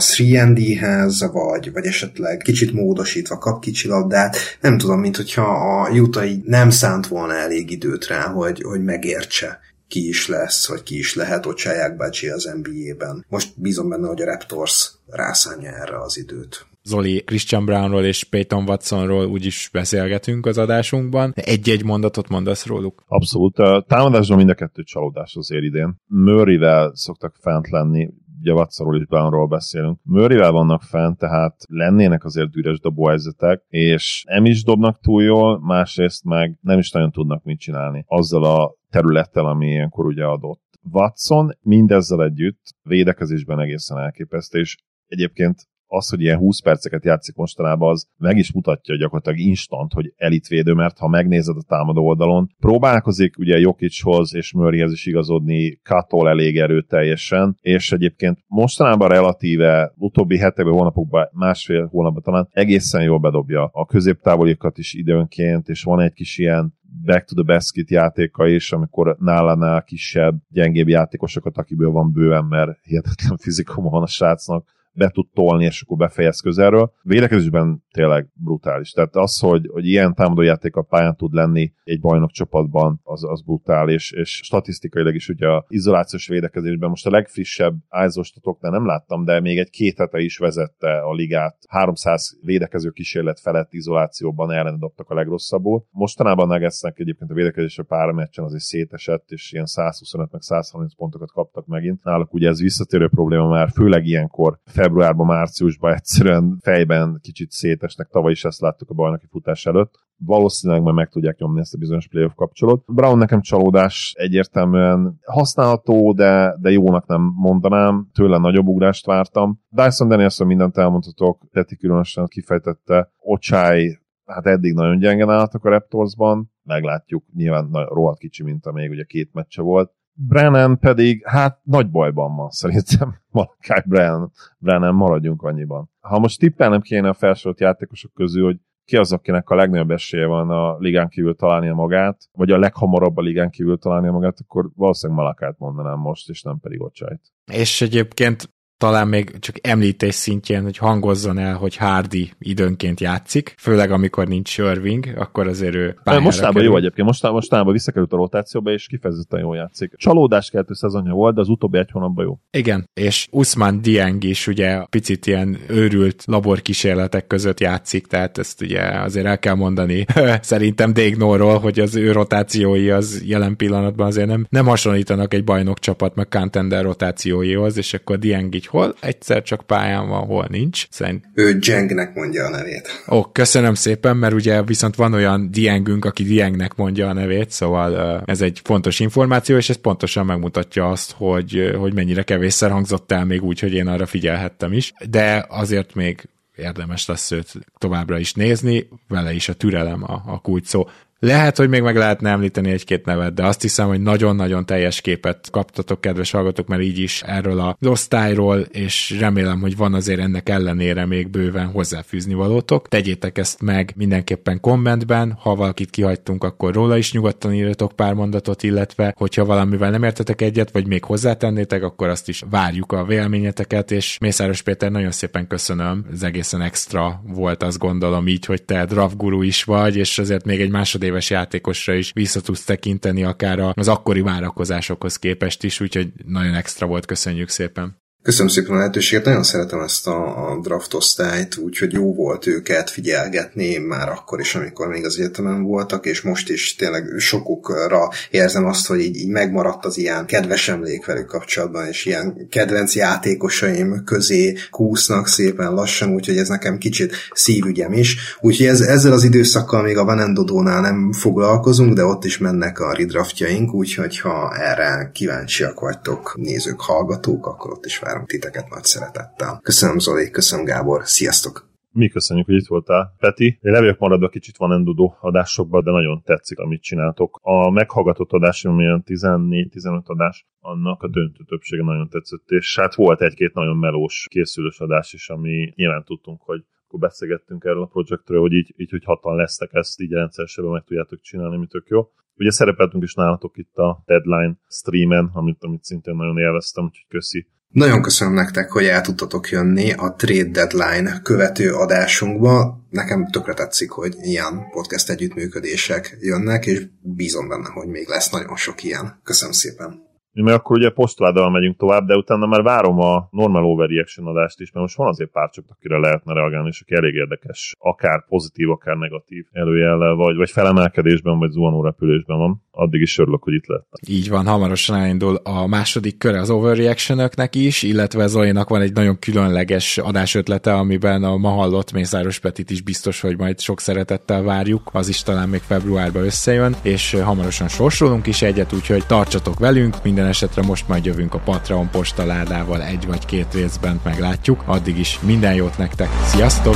[0.85, 5.43] 3D-hez, vagy, vagy esetleg kicsit módosítva kap kicsi labdát, nem tudom, mint hogyha
[5.83, 10.83] a így nem szánt volna elég időt rá, hogy, hogy megértse ki is lesz, vagy
[10.83, 13.25] ki is lehet Ocsáják bácsi az NBA-ben.
[13.29, 16.65] Most bízom benne, hogy a Raptors rászánja erre az időt.
[16.83, 21.33] Zoli Christian Brownról és Peyton Watsonról úgyis beszélgetünk az adásunkban.
[21.35, 23.03] Egy-egy mondatot mondasz róluk?
[23.07, 23.59] Abszolút.
[23.59, 25.95] A támadásban mind a kettő csalódás azért idén.
[26.07, 28.09] Murrayvel szoktak fent lenni,
[28.45, 29.99] ugye Watsonról és Brownról beszélünk.
[30.03, 36.23] Murrayvel vannak fent, tehát lennének azért üres dobóhelyzetek, és nem is dobnak túl jól, másrészt
[36.23, 40.63] meg nem is nagyon tudnak mit csinálni azzal a területtel, ami ilyenkor ugye adott.
[40.91, 44.77] Watson mindezzel együtt védekezésben egészen elképesztő, és
[45.07, 50.13] egyébként az, hogy ilyen 20 perceket játszik mostanában, az meg is mutatja gyakorlatilag instant, hogy
[50.17, 56.29] elitvédő, mert ha megnézed a támadó oldalon, próbálkozik ugye Jokichoz és Murrayhez is igazodni, Katol
[56.29, 63.69] elég erőteljesen, és egyébként mostanában relatíve utóbbi hetekben, hónapokban, másfél hónapban talán egészen jól bedobja
[63.73, 68.71] a középtávolikat is időnként, és van egy kis ilyen back to the basket játéka is,
[68.71, 75.09] amikor nálánál kisebb, gyengébb játékosokat, akiből van bőven, mert hihetetlen fizikum van a srácnak, be
[75.09, 76.91] tud tolni, és akkor befejez közelről.
[77.01, 78.91] Védekezésben tényleg brutális.
[78.91, 83.41] Tehát az, hogy, hogy ilyen támadójáték a pályán tud lenni egy bajnok csapatban, az, az
[83.41, 89.39] brutális, és statisztikailag is ugye a izolációs védekezésben most a legfrissebb ájzostatoknál nem láttam, de
[89.39, 91.57] még egy két hete is vezette a ligát.
[91.67, 95.85] 300 védekező kísérlet felett izolációban ellen a legrosszabbul.
[95.91, 101.31] Mostanában Nuggetsnek egyébként a védekezésre pár meccsen azért szétesett, és ilyen 125 meg 130 pontokat
[101.31, 102.03] kaptak megint.
[102.03, 108.31] Náluk ugye ez visszatérő probléma már, főleg ilyenkor februárban, márciusban egyszerűen fejben kicsit szétesnek, tavaly
[108.31, 109.93] is ezt láttuk a bajnoki futás előtt.
[110.17, 112.83] Valószínűleg majd meg tudják nyomni ezt a bizonyos playoff kapcsolót.
[112.85, 118.09] Brown nekem csalódás egyértelműen használható, de, de jónak nem mondanám.
[118.13, 119.59] Tőle nagyobb ugrást vártam.
[119.69, 123.11] Dyson Danielson mindent elmondhatok, Peti különösen kifejtette.
[123.19, 129.03] Ocsai hát eddig nagyon gyengen álltak a Raptorsban, meglátjuk, nyilván rohadt kicsi mint még ugye
[129.03, 129.91] két meccse volt.
[130.17, 133.15] Brennan pedig, hát nagy bajban van szerintem.
[133.31, 135.89] Malakai Brennan, Brennan maradjunk annyiban.
[135.99, 140.25] Ha most tippelnem kéne a felsorolt játékosok közül, hogy ki az, akinek a legnagyobb esélye
[140.25, 144.69] van a ligán kívül találnia magát, vagy a leghamarabb a ligán kívül találnia magát, akkor
[144.75, 147.21] valószínűleg Malakát mondanám most, és nem pedig Ocsajt.
[147.51, 153.91] És egyébként talán még csak említés szintjén, hogy hangozzon el, hogy Hardy időnként játszik, főleg
[153.91, 156.69] amikor nincs Irving, akkor azért ő Mostában kerül.
[156.69, 159.93] jó egyébként, mostában, mostában visszakerült a rotációba, és kifejezetten jól játszik.
[159.95, 162.39] Csalódás keltő szezonja volt, de az utóbbi egy hónapban jó.
[162.51, 168.81] Igen, és Usman Dieng is ugye picit ilyen őrült laborkísérletek között játszik, tehát ezt ugye
[168.81, 170.05] azért el kell mondani
[170.41, 175.79] szerintem Dégnóról, hogy az ő rotációi az jelen pillanatban azért nem, nem hasonlítanak egy bajnok
[175.79, 180.87] csapat meg contender rotációihoz, és akkor Dieng így hol egyszer csak pályán van, hol nincs.
[180.89, 181.25] Szerint...
[181.33, 183.03] Ő Jengnek mondja a nevét.
[183.07, 188.21] Ó, köszönöm szépen, mert ugye viszont van olyan Diengünk, aki Diengnek mondja a nevét, szóval
[188.25, 193.25] ez egy fontos információ, és ez pontosan megmutatja azt, hogy, hogy mennyire kevésszer hangzott el
[193.25, 198.33] még úgy, hogy én arra figyelhettem is, de azért még érdemes lesz őt továbbra is
[198.33, 200.87] nézni, vele is a türelem a, a kulcs szó.
[201.25, 205.47] Lehet, hogy még meg lehetne említeni egy-két nevet, de azt hiszem, hogy nagyon-nagyon teljes képet
[205.51, 210.49] kaptatok, kedves hallgatók, mert így is erről az osztályról, és remélem, hogy van azért ennek
[210.49, 212.87] ellenére még bőven hozzáfűzni valótok.
[212.87, 218.63] Tegyétek ezt meg mindenképpen kommentben, ha valakit kihagytunk, akkor róla is nyugodtan írjatok pár mondatot,
[218.63, 223.91] illetve hogyha valamivel nem értetek egyet, vagy még hozzátennétek, akkor azt is várjuk a véleményeteket,
[223.91, 228.85] és Mészáros Péter, nagyon szépen köszönöm, ez egészen extra volt, azt gondolom így, hogy te
[228.85, 233.23] draft guru is vagy, és azért még egy másodév éves játékosra is vissza tudsz tekinteni,
[233.23, 238.03] akár az akkori várakozásokhoz képest is, úgyhogy nagyon extra volt, köszönjük szépen.
[238.25, 242.89] Köszönöm szépen a lehetőséget, nagyon szeretem ezt a, a draft osztályt, úgyhogy jó volt őket
[242.89, 248.65] figyelgetni már akkor is, amikor még az egyetemen voltak, és most is tényleg sokukra érzem
[248.65, 254.03] azt, hogy így, így megmaradt az ilyen kedves emlék velük kapcsolatban, és ilyen kedvenc játékosaim
[254.05, 258.37] közé kúsznak szépen lassan, úgyhogy ez nekem kicsit szívügyem is.
[258.39, 262.93] Úgyhogy ez, ezzel az időszakkal még a Vanendodónál nem foglalkozunk, de ott is mennek a
[262.93, 268.83] redraftjaink, úgyhogy ha erre kíváncsiak vagytok nézők, hallgatók, akkor ott is vár várom titeket nagy
[268.83, 269.59] szeretettel.
[269.63, 271.73] Köszönöm Zoli, köszönöm Gábor, sziasztok!
[271.91, 273.45] Mi köszönjük, hogy itt voltál, Peti.
[273.45, 277.39] Én levélek maradva kicsit van endudó adásokban, de nagyon tetszik, amit csináltok.
[277.41, 283.21] A meghallgatott adás, amilyen 14-15 adás, annak a döntő többsége nagyon tetszett, és hát volt
[283.21, 288.39] egy-két nagyon melós készülős adás is, ami nyilván tudtunk, hogy akkor beszélgettünk erről a projektről,
[288.39, 292.09] hogy így, így hogy hatan lesztek, ezt így rendszeresebben meg tudjátok csinálni, mi tök jó.
[292.37, 297.47] Ugye szerepeltünk is nálatok itt a Deadline streamen, amit, amit szintén nagyon élveztem, úgyhogy köszi
[297.67, 302.85] nagyon köszönöm nektek, hogy el tudtatok jönni a Trade Deadline követő adásunkba.
[302.89, 308.55] Nekem tökre tetszik, hogy ilyen podcast együttműködések jönnek, és bízom benne, hogy még lesz nagyon
[308.55, 309.19] sok ilyen.
[309.23, 310.04] Köszönöm szépen!
[310.43, 314.71] Meg akkor ugye posztváddal megyünk tovább, de utána már várom a normal overreaction adást is,
[314.71, 318.69] mert most van azért pár csak, akire lehetne reagálni, és aki elég érdekes, akár pozitív,
[318.69, 322.63] akár negatív előjellel, vagy, vagy felemelkedésben, vagy zuhanó repülésben van.
[322.71, 323.87] Addig is örülök, hogy itt lett.
[324.07, 329.19] Így van, hamarosan elindul a második köre az overreaction is, illetve Zolinak van egy nagyon
[329.19, 334.89] különleges adásötlete, amiben a ma hallott Mészáros Petit is biztos, hogy majd sok szeretettel várjuk,
[334.93, 340.24] az is talán még februárban összejön, és hamarosan sorsolunk is egyet, úgyhogy tartsatok velünk, minden
[340.25, 344.63] minden esetre most majd jövünk a Patreon postaládával egy vagy két részben meglátjuk.
[344.65, 346.75] Addig is minden jót nektek, sziasztok!